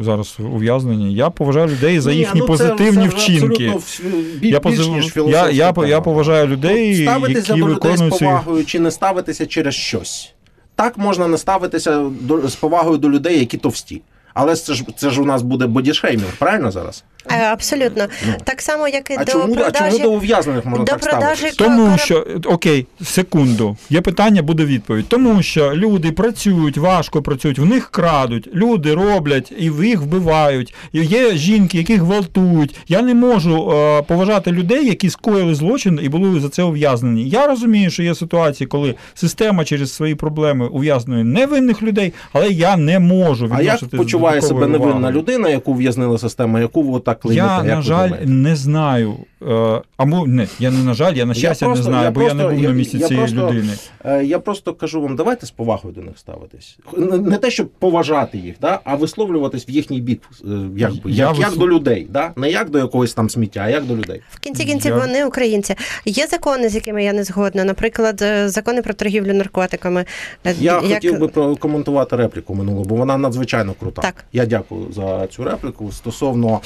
зараз 0.00 0.36
ув'язнені. 0.54 1.14
Я 1.14 1.30
поважаю 1.30 1.68
людей 1.68 2.00
за 2.00 2.10
Ні, 2.10 2.16
їхні 2.16 2.40
ну, 2.40 2.46
позитивні 2.46 3.08
це 3.08 3.16
вчинки. 3.16 3.68
абсолютно 3.74 4.18
в- 4.18 4.38
бі- 4.40 4.48
Я, 4.48 4.60
більш 4.60 4.76
позив... 4.78 4.92
ніж 4.92 5.16
я, 5.16 5.50
я, 5.50 5.74
я 5.86 6.00
поважаю 6.00 6.46
людей, 6.46 7.02
ставитися 7.02 7.52
які 7.52 7.60
до 7.62 7.68
людей 7.68 7.96
з 7.96 8.00
виконують 8.00 8.14
свої... 8.14 8.32
повагою 8.32 8.64
чи 8.64 8.80
не 8.80 8.90
ставитися 8.90 9.46
через 9.46 9.74
щось. 9.74 10.34
Так 10.74 10.98
можна 10.98 11.28
не 11.28 11.38
ставитися 11.38 12.10
до, 12.20 12.48
з 12.48 12.54
повагою 12.54 12.98
до 12.98 13.10
людей, 13.10 13.38
які 13.38 13.56
товсті. 13.56 14.02
Але 14.34 14.56
це 14.56 14.74
ж 14.74 14.84
це 14.96 15.10
ж 15.10 15.22
у 15.22 15.24
нас 15.24 15.42
буде 15.42 15.66
бодішеймінг, 15.66 16.36
правильно 16.38 16.70
зараз? 16.70 17.04
Е, 17.30 17.44
Абсолютно. 17.44 18.06
Так 18.44 18.62
само, 18.62 18.88
як 18.88 19.10
і 19.10 19.14
А 19.18 19.24
до 19.24 19.32
чому, 19.32 19.56
а 19.64 19.70
чому 19.70 19.98
до 19.98 20.12
ув'язнених 20.12 20.64
можна 20.64 20.84
до 20.84 20.92
так 20.92 21.00
продажі 21.00 21.48
ставитися? 21.48 21.64
Тому 21.64 21.98
що 21.98 22.26
окей, 22.44 22.86
секунду, 23.04 23.76
є 23.90 24.00
питання, 24.00 24.42
буде 24.42 24.64
відповідь. 24.64 25.04
Тому 25.08 25.42
що 25.42 25.72
люди 25.74 26.12
працюють, 26.12 26.76
важко 26.78 27.22
працюють, 27.22 27.58
в 27.58 27.64
них 27.64 27.90
крадуть, 27.90 28.48
люди 28.54 28.94
роблять 28.94 29.52
і 29.58 29.70
в 29.70 29.84
їх 29.84 30.00
вбивають. 30.00 30.74
І 30.92 31.04
є 31.04 31.36
жінки, 31.36 31.78
яких 31.78 32.00
гвалтують. 32.00 32.76
Я 32.88 33.02
не 33.02 33.14
можу 33.14 33.70
е, 33.70 34.02
поважати 34.02 34.52
людей, 34.52 34.86
які 34.86 35.10
скоїли 35.10 35.54
злочин 35.54 36.00
і 36.02 36.08
були 36.08 36.40
за 36.40 36.48
це 36.48 36.62
ув'язнені. 36.62 37.28
Я 37.28 37.46
розумію, 37.46 37.90
що 37.90 38.02
є 38.02 38.14
ситуації, 38.14 38.66
коли 38.66 38.94
система 39.14 39.64
через 39.64 39.92
свої 39.92 40.14
проблеми 40.14 40.66
ув'язнює 40.66 41.24
невинних 41.24 41.82
людей, 41.82 42.12
але 42.32 42.48
я 42.48 42.76
не 42.76 42.98
можу 42.98 43.44
А 43.52 43.62
як 43.62 43.74
відносити 43.74 43.96
почуває 43.96 44.42
себе 44.42 44.66
невинна 44.66 45.10
людина? 45.10 45.12
людина, 45.12 45.48
яку 45.48 45.74
в'язнила 45.74 46.18
система, 46.18 46.60
яку 46.60 46.82
ви 46.82 46.90
отак 47.12 47.20
клеймити? 47.22 47.46
Я, 47.46 47.56
як 47.56 47.76
на 47.76 47.82
жаль, 47.82 48.08
думаєте? 48.08 48.30
не 48.30 48.56
знаю. 48.56 49.16
Е, 49.48 49.80
або 49.96 50.26
не, 50.26 50.46
я 50.58 50.70
не 50.70 50.84
на 50.84 50.94
жаль, 50.94 51.14
я 51.14 51.24
на 51.24 51.34
щастя 51.34 51.66
просто- 51.66 51.84
не 51.84 51.90
знаю, 51.90 52.04
я 52.04 52.10
бо 52.10 52.22
я 52.22 52.34
не 52.34 52.48
був 52.48 52.62
я- 52.62 52.68
на 52.68 52.74
місці 52.74 52.98
я 52.98 53.06
цієї 53.08 53.26
просто- 53.26 53.48
людини. 53.52 53.72
Е, 54.04 54.24
Я 54.24 54.38
просто 54.38 54.74
кажу 54.74 55.02
вам, 55.02 55.16
давайте 55.16 55.46
з 55.46 55.50
повагою 55.50 55.94
до 55.94 56.00
них 56.00 56.18
ставитись. 56.18 56.78
Не- 56.96 57.38
те, 57.38 57.50
щоб 57.50 57.68
поважати 57.68 58.38
їх, 58.38 58.54
да? 58.60 58.80
а 58.84 58.94
висловлюватись 58.94 59.68
в 59.68 59.70
їхній 59.70 60.00
бік, 60.00 60.22
е, 60.44 60.48
якби, 60.76 61.10
Я 61.10 61.26
як, 61.28 61.38
як 61.38 61.50
вислов- 61.52 61.58
до 61.58 61.68
людей. 61.68 62.06
Да? 62.10 62.32
Не 62.36 62.50
як 62.50 62.70
до 62.70 62.78
якогось 62.78 63.14
там 63.14 63.30
сміття, 63.30 63.60
а 63.60 63.68
як 63.68 63.84
до 63.84 63.96
людей. 63.96 64.20
В 64.30 64.38
кінці 64.40 64.64
кінців 64.64 64.92
Я- 64.92 64.98
вони 64.98 65.24
українці. 65.24 65.74
Є 66.04 66.26
закони, 66.26 66.68
з 66.68 66.74
якими 66.74 67.04
я 67.04 67.12
не 67.12 67.24
згодна. 67.24 67.64
Наприклад, 67.64 68.24
закони 68.46 68.82
про 68.82 68.94
торгівлю 68.94 69.34
наркотиками. 69.34 70.04
Я 70.44 70.52
як- 70.54 70.82
хотів 70.82 71.18
би 71.18 71.28
прокоментувати 71.28 72.16
репліку 72.16 72.54
минулу, 72.54 72.84
бо 72.84 72.94
вона 72.94 73.16
надзвичайно 73.18 73.74
крута. 73.80 74.02
Так. 74.02 74.24
Я 74.32 74.46
дякую 74.46 74.86
за 74.92 75.26
цю 75.26 75.44
репліку 75.44 75.92
стосовно 75.92 76.60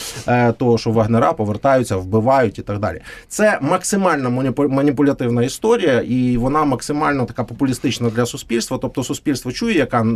того, 0.58 0.78
що 0.78 0.90
вагнера 0.90 1.32
повертаються, 1.32 1.96
вбивають 1.96 2.58
і 2.58 2.62
так 2.66 2.78
далі. 2.78 3.00
Це 3.28 3.58
максимально 3.62 4.30
маніпу- 4.30 4.68
маніпулятивна 4.68 5.42
історія, 5.42 6.00
і 6.00 6.36
вона 6.36 6.64
максимально 6.64 7.24
така 7.24 7.44
популістична 7.44 8.10
для 8.10 8.26
суспільства. 8.26 8.78
Тобто 8.78 9.04
суспільство 9.04 9.52
чує, 9.52 9.74
яка 9.74 10.06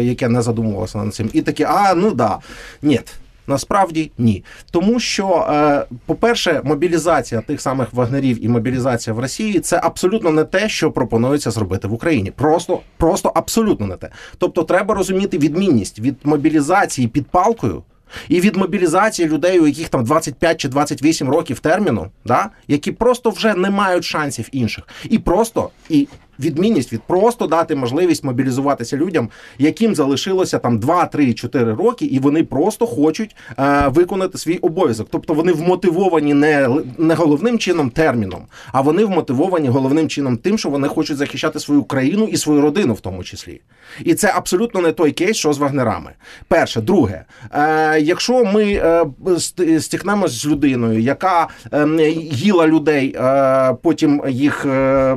яке 0.00 0.28
не 0.28 0.42
задумувалося 0.42 0.98
над 0.98 1.14
цим, 1.14 1.30
і 1.32 1.42
таке, 1.42 1.64
а 1.64 1.94
ну 1.94 2.10
да, 2.10 2.38
ні. 2.82 3.00
Насправді 3.46 4.10
ні, 4.18 4.44
тому 4.70 5.00
що, 5.00 5.46
е, 5.50 5.84
по-перше, 6.06 6.60
мобілізація 6.64 7.40
тих 7.40 7.60
самих 7.60 7.92
вагнерів 7.92 8.44
і 8.44 8.48
мобілізація 8.48 9.14
в 9.14 9.18
Росії 9.18 9.60
це 9.60 9.80
абсолютно 9.82 10.30
не 10.30 10.44
те, 10.44 10.68
що 10.68 10.90
пропонується 10.92 11.50
зробити 11.50 11.88
в 11.88 11.92
Україні. 11.92 12.30
Просто, 12.30 12.80
просто 12.96 13.32
абсолютно 13.34 13.86
не 13.86 13.96
те. 13.96 14.08
Тобто, 14.38 14.62
треба 14.62 14.94
розуміти 14.94 15.38
відмінність 15.38 15.98
від 15.98 16.16
мобілізації 16.24 17.08
під 17.08 17.26
палкою. 17.26 17.82
І 18.28 18.40
від 18.40 18.56
мобілізації 18.56 19.28
людей, 19.28 19.60
у 19.60 19.66
яких 19.66 19.88
там 19.88 20.04
25 20.04 20.60
чи 20.60 20.68
28 20.68 21.28
років 21.28 21.60
терміну, 21.60 22.10
да, 22.24 22.50
які 22.68 22.92
просто 22.92 23.30
вже 23.30 23.54
не 23.54 23.70
мають 23.70 24.04
шансів 24.04 24.48
інших, 24.52 24.84
і 25.10 25.18
просто 25.18 25.70
і 25.88 26.08
відмінність 26.40 26.92
від 26.92 27.02
просто 27.02 27.46
дати 27.46 27.74
можливість 27.74 28.24
мобілізуватися 28.24 28.96
людям, 28.96 29.28
яким 29.58 29.94
залишилося 29.94 30.58
там 30.58 30.78
2, 30.78 31.06
3, 31.06 31.32
4 31.34 31.74
роки, 31.74 32.04
і 32.04 32.18
вони 32.18 32.44
просто 32.44 32.86
хочуть 32.86 33.36
е, 33.58 33.88
виконати 33.88 34.38
свій 34.38 34.56
обов'язок. 34.56 35.08
Тобто 35.10 35.34
вони 35.34 35.52
вмотивовані 35.52 36.34
не, 36.34 36.68
не 36.98 37.14
головним 37.14 37.58
чином 37.58 37.90
терміном, 37.90 38.42
а 38.72 38.80
вони 38.80 39.04
вмотивовані 39.04 39.68
головним 39.68 40.08
чином 40.08 40.36
тим, 40.36 40.58
що 40.58 40.68
вони 40.68 40.88
хочуть 40.88 41.16
захищати 41.16 41.60
свою 41.60 41.82
країну 41.84 42.24
і 42.24 42.36
свою 42.36 42.60
родину, 42.60 42.94
в 42.94 43.00
тому 43.00 43.24
числі. 43.24 43.60
І 44.04 44.14
це 44.14 44.32
абсолютно 44.36 44.80
не 44.80 44.92
той 44.92 45.12
кейс, 45.12 45.36
що 45.36 45.52
з 45.52 45.58
вагнерами. 45.58 46.10
Перше, 46.48 46.80
друге, 46.80 47.24
е, 47.52 48.00
якщо 48.00 48.44
ми 48.44 48.64
е, 48.72 49.04
ст- 49.24 50.28
з 50.28 50.46
людиною, 50.46 51.00
яка 51.00 51.48
е, 51.72 52.10
їла 52.32 52.66
людей, 52.66 53.16
е, 53.16 53.74
потім 53.82 54.22
їх 54.28 54.66
е, 54.66 55.16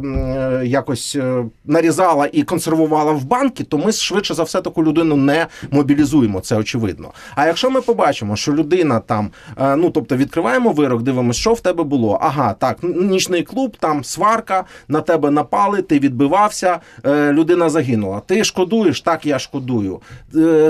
якось 0.65 1.12
е, 1.15 1.45
нарізала 1.65 2.29
і 2.33 2.43
консервувала 2.43 3.11
в 3.11 3.23
банки, 3.23 3.63
то 3.63 3.77
ми 3.77 3.91
швидше 3.91 4.33
за 4.33 4.43
все 4.43 4.61
таку 4.61 4.83
людину 4.83 5.15
не 5.15 5.47
мобілізуємо. 5.71 6.39
Це 6.39 6.55
очевидно. 6.55 7.11
А 7.35 7.47
якщо 7.47 7.69
ми 7.69 7.81
побачимо, 7.81 8.35
що 8.35 8.53
людина 8.53 8.99
там, 8.99 9.29
е, 9.61 9.75
ну 9.75 9.89
тобто 9.89 10.15
відкриваємо 10.17 10.71
вирок, 10.71 11.01
дивимося, 11.01 11.39
що 11.39 11.53
в 11.53 11.59
тебе 11.61 11.83
було. 11.83 12.19
Ага, 12.21 12.53
так, 12.59 12.77
нічний 12.83 13.43
клуб, 13.43 13.77
там 13.79 14.03
сварка, 14.03 14.63
на 14.87 15.01
тебе 15.01 15.31
напали, 15.31 15.81
ти 15.81 15.99
відбивався, 15.99 16.79
е, 17.05 17.31
людина 17.31 17.69
загинула. 17.69 18.19
Ти 18.19 18.43
шкодуєш, 18.43 19.01
так 19.01 19.25
я 19.25 19.39
шкодую. 19.39 19.99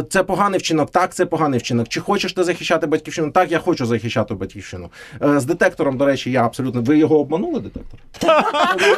Це 0.09 0.23
поганий 0.23 0.59
вчинок, 0.59 0.91
так, 0.91 1.13
це 1.13 1.25
поганий 1.25 1.59
вчинок. 1.59 1.87
Чи 1.87 1.99
хочеш 1.99 2.33
ти 2.33 2.43
захищати 2.43 2.87
батьківщину? 2.87 3.31
Так, 3.31 3.51
я 3.51 3.59
хочу 3.59 3.85
захищати 3.85 4.33
батьківщину. 4.33 4.89
З 5.21 5.45
детектором, 5.45 5.97
до 5.97 6.05
речі, 6.05 6.31
я 6.31 6.45
абсолютно. 6.45 6.81
Ви 6.81 6.97
його 6.97 7.19
обманули, 7.19 7.59
детектор? 7.59 7.99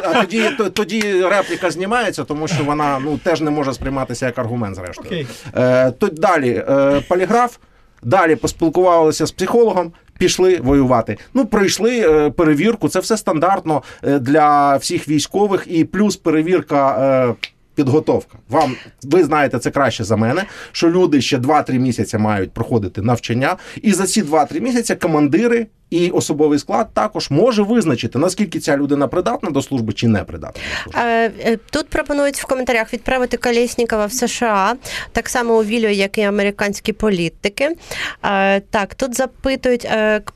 А 0.02 0.20
тоді, 0.20 0.50
то- 0.58 0.70
тоді 0.70 1.22
репліка 1.36 1.70
знімається, 1.70 2.24
тому 2.24 2.48
що 2.48 2.64
вона 2.64 2.98
ну 2.98 3.18
теж 3.18 3.40
не 3.40 3.50
може 3.50 3.74
сприйматися 3.74 4.26
як 4.26 4.38
аргумент, 4.38 4.76
зрештою. 4.76 5.08
Окей. 5.08 5.26
Е, 5.56 5.90
то 5.90 6.08
далі 6.08 6.64
е, 6.68 7.02
поліграф, 7.08 7.56
далі 8.02 8.36
поспілкувалися 8.36 9.26
з 9.26 9.30
психологом. 9.30 9.92
Пішли 10.18 10.60
воювати. 10.62 11.16
Ну, 11.34 11.46
пройшли 11.46 12.00
е, 12.00 12.30
перевірку. 12.30 12.88
Це 12.88 13.00
все 13.00 13.16
стандартно 13.16 13.82
е, 14.02 14.18
для 14.18 14.76
всіх 14.76 15.08
військових, 15.08 15.66
і 15.66 15.84
плюс 15.84 16.16
перевірка. 16.16 16.98
Е, 17.30 17.48
Підготовка. 17.74 18.38
Вам 18.48 18.76
ви 19.02 19.24
знаєте 19.24 19.58
це 19.58 19.70
краще 19.70 20.04
за 20.04 20.16
мене, 20.16 20.44
що 20.72 20.90
люди 20.90 21.20
ще 21.20 21.38
2-3 21.38 21.78
місяці 21.78 22.18
мають 22.18 22.52
проходити 22.52 23.02
навчання, 23.02 23.56
і 23.82 23.92
за 23.92 24.06
ці 24.06 24.22
2-3 24.22 24.60
місяці 24.60 24.94
командири 24.94 25.66
І 25.90 26.10
особовий 26.10 26.58
склад 26.58 26.88
також 26.92 27.30
може 27.30 27.62
визначити, 27.62 28.18
наскільки 28.18 28.60
ця 28.60 28.76
людина 28.76 29.08
придатна 29.08 29.50
до 29.50 29.62
служби 29.62 29.92
чи 29.92 30.08
не 30.08 30.24
придатна 30.24 30.62
до 30.62 30.82
служби. 30.82 31.00
Е, 31.00 31.32
е, 31.44 31.58
Тут 31.70 31.88
пропонують 31.88 32.36
в 32.36 32.46
коментарях 32.46 32.92
відправити 32.92 33.36
Колєснікова 33.36 34.06
в 34.06 34.12
США, 34.12 34.74
так 35.12 35.28
само 35.28 35.58
у 35.58 35.64
Вілю, 35.64 35.88
як 35.88 36.18
і 36.18 36.22
американські 36.22 36.92
політики. 36.92 37.76
Е, 38.24 38.60
Так, 38.60 38.94
тут 38.94 39.16
запитують, 39.16 39.88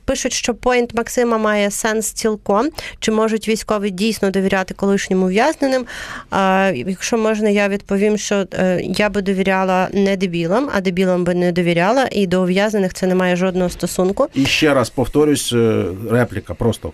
пишуть, 0.05 0.33
що 0.33 0.53
поінт 0.53 0.93
Максима 0.93 1.37
має 1.37 1.71
сенс 1.71 2.11
цілком. 2.11 2.69
Чи 2.99 3.11
можуть 3.11 3.47
військові 3.47 3.89
дійсно 3.89 4.31
довіряти 4.31 4.73
колишнім 4.73 5.23
ув'язненим? 5.23 5.85
Якщо 6.73 7.17
можна, 7.17 7.49
я 7.49 7.67
відповім, 7.67 8.17
що 8.17 8.45
я 8.81 9.09
би 9.09 9.21
довіряла 9.21 9.89
не 9.93 10.17
дебілам, 10.17 10.69
а 10.73 10.81
дебілам 10.81 11.23
би 11.23 11.33
не 11.33 11.51
довіряла, 11.51 12.07
і 12.11 12.27
до 12.27 12.41
ув'язнених 12.41 12.93
це 12.93 13.07
не 13.07 13.15
має 13.15 13.35
жодного 13.35 13.69
стосунку. 13.69 14.27
І 14.33 14.45
ще 14.45 14.73
раз 14.73 14.89
повторюсь, 14.89 15.40
е, 15.53 15.85
репліка, 16.09 16.53
просто 16.53 16.91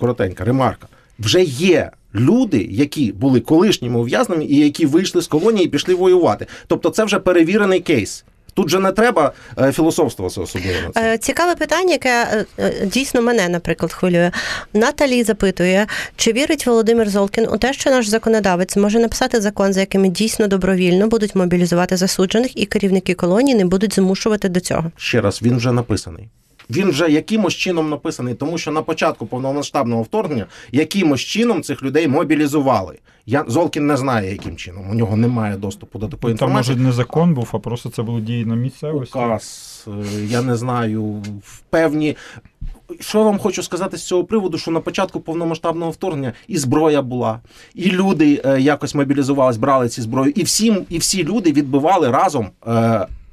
коротенька 0.00 0.44
ремарка. 0.44 0.86
Вже 1.18 1.42
є 1.42 1.90
люди, 2.14 2.68
які 2.70 3.12
були 3.12 3.40
колишніми 3.40 4.00
ув'язненими 4.00 4.46
і 4.46 4.56
які 4.56 4.86
вийшли 4.86 5.22
з 5.22 5.26
колонії 5.26 5.66
і 5.66 5.68
пішли 5.68 5.94
воювати. 5.94 6.46
Тобто, 6.66 6.90
це 6.90 7.04
вже 7.04 7.18
перевірений 7.18 7.80
кейс. 7.80 8.24
Тут 8.54 8.68
же 8.68 8.78
не 8.78 8.92
треба 8.92 9.32
е, 9.58 9.72
філософствуватися 9.72 10.40
особливо 10.40 10.80
на 10.86 10.90
це. 10.90 11.14
Е, 11.14 11.18
Цікаве 11.18 11.54
питання, 11.54 11.92
яке 11.92 12.44
дійсно 12.84 13.22
мене, 13.22 13.48
наприклад, 13.48 13.92
хвилює. 13.92 14.30
Наталі 14.74 15.22
запитує, 15.22 15.86
чи 16.16 16.32
вірить 16.32 16.66
Володимир 16.66 17.10
Золкін 17.10 17.46
у 17.52 17.58
те, 17.58 17.72
що 17.72 17.90
наш 17.90 18.06
законодавець 18.06 18.76
може 18.76 18.98
написати 18.98 19.40
закон, 19.40 19.72
за 19.72 19.80
якими 19.80 20.08
дійсно 20.08 20.46
добровільно 20.48 21.06
будуть 21.06 21.34
мобілізувати 21.34 21.96
засуджених, 21.96 22.56
і 22.56 22.66
керівники 22.66 23.14
колонії 23.14 23.58
не 23.58 23.64
будуть 23.64 23.94
змушувати 23.94 24.48
до 24.48 24.60
цього. 24.60 24.90
Ще 24.96 25.20
раз, 25.20 25.42
він 25.42 25.56
вже 25.56 25.72
написаний. 25.72 26.28
Він 26.70 26.90
вже 26.90 27.10
якимось 27.10 27.54
чином 27.54 27.90
написаний, 27.90 28.34
тому 28.34 28.58
що 28.58 28.70
на 28.70 28.82
початку 28.82 29.26
повномасштабного 29.26 30.02
вторгнення 30.02 30.46
якимось 30.72 31.20
чином 31.20 31.62
цих 31.62 31.82
людей 31.82 32.08
мобілізували. 32.08 32.98
Я 33.26 33.44
Золкін 33.48 33.86
не 33.86 33.96
знає, 33.96 34.30
яким 34.32 34.56
чином. 34.56 34.90
У 34.90 34.94
нього 34.94 35.16
немає 35.16 35.56
доступу 35.56 35.98
до 35.98 36.08
такої 36.08 36.34
Там, 36.34 36.48
інформації. 36.48 36.76
може, 36.76 36.86
не 36.86 36.92
закон 36.92 37.34
був, 37.34 37.48
а 37.52 37.58
просто 37.58 37.90
це 37.90 38.02
були 38.02 38.20
дії 38.20 38.44
на 38.44 38.54
місцевості. 38.54 39.18
Указ, 39.18 39.84
е, 39.88 40.24
я 40.24 40.42
не 40.42 40.56
знаю, 40.56 41.02
в 41.44 41.60
певні. 41.70 42.16
Що 43.00 43.18
я 43.18 43.24
вам 43.24 43.38
хочу 43.38 43.62
сказати 43.62 43.96
з 43.96 44.02
цього 44.06 44.24
приводу, 44.24 44.58
що 44.58 44.70
на 44.70 44.80
початку 44.80 45.20
повномасштабного 45.20 45.90
вторгнення 45.90 46.32
і 46.48 46.58
зброя 46.58 47.02
була, 47.02 47.40
і 47.74 47.90
люди 47.90 48.42
е, 48.44 48.60
якось 48.60 48.94
мобілізувались, 48.94 49.56
брали 49.56 49.88
ці 49.88 50.02
зброю, 50.02 50.32
і 50.36 50.42
всі, 50.42 50.76
і 50.88 50.98
всі 50.98 51.24
люди 51.24 51.52
відбивали 51.52 52.10
разом. 52.10 52.46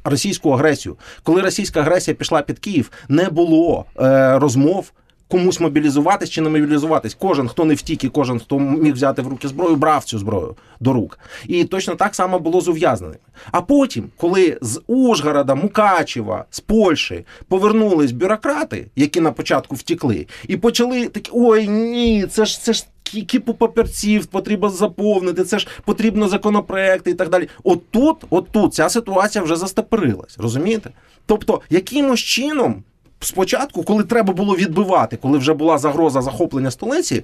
Російську 0.10 0.50
агресію, 0.50 0.96
коли 1.24 1.42
російська 1.42 1.80
агресія 1.80 2.16
пішла 2.16 2.42
під 2.42 2.60
Київ, 2.60 2.92
не 3.10 3.30
було 3.30 3.86
е, 4.00 4.40
розмов 4.40 4.92
комусь 5.28 5.60
мобілізуватись 5.60 6.30
чи 6.30 6.42
не 6.42 6.50
мобілізуватись. 6.50 7.14
Кожен, 7.14 7.48
хто 7.48 7.66
не 7.66 7.74
втік, 7.74 8.04
і 8.04 8.10
кожен, 8.10 8.40
хто 8.40 8.60
міг 8.60 8.94
взяти 8.94 9.22
в 9.22 9.28
руки 9.28 9.48
зброю, 9.48 9.76
брав 9.76 10.04
цю 10.04 10.20
зброю 10.20 10.56
до 10.80 10.94
рук. 10.94 11.20
І 11.48 11.64
точно 11.64 11.96
так 11.96 12.16
само 12.16 12.40
було 12.40 12.62
з 12.62 12.68
ув'язненими. 12.68 13.20
А 13.52 13.62
потім, 13.62 14.10
коли 14.18 14.58
з 14.62 14.82
Ужгорода, 14.88 15.56
Мукачева, 15.56 16.46
з 16.50 16.60
Польщі 16.60 17.26
повернулись 17.48 18.12
бюрократи, 18.12 18.88
які 18.96 19.22
на 19.22 19.32
початку 19.32 19.76
втікли, 19.76 20.28
і 20.48 20.58
почали 20.58 21.08
такі: 21.08 21.32
ой, 21.34 21.68
ні, 21.68 22.26
це 22.30 22.46
ж 22.46 22.62
це 22.64 22.74
ж. 22.74 22.86
Кі- 23.14 23.26
Кіпу 23.26 23.54
папірців 23.54 24.26
потрібно 24.26 24.70
заповнити, 24.70 25.44
це 25.44 25.60
ж 25.60 25.68
потрібно 25.86 26.28
законопроекти 26.28 27.12
і 27.12 27.14
так 27.14 27.30
далі. 27.30 27.48
Отут, 27.64 28.18
отут 28.30 28.74
ця 28.74 28.90
ситуація 28.90 29.44
вже 29.44 29.56
застеперилась, 29.56 30.38
розумієте? 30.38 30.90
Тобто, 31.26 31.62
якимось 31.70 32.20
чином 32.20 32.84
спочатку, 33.20 33.84
коли 33.84 34.04
треба 34.04 34.34
було 34.34 34.56
відбивати, 34.56 35.18
коли 35.18 35.38
вже 35.38 35.54
була 35.54 35.78
загроза 35.78 36.22
захоплення 36.22 36.72
столиці. 36.72 37.24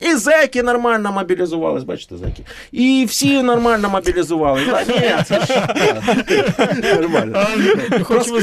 І 0.00 0.14
зеки 0.14 0.62
нормально 0.62 1.12
мобілізувались, 1.12 1.84
бачите, 1.84 2.16
зеки. 2.16 2.42
І 2.72 3.04
всі 3.08 3.42
нормально 3.42 3.88
мобілізували. 3.88 4.60
Та, 4.66 4.84
ні, 4.84 5.24
це 5.24 5.40
ж 5.40 5.66
нормально. 7.00 7.46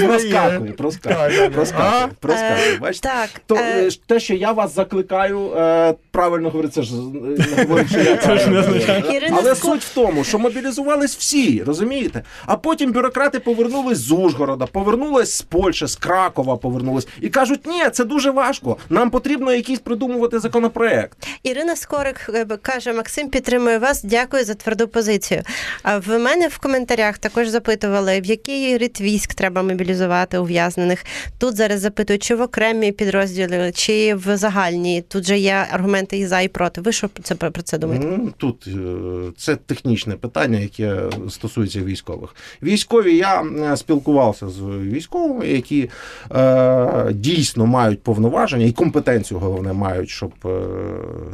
Визнає. 0.08 0.60
Проскакує, 0.60 0.74
проскакує, 0.74 1.50
проскакує, 1.50 2.10
проскакує. 2.20 2.78
Бачите? 2.82 3.10
Так, 3.10 3.30
То 3.46 3.56
е, 3.56 3.60
е, 3.88 3.90
те, 4.08 4.20
що 4.20 4.34
я 4.34 4.52
вас 4.52 4.76
закликаю, 4.76 5.52
е, 5.58 5.94
правильно 6.12 6.50
говорити, 6.50 6.74
це 6.74 6.82
ж 6.84 6.94
не 6.96 7.64
говорю, 7.64 7.88
що 7.90 8.00
я 8.00 8.16
Це 8.18 8.22
ж 8.22 8.28
не 8.30 8.36
правильно 8.38 8.60
означає. 8.60 9.00
говорю. 9.02 9.18
Ірина 9.18 9.38
Але 9.40 9.52
Ско- 9.54 9.56
суть 9.66 9.84
в 9.84 9.94
тому, 9.94 10.24
що 10.24 10.40
мобілізувались 10.40 11.16
всі, 11.16 11.64
розумієте? 11.64 12.24
А 12.46 12.56
потім 12.56 12.92
бюрократи 12.92 13.40
повернулись 13.40 13.98
з 13.98 14.12
Ужгорода, 14.12 14.66
повернулись 14.66 15.34
з 15.36 15.42
Польщі, 15.42 15.88
з 15.88 15.96
Кракова 15.96 16.58
повернулись 16.58 17.08
і 17.22 17.30
кажуть, 17.30 17.68
ні, 17.68 17.84
це 17.92 18.04
дуже 18.06 18.32
важко. 18.32 18.78
Нам 18.90 19.10
потрібно 19.10 19.54
якийсь 19.54 19.80
придумувати 19.80 20.40
законопроект. 20.40 21.18
Ірина 21.44 21.76
Скорик 21.76 22.30
е, 22.34 22.46
каже: 22.62 22.94
Максим 22.94 23.30
підтримує 23.30 23.78
вас. 23.78 24.04
Дякую 24.04 24.46
за 24.46 24.54
тверду 24.54 24.88
позицію. 24.88 25.42
А 25.84 25.98
в 25.98 26.20
мене 26.20 26.48
в 26.48 26.58
коментарях 26.58 27.18
також 27.18 27.48
запитували, 27.48 28.22
в 28.22 28.26
який 28.26 28.78
рід 28.78 29.02
військ 29.02 29.34
треба 29.34 29.64
мобілізувати 29.64 30.38
ув'язнених. 30.38 31.06
Тут 31.38 31.56
зараз 31.56 31.80
запитують, 31.80 32.24
чи 32.24 32.36
в 32.36 32.42
окремі 32.42 32.92
підрозділи, 32.92 33.72
чи 33.76 34.16
в 34.16 34.38
загальні. 34.38 35.02
Тут 35.02 35.24
же 35.26 35.38
є 35.38 35.66
аргументи 35.72 36.18
і 36.18 36.26
за, 36.26 36.42
і 36.42 36.48
проти. 36.48 36.82
Ви 36.82 36.92
що 36.92 37.10
це 37.24 37.36
про 37.36 37.52
це 37.64 37.78
думаєте? 37.78 38.08
Ну, 38.08 38.34
Тут 38.38 38.68
е, 38.68 39.32
це 39.38 39.56
технічне 39.56 40.16
питання, 40.16 40.60
яке 40.60 41.02
стосується 41.30 41.80
військових. 41.80 42.36
Військові 42.64 43.18
я 43.18 43.44
спілкувався 43.78 44.50
з 44.50 44.62
військовими, 44.62 45.48
які 45.48 45.90
е, 46.32 47.12
дійсно 47.12 47.66
мають 47.66 48.04
повноваження 48.04 48.66
і 48.66 48.72
компетенцію, 48.72 49.40
головне, 49.40 49.74
мають, 49.74 50.10
щоб 50.10 50.32
е, 50.46 50.50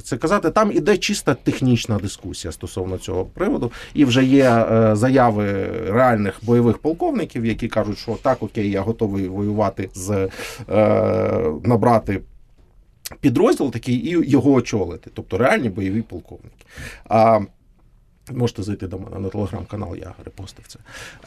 це 0.04 0.18
казати. 0.18 0.50
Там 0.50 0.72
іде 0.72 0.98
чиста 0.98 1.34
технічна 1.34 1.98
дискусія 1.98 2.52
стосовно 2.52 2.98
цього 2.98 3.26
приводу, 3.26 3.72
і 3.94 4.06
вже 4.06 4.24
є 4.24 4.50
е, 4.50 4.96
заяви 4.96 5.70
реальних 5.88 6.40
бойових 6.42 6.78
полковників, 6.78 7.46
які 7.46 7.68
кажуть, 7.68 7.98
що 7.98 8.18
так, 8.22 8.44
окей, 8.44 8.72
я 8.72 8.82
готовий 8.82 9.28
воювати 9.28 9.90
з 9.94 10.30
е, 10.70 11.42
набрати 11.64 12.22
підрозділ 13.22 13.72
такий 13.72 13.96
і 13.96 14.30
його 14.30 14.52
очолити, 14.52 15.12
тобто 15.14 15.38
реальні 15.38 15.70
бойові 15.70 16.02
полковники. 16.02 16.66
А, 17.10 17.40
Можете 18.32 18.64
зайти 18.64 18.88
до 18.88 19.00
мене 19.00 19.20
на 19.20 19.30
телеграм-канал, 19.30 19.96
я 19.96 20.14
репостив 20.26 20.66
це. 20.68 20.80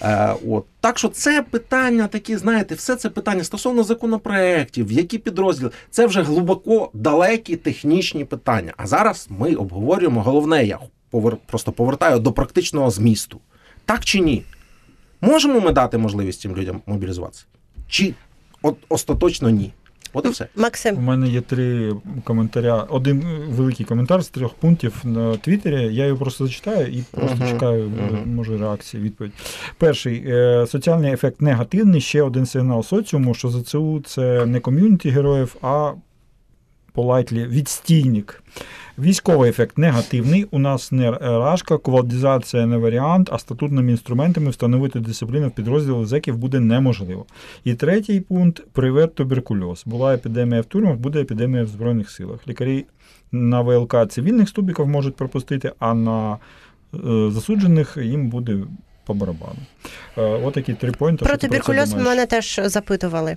Е, 0.03 0.35
от. 0.49 0.65
Так 0.81 0.99
що 0.99 1.09
це 1.09 1.43
питання 1.43 2.07
такі, 2.07 2.37
знаєте, 2.37 2.75
все 2.75 2.97
це 2.97 3.11
питання 3.11 3.45
стосовно 3.45 3.85
законопроєктів, 3.85 4.93
які 4.93 5.19
підрозділи, 5.19 5.71
це 5.91 6.07
вже 6.07 6.23
глибоко 6.23 6.91
далекі 6.95 7.57
технічні 7.57 8.25
питання. 8.25 8.73
А 8.77 8.87
зараз 8.87 9.27
ми 9.31 9.55
обговорюємо 9.55 10.23
головне, 10.23 10.65
я 10.65 10.79
повер... 11.11 11.37
просто 11.47 11.73
повертаю 11.73 12.19
до 12.19 12.33
практичного 12.33 12.91
змісту. 12.91 13.41
Так 13.85 14.05
чи 14.05 14.21
ні? 14.21 14.43
Можемо 15.21 15.61
ми 15.61 15.73
дати 15.73 15.99
можливість 15.99 16.41
цим 16.41 16.57
людям 16.57 16.83
мобілізуватися? 16.87 17.45
Чи 17.89 18.15
от 18.63 18.77
остаточно 18.89 19.51
ні? 19.51 19.73
От 20.13 20.27
і 20.27 20.29
все. 20.29 20.49
У 20.93 21.01
мене 21.01 21.29
є 21.29 21.41
три 21.41 21.93
коментаря. 22.25 22.87
Один 22.89 23.25
великий 23.49 23.87
коментар 23.87 24.23
з 24.23 24.29
трьох 24.29 24.55
пунктів 24.55 24.95
на 25.05 25.37
Твіттері. 25.37 25.95
Я 25.95 26.07
його 26.07 26.19
просто 26.19 26.47
зачитаю 26.47 26.87
і 26.87 27.05
просто 27.11 27.37
Мгм, 27.37 27.49
чекаю, 27.49 27.85
uh-huh. 27.85 28.27
може, 28.27 28.59
реакції, 28.59 29.03
відповідь. 29.03 29.33
Перший 29.79 30.25
е, 30.27 30.67
соціальний 30.67 31.13
ефект 31.13 31.41
негативний. 31.41 32.01
Ще 32.01 32.23
один 32.23 32.47
сигнал 32.47 32.83
соціуму, 32.83 33.35
що 33.35 33.49
ЗЦУ 33.49 34.03
це 34.07 34.47
не 34.47 34.61
ком'юніті 34.61 35.11
героїв, 35.11 35.57
а 35.63 35.93
полайтлі 36.93 37.47
відстійник. 37.47 38.43
Військовий 38.99 39.51
ефект 39.51 39.79
негативний. 39.79 40.47
У 40.51 40.59
нас 40.59 40.93
не 40.93 41.11
рашка, 41.11 41.79
квалдізація 41.79 42.67
не 42.67 42.77
варіант, 42.77 43.29
а 43.33 43.39
статутними 43.39 43.91
інструментами 43.91 44.51
встановити 44.51 45.01
дисципліну 45.01 45.49
в 45.49 45.51
підрозділу 45.51 46.05
зеків 46.05 46.37
буде 46.37 46.61
неможливо. 46.61 47.27
І 47.65 47.75
третій 47.75 48.21
пункт 48.21 48.63
привет 48.73 49.15
туберкульоз. 49.15 49.83
Була 49.87 50.15
епідемія 50.15 50.61
в 50.61 50.65
тюрмах, 50.65 50.97
буде 50.97 51.21
епідемія 51.21 51.65
в 51.65 51.67
Збройних 51.67 52.11
силах. 52.11 52.49
Лікарі 52.49 52.87
на 53.33 53.61
ВЛК 53.61 53.97
цивільних 54.09 54.49
стубіків 54.49 54.87
можуть 54.87 55.17
пропустити, 55.17 55.73
а 55.79 55.95
на 55.95 56.33
е, 56.95 56.99
засуджених 57.31 57.99
їм 58.03 58.29
буде 58.29 58.59
по 59.07 59.15
барабану. 59.15 59.59
Е, 60.19 60.23
Отакі 60.23 60.75
три 60.75 60.93
поінти. 60.93 61.25
про 61.25 61.37
туберкульоз 61.37 61.95
мене 61.95 62.27
теж 62.27 62.61
запитували. 62.65 63.37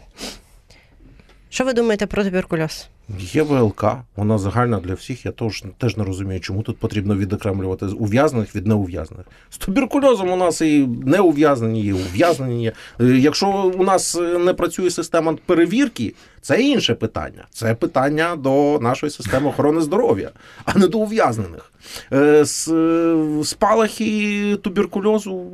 Що 1.55 1.63
ви 1.65 1.73
думаєте 1.73 2.07
про 2.07 2.23
туберкульоз? 2.23 2.87
Є 3.19 3.43
ВЛК, 3.43 3.85
вона 4.15 4.37
загальна 4.37 4.79
для 4.79 4.93
всіх. 4.93 5.25
Я 5.25 5.31
теж, 5.31 5.63
теж 5.77 5.97
не 5.97 6.03
розумію, 6.03 6.39
чому 6.39 6.61
тут 6.63 6.77
потрібно 6.77 7.15
відокремлювати 7.15 7.85
ув'язнених 7.85 8.55
від 8.55 8.67
неув'язнених. 8.67 9.25
З 9.49 9.57
туберкульозом 9.57 10.31
у 10.31 10.35
нас 10.35 10.61
і 10.61 10.87
неув'язнені, 11.05 11.81
і 11.81 11.93
ув'язнені 11.93 12.63
є. 12.63 12.71
Е, 13.01 13.05
Якщо 13.05 13.71
у 13.77 13.83
нас 13.83 14.15
е, 14.15 14.37
не 14.39 14.53
працює 14.53 14.89
система 14.89 15.37
перевірки, 15.45 16.13
це 16.41 16.61
інше 16.61 16.95
питання. 16.95 17.45
Це 17.51 17.75
питання 17.75 18.35
до 18.35 18.79
нашої 18.81 19.09
системи 19.09 19.49
охорони 19.49 19.81
здоров'я, 19.81 20.29
а 20.65 20.79
не 20.79 20.87
до 20.87 20.99
ув'язнених. 20.99 21.71
Е, 22.13 22.45
З- 22.45 23.41
Спалахи 23.43 24.57
туберкульозу 24.61 25.45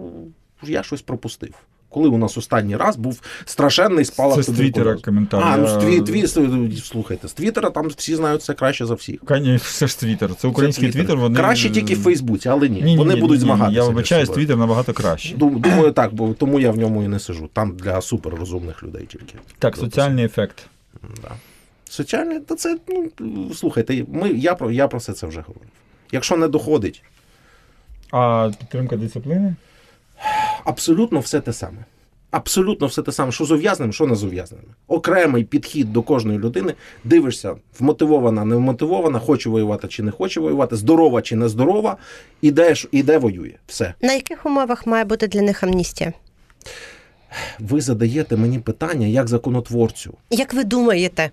я 0.64 0.84
щось 0.84 1.02
пропустив. 1.02 1.54
Коли 1.92 2.10
у 2.10 2.18
нас 2.18 2.38
останній 2.38 2.76
раз 2.76 2.96
був 2.96 3.22
страшенний 3.46 4.06
спалах 4.06 4.36
Це 4.36 4.44
з 4.44 4.56
Твіттера 4.56 4.96
коментар. 4.96 5.44
А, 5.44 5.58
ну 5.58 5.68
з 5.68 5.78
тві, 5.78 6.02
тві, 6.02 6.28
слухайте, 6.78 7.28
з 7.28 7.34
Твіттера 7.34 7.70
там 7.70 7.88
всі 7.88 8.16
знають 8.16 8.44
це 8.44 8.54
краще 8.54 8.86
за 8.86 8.94
всіх. 8.94 9.20
Кані, 9.26 9.56
все 9.56 9.88
ж 9.88 10.00
Твіттер. 10.00 10.36
Це 10.36 10.48
український 10.48 10.92
Це 10.92 10.94
Твіттер. 10.94 11.18
Вони... 11.18 11.40
Краще 11.40 11.70
тільки 11.70 11.96
в 11.96 12.00
Фейсбуці, 12.00 12.50
але 12.50 12.70
ні. 12.70 12.82
Ні, 12.82 12.92
ні, 12.92 12.98
Вони 12.98 13.16
ні, 13.16 13.22
будуть 13.22 13.40
ні, 13.40 13.46
змагатися. 13.46 13.80
Я 13.80 13.84
вибачаюсь. 13.84 14.30
Твіттер 14.30 14.58
набагато 14.58 14.94
краще. 14.94 15.36
Думаю, 15.36 15.92
так, 15.92 16.14
бо 16.14 16.34
тому 16.34 16.60
я 16.60 16.72
в 16.72 16.78
ньому 16.78 17.04
і 17.04 17.08
не 17.08 17.20
сижу. 17.20 17.50
Там 17.54 17.76
для 17.76 18.02
суперрозумних 18.02 18.84
людей 18.84 19.06
тільки. 19.06 19.36
Так, 19.60 19.78
соціальний 19.78 20.26
ефект. 20.26 20.66
Да. 21.22 21.32
Соціальний, 21.90 22.40
та 22.40 22.56
це, 22.56 22.78
ну, 23.20 23.54
слухайте, 23.54 24.06
ми, 24.14 24.30
я, 24.30 24.56
про, 24.56 24.72
я 24.72 24.88
про 24.88 25.00
все 25.00 25.14
це 25.14 25.28
вже 25.28 25.42
говорив. 25.42 25.70
Якщо 26.12 26.38
не 26.38 26.48
доходить, 26.48 27.04
А 28.12 28.52
підтримка 28.60 28.98
дисципліни? 28.98 29.56
Абсолютно 30.64 31.20
все 31.20 31.42
те 31.42 31.54
саме. 31.54 31.86
Абсолютно 32.32 32.88
все 32.88 33.02
те 33.02 33.12
саме, 33.12 33.32
що 33.32 33.46
з 33.46 33.52
ув'язненим, 33.52 33.94
що 33.94 34.08
не 34.08 34.16
з 34.16 34.24
ув'язненим. 34.24 34.68
Окремий 34.88 35.44
підхід 35.44 35.94
до 35.94 36.02
кожної 36.02 36.40
людини, 36.40 36.74
дивишся, 37.04 37.56
вмотивована, 37.80 38.46
не 38.46 38.56
вмотивована, 38.56 39.20
хоче 39.20 39.50
воювати 39.50 39.88
чи 39.88 40.04
не 40.04 40.12
хоче 40.12 40.40
воювати, 40.40 40.76
здорова 40.76 41.22
чи 41.22 41.36
не 41.36 41.50
здорова, 41.50 41.98
іде, 42.42 42.74
іде 42.92 43.18
воює. 43.18 43.54
Все. 43.68 43.94
На 44.02 44.14
яких 44.14 44.46
умовах 44.46 44.88
має 44.88 45.04
бути 45.06 45.28
для 45.28 45.42
них 45.42 45.64
амністія? 45.64 46.14
Ви 47.60 47.82
задаєте 47.82 48.36
мені 48.38 48.60
питання 48.60 49.08
як 49.08 49.28
законотворцю. 49.28 50.14
Як 50.30 50.54
ви 50.54 50.64
думаєте? 50.64 51.30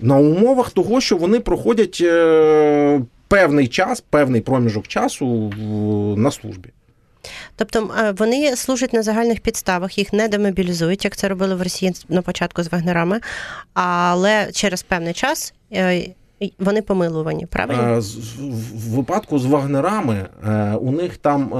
на 0.00 0.16
умовах 0.16 0.70
того, 0.70 1.00
що 1.00 1.16
вони 1.16 1.40
проходять 1.40 1.98
е, 2.02 3.00
певний 3.28 3.68
час, 3.68 4.00
певний 4.10 4.40
проміжок 4.40 4.88
часу 4.88 5.26
в- 5.48 6.18
на 6.18 6.30
службі. 6.30 6.68
Тобто 7.56 7.90
е, 7.98 8.12
вони 8.12 8.56
служать 8.56 8.92
на 8.92 9.02
загальних 9.02 9.40
підставах, 9.40 9.98
їх 9.98 10.12
не 10.12 10.28
демобілізують, 10.28 11.04
як 11.04 11.16
це 11.16 11.28
робили 11.28 11.54
в 11.54 11.62
Росії 11.62 11.92
на 12.08 12.22
початку 12.22 12.62
з 12.62 12.72
вагнерами, 12.72 13.20
але 13.74 14.48
через 14.52 14.82
певний 14.82 15.12
час 15.12 15.54
е, 15.72 16.06
вони 16.58 16.82
помилувані, 16.82 17.46
правильно? 17.46 17.82
Е, 17.82 17.98
В 18.74 18.94
випадку 18.94 19.38
з 19.38 19.46
вагнерами 19.46 20.26
у 20.80 20.92
них 20.92 21.16
там 21.16 21.52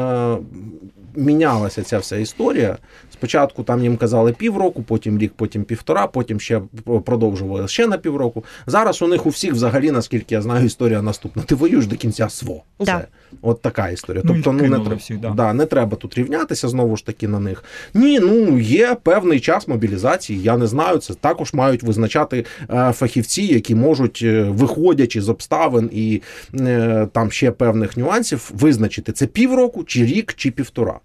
мінялася 1.15 1.83
ця 1.83 1.99
вся 1.99 2.17
історія. 2.17 2.79
Спочатку 3.23 3.63
там 3.63 3.83
їм 3.83 3.97
казали 3.97 4.33
півроку, 4.33 4.83
потім 4.83 5.19
рік, 5.19 5.33
потім 5.37 5.65
півтора, 5.65 6.07
потім 6.07 6.41
ще 6.41 6.61
продовжували 7.05 7.69
ще 7.69 7.87
на 7.87 7.99
півроку. 7.99 8.45
Зараз 8.67 9.03
у 9.03 9.09
них 9.09 9.27
у 9.27 9.29
всіх 9.29 9.53
взагалі, 9.53 9.91
наскільки 9.91 10.35
я 10.35 10.43
знаю, 10.43 10.67
історія 10.67 11.03
наступна. 11.03 11.43
Ти 11.43 11.55
воюєш 11.55 11.87
до 11.87 11.97
кінця 11.97 12.29
СВО. 12.29 12.63
Да. 12.81 12.85
Це, 12.85 13.07
от 13.43 13.63
така 13.63 13.89
історія. 13.89 14.23
Ну, 14.27 14.35
тобто, 14.35 14.53
ну, 14.53 14.63
не, 14.63 14.69
треба, 14.69 14.95
всіх, 14.95 15.21
да. 15.21 15.31
да, 15.31 15.53
не 15.53 15.67
треба 15.67 15.97
тут 15.97 16.19
рівнятися 16.19 16.69
знову 16.69 16.97
ж 16.97 17.07
таки 17.07 17.29
на 17.29 17.41
них. 17.41 17.65
Ні, 17.95 18.21
ну 18.21 18.59
є 18.59 18.97
певний 19.03 19.41
час 19.41 19.69
мобілізації. 19.69 20.43
Я 20.43 20.57
не 20.57 20.67
знаю. 20.67 20.99
Це 20.99 21.15
також 21.15 21.55
мають 21.55 21.83
визначати 21.83 22.45
е, 22.71 22.93
фахівці, 22.93 23.43
які 23.43 23.75
можуть, 23.75 24.21
е, 24.23 24.43
виходячи 24.43 25.21
з 25.21 25.29
обставин 25.29 25.91
і 25.93 26.23
е, 26.61 27.09
там 27.13 27.31
ще 27.31 27.51
певних 27.51 27.97
нюансів, 27.97 28.51
визначити 28.55 29.13
це 29.13 29.27
півроку, 29.27 29.85
чи 29.85 30.05
рік, 30.05 30.35
чи 30.35 30.51
півтора. 30.51 31.01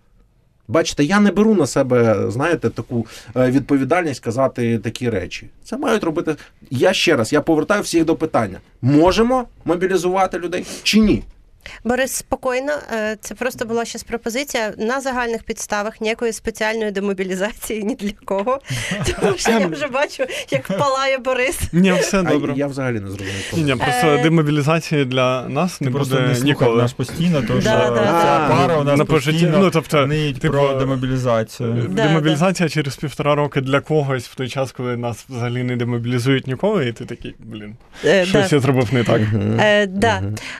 Бачите, 0.67 1.03
я 1.03 1.19
не 1.19 1.31
беру 1.31 1.55
на 1.55 1.67
себе, 1.67 2.31
знаєте, 2.31 2.69
таку 2.69 3.05
е, 3.35 3.51
відповідальність 3.51 4.19
казати 4.19 4.79
такі 4.79 5.09
речі. 5.09 5.49
Це 5.63 5.77
мають 5.77 6.03
робити. 6.03 6.35
Я 6.69 6.93
ще 6.93 7.15
раз 7.15 7.33
я 7.33 7.41
повертаю 7.41 7.81
всіх 7.81 8.05
до 8.05 8.15
питання: 8.15 8.59
можемо 8.81 9.45
мобілізувати 9.65 10.39
людей 10.39 10.65
чи 10.83 10.99
ні? 10.99 11.23
Борис, 11.83 12.13
спокійно, 12.13 12.73
е, 12.93 13.17
це 13.21 13.35
просто 13.35 13.65
була 13.65 13.85
щось 13.85 14.03
пропозиція 14.03 14.73
на 14.77 15.01
загальних 15.01 15.43
підставах 15.43 16.01
ніякої 16.01 16.33
спеціальної 16.33 16.91
демобілізації 16.91 17.83
ні 17.83 17.95
для 17.95 18.11
кого. 18.25 18.59
Тому 19.21 19.37
що 19.37 19.51
я 19.51 19.67
вже 19.67 19.87
бачу, 19.87 20.23
як 20.49 20.67
палає 20.77 21.17
Борис. 21.17 21.59
Ні, 21.71 21.91
все 21.91 22.23
добре. 22.23 22.53
А 22.55 22.57
я 22.57 22.67
взагалі 22.67 22.99
не 22.99 23.07
зрозумів. 23.07 23.53
Ні, 23.53 23.75
просто 23.75 24.07
Е, 24.07 24.23
демобілізації 24.23 25.05
для 25.05 25.49
нас 25.49 25.81
не 25.81 25.91
просто 25.91 26.15
буде 26.15 26.39
ніколи. 26.43 26.81
нас 26.81 26.93
постійно, 26.93 27.43
тому 27.47 27.61
що 27.61 27.69
ця 27.69 28.47
пара 28.49 28.77
у 28.77 28.83
нас 28.83 28.99
постійно 29.07 29.57
ну, 29.59 29.69
тобто, 29.69 30.07
типу, 30.07 30.53
про 30.53 30.73
демобілізацію. 30.73 31.73
Демобілізація 31.89 32.69
через 32.69 32.95
півтора 32.95 33.35
роки 33.35 33.61
для 33.61 33.79
когось 33.79 34.27
в 34.27 34.35
той 34.35 34.49
час, 34.49 34.71
коли 34.71 34.97
нас 34.97 35.25
взагалі 35.29 35.63
не 35.63 35.75
демобілізують 35.75 36.47
ніколи, 36.47 36.87
і 36.87 36.91
ти 36.93 37.05
такий, 37.05 37.35
блін, 37.39 37.75
Е, 38.05 38.25
щось 38.25 38.51
я 38.51 38.59
зробив 38.59 38.93
не 38.93 39.03
так. 39.03 39.21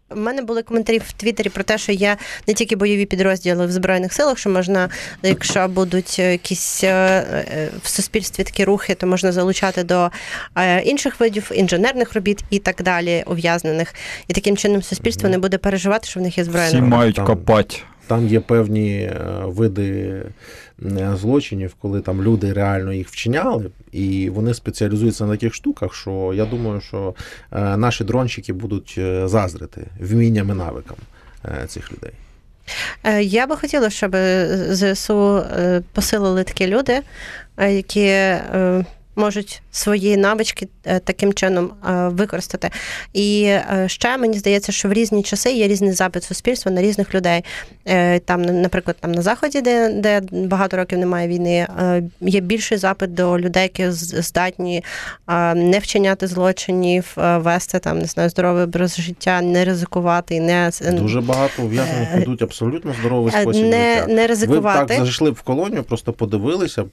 У 0.10 0.16
мене 0.16 0.42
були 0.42 0.64
коментарі 0.64 0.97
в 1.00 1.12
Твіттері 1.12 1.50
про 1.50 1.64
те, 1.64 1.78
що 1.78 1.92
є 1.92 2.18
не 2.48 2.54
тільки 2.54 2.76
бойові 2.76 3.06
підрозділи 3.06 3.66
в 3.66 3.72
Збройних 3.72 4.14
силах, 4.14 4.38
що 4.38 4.50
можна, 4.50 4.90
якщо 5.24 5.68
будуть 5.68 6.16
е, 6.20 6.32
якісь 6.32 6.84
е, 6.84 6.88
е, 6.90 7.70
в 7.84 7.90
суспільстві 7.90 8.44
такі 8.44 8.64
рухи, 8.64 8.96
то 8.96 9.08
можна 9.08 9.32
залучати 9.32 9.84
до 9.84 10.10
інших 10.84 11.20
видів 11.20 11.52
інженерних 11.54 12.14
робіт 12.14 12.44
і 12.50 12.60
так 12.60 12.82
далі, 12.84 13.24
ув'язнених. 13.28 13.94
І 14.28 14.34
таким 14.34 14.58
чином 14.58 14.84
суспільство 14.84 15.30
не 15.30 15.38
буде 15.38 15.58
переживати, 15.58 16.08
що 16.08 16.20
в 16.20 16.24
них 16.24 16.38
є 16.38 16.44
Всі 16.44 16.82
мають 16.82 17.20
копати. 17.20 17.76
Там 18.08 18.28
є 18.28 18.40
певні 18.40 19.12
види 19.44 20.22
злочинів, 21.16 21.76
коли 21.82 22.02
там 22.02 22.24
люди 22.24 22.54
реально 22.54 22.94
їх 22.94 23.10
вчиняли, 23.10 23.70
і 23.92 24.30
вони 24.30 24.54
спеціалізуються 24.54 25.26
на 25.26 25.32
таких 25.32 25.54
штуках, 25.54 25.94
що 25.94 26.32
я 26.36 26.46
думаю, 26.46 26.82
що 26.82 27.16
е, 27.52 27.78
наші 27.78 28.04
дронщики 28.04 28.54
будуть 28.54 28.96
е, 28.98 29.28
заздрити 29.28 29.82
вмінням 30.00 30.50
і 30.50 30.54
навикам 30.54 30.98
е, 31.46 31.68
цих 31.68 31.92
людей. 31.92 32.12
Я 33.22 33.48
би 33.48 33.56
хотіла, 33.56 33.90
щоб 33.90 34.16
ЗСУ 34.70 35.44
посилили 35.94 36.44
такі 36.44 36.68
люди, 36.68 37.02
які 37.58 38.36
можуть 39.18 39.62
свої 39.72 40.18
навички 40.18 40.68
е, 40.86 41.00
таким 41.00 41.34
чином 41.34 41.72
е, 41.90 42.08
використати. 42.08 42.70
І 43.14 43.44
е, 43.44 43.84
ще 43.88 44.18
мені 44.18 44.38
здається, 44.40 44.72
що 44.72 44.90
в 44.90 44.94
різні 44.94 45.24
часи 45.24 45.52
є 45.52 45.68
різний 45.68 45.92
запит 45.92 46.24
суспільства 46.24 46.72
на 46.72 46.82
різних 46.82 47.16
людей. 47.16 47.44
Там, 48.26 48.42
наприклад, 48.42 48.98
там 49.00 49.12
на 49.12 49.22
заході, 49.22 49.62
де, 49.62 49.90
де 49.90 50.22
багато 50.32 50.78
років 50.78 51.00
немає 51.00 51.28
війни, 51.28 51.68
є 52.22 52.40
більший 52.40 52.78
запит 52.78 53.14
до 53.14 53.40
людей, 53.40 53.64
які 53.64 53.92
здатні 53.92 54.84
не 55.56 55.80
вчиняти 55.82 56.28
злочинів, 56.28 57.14
вести 57.18 57.80
там 57.80 58.00
не 58.00 58.06
знаю, 58.06 58.30
здоровий 58.30 58.64
образ 58.64 58.98
життя, 59.00 59.42
не 59.42 59.66
ризикувати, 59.66 60.36
і 60.36 60.40
не 60.40 60.72
Дуже 60.92 61.22
багато 61.22 61.64
ув'язнених 61.64 62.08
Е, 62.14 62.20
ведуть 62.20 62.42
абсолютно 62.42 62.94
здоровий 63.00 63.32
спосіб 63.32 63.66
не- 63.66 63.94
життя. 63.96 64.08
не 64.08 64.22
Ви 64.22 64.28
ризикувати. 64.28 64.86
так 64.96 65.04
зайшли 65.04 65.32
в 65.32 65.42
колонію, 65.42 65.84
просто 65.84 66.14
подивилися 66.14 66.86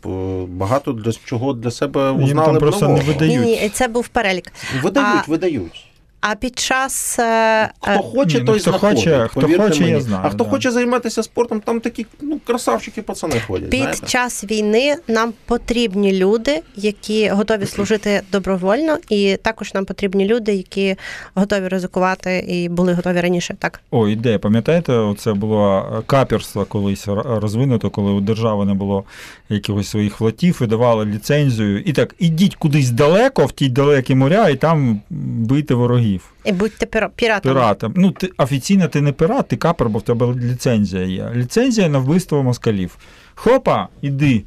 багато 0.49 0.93
для 0.93 1.12
чого 1.25 1.53
для 1.53 1.70
себе 1.70 2.11
Їм 2.23 2.37
там 2.39 2.59
просто 2.59 2.81
нового. 2.89 3.03
не 3.03 3.12
видають. 3.12 3.41
Ні, 3.41 3.47
ні, 3.62 3.69
це 3.69 3.89
був 3.89 4.09
перелік. 4.09 4.53
Видають, 4.83 5.25
А- 5.29 5.31
видають. 5.31 5.87
А 6.27 6.35
під 6.35 6.59
час 6.59 7.18
е, 7.18 7.70
Хто 7.81 7.91
е, 7.91 7.99
хоче, 7.99 8.35
Ні, 8.35 8.41
ну, 8.41 8.47
той 8.47 8.61
хто 8.61 8.70
знаходить. 8.70 8.99
хоче- 8.99 9.29
хто 9.31 9.41
хоче, 9.62 9.85
я 9.85 10.01
знаю, 10.01 10.22
А 10.27 10.29
хто 10.31 10.45
да. 10.45 10.51
хоче 10.51 10.70
займатися 10.70 11.22
спортом, 11.22 11.61
там 11.61 11.81
такі 11.81 12.07
ну, 12.20 12.41
красавчики 12.47 13.03
пацани 13.03 13.41
ходять. 13.47 13.70
під 13.70 13.81
знаєте? 13.81 14.07
час 14.07 14.45
війни 14.45 14.97
нам 15.09 15.33
потрібні 15.47 16.12
люди, 16.12 16.62
які 16.77 17.29
готові 17.29 17.66
служити 17.66 18.22
добровольно, 18.33 18.99
і 19.09 19.37
також 19.43 19.75
нам 19.75 19.85
потрібні 19.85 20.27
люди, 20.27 20.55
які 20.55 20.97
готові 21.35 21.68
ризикувати 21.68 22.39
і 22.39 22.68
були 22.68 22.93
готові 22.93 23.20
раніше. 23.20 23.57
Так 23.59 23.81
О, 23.91 24.09
ідея, 24.09 24.39
пам'ятаєте, 24.39 25.14
це 25.18 25.33
було 25.33 25.89
е, 25.99 26.03
каперство 26.07 26.64
колись 26.64 27.09
розвинуто, 27.25 27.91
коли 27.91 28.11
у 28.12 28.20
держави 28.20 28.64
не 28.64 28.75
було 28.75 29.05
якихось 29.49 29.89
своїх 29.89 30.14
флотів, 30.14 30.57
видавали 30.61 31.05
ліцензію. 31.05 31.81
І 31.81 31.93
так, 31.93 32.14
ідіть 32.18 32.55
кудись 32.57 32.91
далеко, 32.91 33.47
в 33.47 33.53
ті 33.53 33.68
далекі 33.68 34.14
моря, 34.14 34.49
і 34.49 34.57
там 34.57 35.01
бийте 35.11 35.75
ворогів. 35.75 36.14
І 36.45 36.53
будьте 36.53 36.87
піра- 36.87 37.11
піратами. 37.17 37.55
Піратам. 37.55 37.93
Ну, 37.97 38.11
ти 38.11 38.31
офіційно 38.39 38.89
ти 38.89 39.01
не 39.01 39.12
пірат, 39.12 39.49
ти 39.49 39.57
капер, 39.57 39.89
бо 39.89 39.99
в 39.99 40.03
тебе 40.03 40.27
ліцензія 40.35 41.03
є. 41.05 41.31
Ліцензія 41.35 41.89
на 41.89 41.99
вбивство 41.99 42.43
москалів. 42.43 42.97
Хопа, 43.35 43.89
іди 44.03 44.45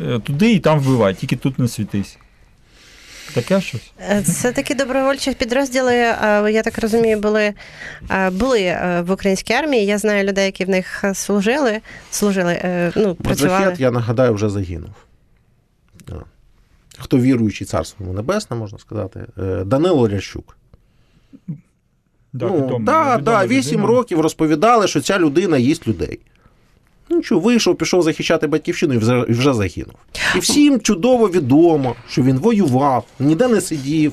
е, 0.00 0.18
туди 0.18 0.52
і 0.52 0.58
там 0.60 0.78
вбивай, 0.80 1.14
тільки 1.14 1.36
тут 1.36 1.58
не 1.58 1.68
світись. 1.68 2.18
Таке 3.34 3.60
щось? 3.60 3.92
Це 4.24 4.52
такі 4.52 4.74
добровольчі 4.74 5.32
підрозділи. 5.34 5.94
е, 5.94 6.50
Я 6.52 6.62
так 6.62 6.78
розумію, 6.78 7.18
були, 7.18 7.54
е, 8.10 8.30
були 8.30 8.78
в 9.06 9.10
українській 9.12 9.54
армії. 9.54 9.86
Я 9.86 9.98
знаю 9.98 10.24
людей, 10.24 10.44
які 10.46 10.64
в 10.64 10.68
них 10.68 11.04
служили, 11.14 11.80
служили, 12.10 12.60
ну 12.96 13.14
працювали. 13.14 13.74
Я 13.78 13.90
нагадаю, 13.90 14.34
вже 14.34 14.48
загинув. 14.48 14.90
Хто 16.98 17.18
віруючий 17.18 17.66
царство 17.66 18.12
небесне, 18.12 18.56
можна 18.56 18.78
сказати. 18.78 19.20
Данило 19.66 20.08
Лящук. 20.08 20.56
Да, 22.32 22.46
ну, 22.46 22.54
відома- 22.54 22.84
да, 22.84 23.16
відома 23.16 23.40
да, 23.40 23.46
8 23.46 23.72
людина. 23.72 23.88
років 23.88 24.20
розповідали, 24.20 24.88
що 24.88 25.00
ця 25.00 25.18
людина 25.18 25.58
їсть 25.58 25.88
людей. 25.88 26.18
Ну 27.10 27.22
що, 27.22 27.38
вийшов, 27.38 27.76
пішов 27.76 28.02
захищати 28.02 28.46
батьківщину 28.46 28.94
і 28.94 28.98
вже, 28.98 29.24
і 29.28 29.32
вже 29.32 29.54
загинув. 29.54 29.94
І 30.36 30.38
всім 30.38 30.80
чудово 30.80 31.28
відомо, 31.28 31.96
що 32.08 32.22
він 32.22 32.38
воював, 32.38 33.04
ніде 33.20 33.48
не 33.48 33.60
сидів 33.60 34.12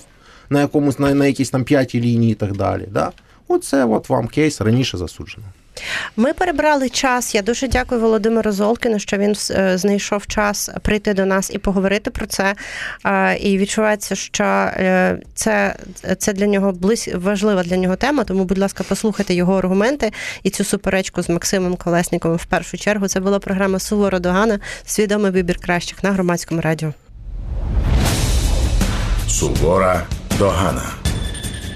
на 0.50 0.62
якомусь 0.62 1.00
на, 1.00 1.14
на 1.14 1.26
якійсь 1.26 1.50
там 1.50 1.64
п'ятій 1.64 2.02
лінії 2.02 2.32
і 2.32 2.36
так 2.36 2.58
далі. 2.58 2.88
Да? 2.92 3.12
Оце 3.48 3.86
от 3.86 4.10
вам 4.10 4.28
кейс 4.28 4.62
раніше 4.62 4.98
засуджено. 4.98 5.48
Ми 6.16 6.34
перебрали 6.34 6.90
час. 6.90 7.36
Я 7.36 7.42
дуже 7.42 7.68
дякую 7.68 8.02
Володимиру 8.02 8.52
Золкіну, 8.52 9.00
що 9.00 9.18
він 9.18 9.36
е, 9.52 9.78
знайшов 9.78 10.28
час 10.28 10.70
прийти 10.82 11.14
до 11.14 11.26
нас 11.26 11.52
і 11.54 11.58
поговорити 11.58 12.12
про 12.12 12.26
це. 12.26 12.56
Е, 13.06 13.38
І 13.38 13.58
відчувається, 13.58 14.16
що 14.16 14.44
е, 14.44 15.18
це, 15.34 15.76
це 16.18 16.34
для 16.34 16.48
нього 16.48 16.72
близь, 16.72 17.10
важлива 17.16 17.64
для 17.64 17.78
нього 17.78 17.96
тема. 17.96 18.24
Тому, 18.24 18.46
будь 18.46 18.58
ласка, 18.58 18.84
послухайте 18.90 19.34
його 19.34 19.58
аргументи 19.58 20.12
і 20.44 20.50
цю 20.50 20.64
суперечку 20.64 21.22
з 21.22 21.30
Максимом 21.30 21.76
Колесником 21.76 22.36
в 22.36 22.46
першу 22.46 22.78
чергу. 22.78 23.08
Це 23.08 23.20
була 23.20 23.40
програма 23.40 23.80
Суворо 23.80 24.20
Догана, 24.20 24.60
свідомий 24.86 25.32
вибір 25.32 25.58
кращих 25.58 26.04
на 26.04 26.12
громадському 26.12 26.62
радіо. 26.62 26.94
Сувора 29.28 30.04
Догана. 30.40 30.84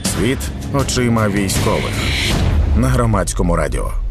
Світ 0.04 0.40
очима 0.74 1.30
військових 1.30 1.94
на 2.76 2.88
громадському 2.88 3.56
радіо. 3.56 4.05